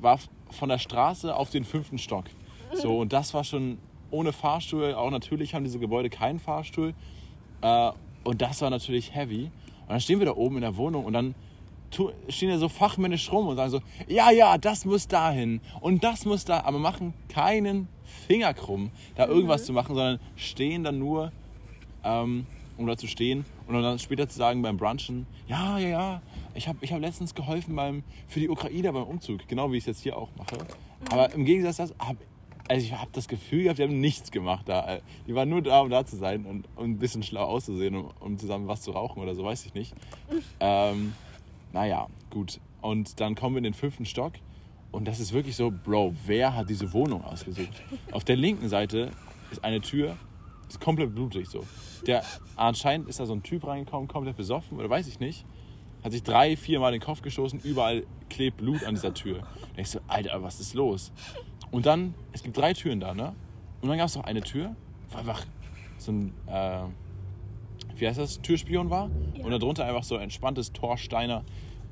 war 0.00 0.18
von 0.50 0.68
der 0.68 0.78
Straße 0.78 1.34
auf 1.34 1.50
den 1.50 1.64
fünften 1.64 1.98
Stock. 1.98 2.24
So, 2.74 2.98
und 2.98 3.14
das 3.14 3.32
war 3.32 3.44
schon 3.44 3.78
ohne 4.10 4.30
Fahrstuhl. 4.34 4.92
Auch 4.92 5.10
natürlich 5.10 5.54
haben 5.54 5.64
diese 5.64 5.78
Gebäude 5.78 6.10
keinen 6.10 6.38
Fahrstuhl. 6.38 6.92
Äh, 7.62 7.92
und 8.24 8.42
das 8.42 8.60
war 8.60 8.68
natürlich 8.68 9.14
heavy. 9.14 9.44
Und 9.44 9.88
dann 9.88 10.00
stehen 10.00 10.18
wir 10.18 10.26
da 10.26 10.36
oben 10.36 10.56
in 10.56 10.60
der 10.60 10.76
Wohnung 10.76 11.06
und 11.06 11.14
dann 11.14 11.34
stehen 12.28 12.50
da 12.50 12.58
so 12.58 12.68
fachmännisch 12.68 13.32
rum 13.32 13.46
und 13.46 13.56
sagen 13.56 13.70
so, 13.70 13.80
ja, 14.06 14.30
ja, 14.30 14.58
das 14.58 14.84
muss 14.84 15.08
dahin 15.08 15.62
und 15.80 16.04
das 16.04 16.26
muss 16.26 16.44
da, 16.44 16.60
aber 16.60 16.78
machen 16.78 17.14
keinen 17.30 17.88
Finger 18.08 18.54
krumm, 18.54 18.90
da 19.16 19.26
irgendwas 19.26 19.64
zu 19.64 19.72
machen, 19.72 19.94
sondern 19.94 20.20
stehen 20.36 20.84
dann 20.84 20.98
nur, 20.98 21.32
ähm, 22.04 22.46
um 22.76 22.86
da 22.86 22.96
zu 22.96 23.06
stehen 23.06 23.44
und 23.66 23.80
dann 23.82 23.98
später 23.98 24.28
zu 24.28 24.38
sagen 24.38 24.62
beim 24.62 24.76
Brunchen, 24.76 25.26
ja, 25.46 25.78
ja, 25.78 25.88
ja, 25.88 26.22
ich 26.54 26.68
habe 26.68 26.78
ich 26.80 26.92
hab 26.92 27.00
letztens 27.00 27.34
geholfen 27.34 27.74
beim, 27.76 28.02
für 28.26 28.40
die 28.40 28.48
Ukrainer 28.48 28.92
beim 28.92 29.04
Umzug, 29.04 29.46
genau 29.48 29.72
wie 29.72 29.76
ich 29.76 29.82
es 29.82 29.86
jetzt 29.86 30.02
hier 30.02 30.16
auch 30.16 30.30
mache. 30.36 30.58
Aber 31.10 31.32
im 31.32 31.44
Gegensatz 31.44 31.76
dazu, 31.76 31.94
hab, 31.98 32.16
also 32.68 32.84
ich 32.84 32.92
habe 32.92 33.10
das 33.12 33.28
Gefühl 33.28 33.64
gehabt, 33.64 33.78
die 33.78 33.82
haben 33.82 34.00
nichts 34.00 34.30
gemacht 34.30 34.68
da. 34.68 34.98
Die 35.26 35.34
waren 35.34 35.48
nur 35.48 35.62
da, 35.62 35.80
um 35.80 35.90
da 35.90 36.04
zu 36.04 36.16
sein 36.16 36.44
und 36.44 36.68
um 36.76 36.84
ein 36.84 36.98
bisschen 36.98 37.22
schlau 37.22 37.44
auszusehen, 37.44 37.96
um, 37.96 38.10
um 38.20 38.38
zusammen 38.38 38.68
was 38.68 38.82
zu 38.82 38.90
rauchen 38.90 39.22
oder 39.22 39.34
so, 39.34 39.44
weiß 39.44 39.66
ich 39.66 39.74
nicht. 39.74 39.94
Ähm, 40.60 41.14
naja, 41.72 42.08
gut. 42.30 42.60
Und 42.80 43.20
dann 43.20 43.34
kommen 43.34 43.56
wir 43.56 43.58
in 43.58 43.64
den 43.64 43.74
fünften 43.74 44.04
Stock 44.04 44.32
und 44.90 45.06
das 45.06 45.20
ist 45.20 45.32
wirklich 45.32 45.56
so, 45.56 45.70
Bro, 45.70 46.14
wer 46.26 46.54
hat 46.54 46.70
diese 46.70 46.92
Wohnung 46.92 47.22
ausgesucht? 47.22 47.82
Auf 48.12 48.24
der 48.24 48.36
linken 48.36 48.68
Seite 48.68 49.10
ist 49.50 49.62
eine 49.64 49.80
Tür, 49.80 50.16
ist 50.68 50.80
komplett 50.80 51.14
blutig 51.14 51.48
so. 51.48 51.64
Der, 52.06 52.22
anscheinend 52.56 53.08
ist 53.08 53.20
da 53.20 53.26
so 53.26 53.34
ein 53.34 53.42
Typ 53.42 53.66
reingekommen, 53.66 54.08
komplett 54.08 54.36
besoffen 54.36 54.78
oder 54.78 54.88
weiß 54.88 55.06
ich 55.08 55.20
nicht. 55.20 55.44
Hat 56.02 56.12
sich 56.12 56.22
drei, 56.22 56.56
vier 56.56 56.80
Mal 56.80 56.92
den 56.92 57.00
Kopf 57.00 57.22
gestoßen, 57.22 57.60
überall 57.60 58.04
klebt 58.30 58.58
Blut 58.58 58.84
an 58.84 58.94
dieser 58.94 59.14
Tür. 59.14 59.38
Und 59.38 59.78
ich 59.78 59.90
so, 59.90 60.00
Alter, 60.06 60.42
was 60.42 60.60
ist 60.60 60.74
los? 60.74 61.12
Und 61.70 61.86
dann, 61.86 62.14
es 62.32 62.42
gibt 62.42 62.56
drei 62.56 62.72
Türen 62.72 63.00
da, 63.00 63.14
ne? 63.14 63.34
Und 63.80 63.88
dann 63.88 63.98
gab 63.98 64.06
es 64.06 64.16
noch 64.16 64.24
eine 64.24 64.40
Tür, 64.40 64.74
wo 65.10 65.18
einfach 65.18 65.44
so 65.98 66.12
ein, 66.12 66.32
äh, 66.46 66.82
wie 67.96 68.06
heißt 68.06 68.18
das, 68.18 68.40
Türspion 68.40 68.90
war. 68.90 69.10
Ja. 69.34 69.44
Und 69.44 69.50
darunter 69.50 69.84
einfach 69.84 70.04
so 70.04 70.16
ein 70.16 70.22
entspanntes 70.22 70.72
Thorsteiner 70.72 71.44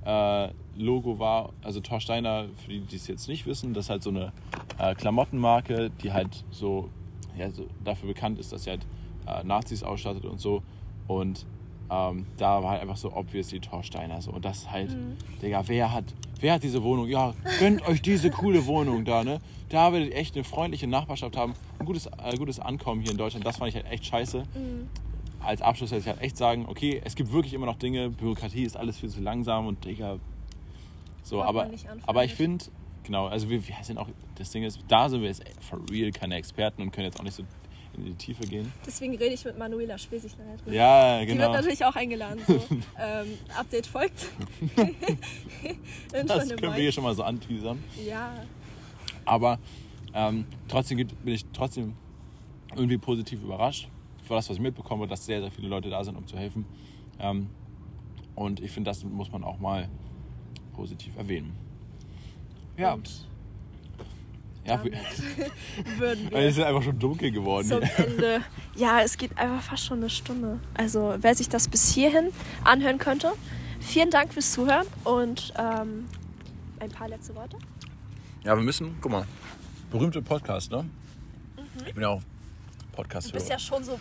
äh, 0.06 0.48
Logo 0.76 1.18
war, 1.18 1.50
also 1.62 1.80
Torsteiner, 1.80 2.46
für 2.64 2.70
die, 2.70 2.80
die 2.80 2.96
es 2.96 3.06
jetzt 3.08 3.28
nicht 3.28 3.46
wissen, 3.46 3.74
das 3.74 3.86
ist 3.86 3.90
halt 3.90 4.02
so 4.02 4.10
eine 4.10 4.32
äh, 4.78 4.94
Klamottenmarke, 4.94 5.90
die 6.02 6.12
halt 6.12 6.44
so, 6.50 6.90
ja, 7.36 7.50
so 7.50 7.66
dafür 7.84 8.08
bekannt 8.08 8.38
ist, 8.38 8.52
dass 8.52 8.64
sie 8.64 8.70
halt 8.70 8.86
äh, 9.26 9.42
Nazis 9.44 9.82
ausstattet 9.82 10.24
und 10.24 10.40
so. 10.40 10.62
Und 11.08 11.46
ähm, 11.90 12.26
da 12.36 12.62
war 12.62 12.72
halt 12.72 12.82
einfach 12.82 12.96
so 12.96 13.12
obviously 13.12 13.60
Torsteiner 13.60 14.20
so. 14.22 14.32
Und 14.32 14.44
das 14.44 14.70
halt, 14.70 14.90
Mhm. 14.90 15.16
Digga, 15.42 15.62
wer 15.66 15.92
hat, 15.92 16.04
wer 16.40 16.54
hat 16.54 16.62
diese 16.62 16.82
Wohnung? 16.82 17.08
Ja, 17.08 17.34
gönnt 17.58 17.86
euch 17.88 18.02
diese 18.02 18.30
coole 18.30 18.66
Wohnung 18.66 19.04
da, 19.04 19.24
ne? 19.24 19.40
Da 19.68 19.92
werdet 19.92 20.10
ihr 20.10 20.16
echt 20.16 20.34
eine 20.36 20.44
freundliche 20.44 20.86
Nachbarschaft 20.86 21.36
haben, 21.36 21.54
ein 21.78 21.86
gutes, 21.86 22.06
äh, 22.06 22.36
gutes 22.36 22.60
Ankommen 22.60 23.00
hier 23.02 23.10
in 23.12 23.16
Deutschland. 23.16 23.44
Das 23.46 23.56
fand 23.56 23.70
ich 23.70 23.74
halt 23.76 23.90
echt 23.90 24.04
scheiße. 24.06 24.38
Mhm. 24.54 24.88
Als 25.46 25.62
Abschluss 25.62 25.90
hätte 25.90 26.00
ich 26.00 26.08
halt 26.08 26.20
echt 26.20 26.36
sagen, 26.36 26.66
okay, 26.68 27.00
es 27.04 27.14
gibt 27.14 27.32
wirklich 27.32 27.54
immer 27.54 27.66
noch 27.66 27.78
Dinge, 27.78 28.10
Bürokratie 28.10 28.64
ist 28.64 28.76
alles 28.76 28.98
viel 28.98 29.08
zu 29.08 29.20
langsam 29.20 29.66
und 29.66 29.84
Digga, 29.84 30.18
so, 31.26 31.42
aber, 31.42 31.68
aber 32.06 32.24
ich 32.24 32.34
finde, 32.34 32.66
genau, 33.02 33.26
also 33.26 33.50
wir, 33.50 33.66
wir 33.66 33.74
sind 33.82 33.98
auch, 33.98 34.06
das 34.36 34.50
Ding 34.50 34.62
ist, 34.62 34.78
da 34.86 35.08
sind 35.08 35.22
wir 35.22 35.28
jetzt 35.28 35.42
for 35.60 35.80
real 35.90 36.12
keine 36.12 36.36
Experten 36.36 36.82
und 36.82 36.92
können 36.92 37.06
jetzt 37.06 37.18
auch 37.18 37.24
nicht 37.24 37.34
so 37.34 37.42
in 37.96 38.04
die 38.04 38.14
Tiefe 38.14 38.46
gehen. 38.46 38.72
Deswegen 38.86 39.16
rede 39.16 39.34
ich 39.34 39.44
mit 39.44 39.58
Manuela 39.58 39.98
Schwesig 39.98 40.38
nachher 40.38 40.56
drüber. 40.58 40.72
Ja, 40.72 41.18
Die 41.18 41.26
genau. 41.26 41.44
wird 41.44 41.52
natürlich 41.52 41.84
auch 41.84 41.96
eingeladen. 41.96 42.40
So. 42.46 42.54
ähm, 43.00 43.38
Update 43.58 43.86
folgt. 43.88 44.28
Das 46.12 46.48
können 46.48 46.62
wir 46.62 46.74
hier 46.74 46.92
schon 46.92 47.02
mal 47.02 47.14
so 47.14 47.24
anteasern. 47.24 47.82
Ja, 48.06 48.32
Aber 49.24 49.58
ähm, 50.14 50.46
trotzdem 50.68 50.98
bin 50.98 51.34
ich 51.34 51.44
trotzdem 51.52 51.94
irgendwie 52.76 52.98
positiv 52.98 53.42
überrascht 53.42 53.88
für 54.26 54.34
das, 54.34 54.48
was 54.50 54.56
ich 54.56 54.62
mitbekomme, 54.62 55.06
dass 55.06 55.24
sehr, 55.24 55.40
sehr 55.40 55.50
viele 55.50 55.68
Leute 55.68 55.88
da 55.88 56.02
sind, 56.02 56.16
um 56.16 56.26
zu 56.26 56.36
helfen. 56.36 56.64
Ähm, 57.18 57.48
und 58.34 58.60
ich 58.60 58.70
finde, 58.70 58.90
das 58.90 59.04
muss 59.04 59.30
man 59.30 59.44
auch 59.44 59.58
mal 59.58 59.88
positiv 60.74 61.16
erwähnen. 61.16 61.56
Ja, 62.76 62.94
und 62.94 63.08
ja 64.66 64.82
würden 65.98 66.30
wir 66.30 66.38
es 66.38 66.58
ist 66.58 66.64
einfach 66.64 66.82
schon 66.82 66.98
dunkel 66.98 67.30
geworden. 67.30 67.66
zum 67.68 67.82
Ende. 67.82 68.42
Ja, 68.74 69.00
es 69.00 69.16
geht 69.16 69.38
einfach 69.38 69.62
fast 69.62 69.84
schon 69.86 69.98
eine 69.98 70.10
Stunde. 70.10 70.58
Also 70.74 71.14
wer 71.20 71.34
sich 71.34 71.48
das 71.48 71.68
bis 71.68 71.94
hierhin 71.94 72.30
anhören 72.64 72.98
könnte, 72.98 73.32
vielen 73.80 74.10
Dank 74.10 74.34
fürs 74.34 74.52
Zuhören 74.52 74.86
und 75.04 75.54
ähm, 75.56 76.06
ein 76.80 76.90
paar 76.90 77.08
letzte 77.08 77.34
Worte. 77.34 77.56
Ja, 78.44 78.56
wir 78.56 78.62
müssen, 78.62 78.96
guck 79.00 79.12
mal, 79.12 79.26
berühmte 79.90 80.20
Podcast, 80.20 80.70
ne? 80.72 80.84
Ich 81.86 81.94
bin 81.94 82.02
ja 82.02 82.08
auch 82.08 82.22
podcast 82.92 83.28
Mhm. 83.28 83.32
Du 83.32 83.38
bist 83.38 83.50
ja 83.50 83.58
schon 83.58 83.84
so 83.84 83.98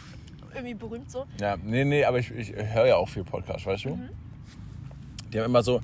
irgendwie 0.55 0.73
berühmt 0.75 1.11
so. 1.11 1.25
Ja, 1.39 1.55
nee, 1.61 1.83
nee, 1.85 2.03
aber 2.05 2.19
ich, 2.19 2.31
ich 2.31 2.53
höre 2.55 2.87
ja 2.87 2.95
auch 2.95 3.09
viel 3.09 3.23
Podcast, 3.23 3.65
weißt 3.65 3.85
du? 3.85 3.99
Die 5.31 5.39
haben 5.39 5.45
immer 5.45 5.63
so 5.63 5.81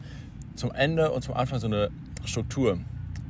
zum 0.56 0.72
Ende 0.72 1.12
und 1.12 1.22
zum 1.24 1.36
Anfang 1.36 1.60
so 1.60 1.68
eine 1.68 1.90
Struktur. 2.26 2.78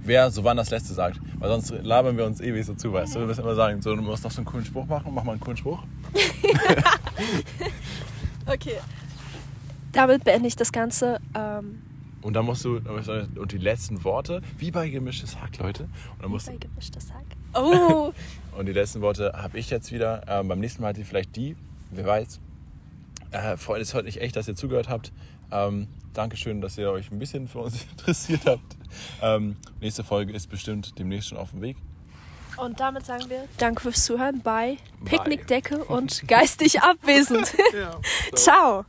Wer 0.04 0.32
so 0.32 0.44
wann 0.44 0.58
das 0.58 0.72
Letzte 0.72 0.94
sagt. 0.94 1.20
Weil 1.38 1.50
sonst 1.50 1.70
labern 1.84 2.18
wir 2.18 2.26
uns 2.26 2.42
ewig 2.42 2.66
so 2.66 2.74
zu, 2.74 2.92
weißt 2.92 3.16
du? 3.16 3.20
Du 3.20 3.28
musst 3.28 3.40
immer 3.40 3.54
sagen, 3.56 3.82
so, 3.82 3.96
du 3.96 4.02
musst 4.02 4.24
noch 4.24 4.32
so 4.32 4.38
einen 4.40 4.46
coolen 4.46 4.66
Spruch 4.66 4.88
machen, 4.88 5.14
mach 5.14 5.24
mal 5.24 5.34
einen 5.34 5.42
coolen 5.42 5.58
Spruch. 5.58 5.84
Okay. 8.48 8.78
Damit 9.92 10.24
beende 10.24 10.48
ich 10.48 10.56
das 10.56 10.72
Ganze. 10.72 11.20
Ähm, 11.36 11.82
Und 12.22 12.34
dann 12.34 12.46
musst 12.46 12.66
du, 12.66 12.78
und 12.78 13.52
die 13.52 13.58
letzten 13.58 14.04
Worte, 14.04 14.42
wie 14.58 14.72
bei 14.72 14.90
gemischtes 14.90 15.40
Hack, 15.40 15.58
Leute. 15.60 15.84
Und, 15.84 16.24
dann 16.24 16.32
musst 16.32 16.48
bei 16.48 16.54
du, 16.54 16.68
gemischtes 16.68 17.12
Hack. 17.14 17.26
Oh, 17.54 18.14
und 18.58 18.66
die 18.68 18.74
letzten 18.74 19.02
Worte 19.02 19.34
habe 19.36 19.58
ich 19.58 19.70
jetzt 19.70 19.92
wieder. 19.92 20.24
Ähm, 20.28 20.48
beim 20.48 20.60
nächsten 20.60 20.82
Mal 20.82 20.90
hat 20.90 20.98
die 20.98 21.04
vielleicht 21.04 21.36
die, 21.36 21.56
wer 21.92 22.06
weiß. 22.06 22.40
Äh, 23.32 23.58
freut 23.58 23.82
es 23.82 23.94
heute 23.94 24.06
nicht 24.06 24.22
echt, 24.22 24.36
dass 24.36 24.48
ihr 24.48 24.56
zugehört 24.56 24.90
habt. 24.90 25.12
Ähm, 25.52 25.88
Dankeschön, 26.14 26.60
dass 26.62 26.78
ihr 26.78 26.92
euch 26.92 27.10
ein 27.12 27.20
bisschen 27.20 27.48
für 27.48 27.60
uns 27.60 27.84
interessiert 27.92 28.42
habt. 28.46 28.78
Ähm, 29.22 29.56
nächste 29.80 30.04
Folge 30.04 30.34
ist 30.34 30.48
bestimmt 30.50 30.98
demnächst 31.00 31.30
schon 31.30 31.38
auf 31.38 31.52
dem 31.52 31.62
Weg. 31.62 31.78
und 32.58 32.80
damit 32.80 33.06
sagen 33.06 33.30
wir 33.30 33.46
Danke 33.58 33.82
fürs 33.84 34.04
Zuhören 34.06 34.42
bei 34.42 34.78
Bye. 35.00 35.06
Picknickdecke 35.06 35.86
und 35.86 36.28
geistig 36.28 36.82
abwesend. 36.82 37.54
Ja. 37.74 37.98
Ciao. 38.36 38.86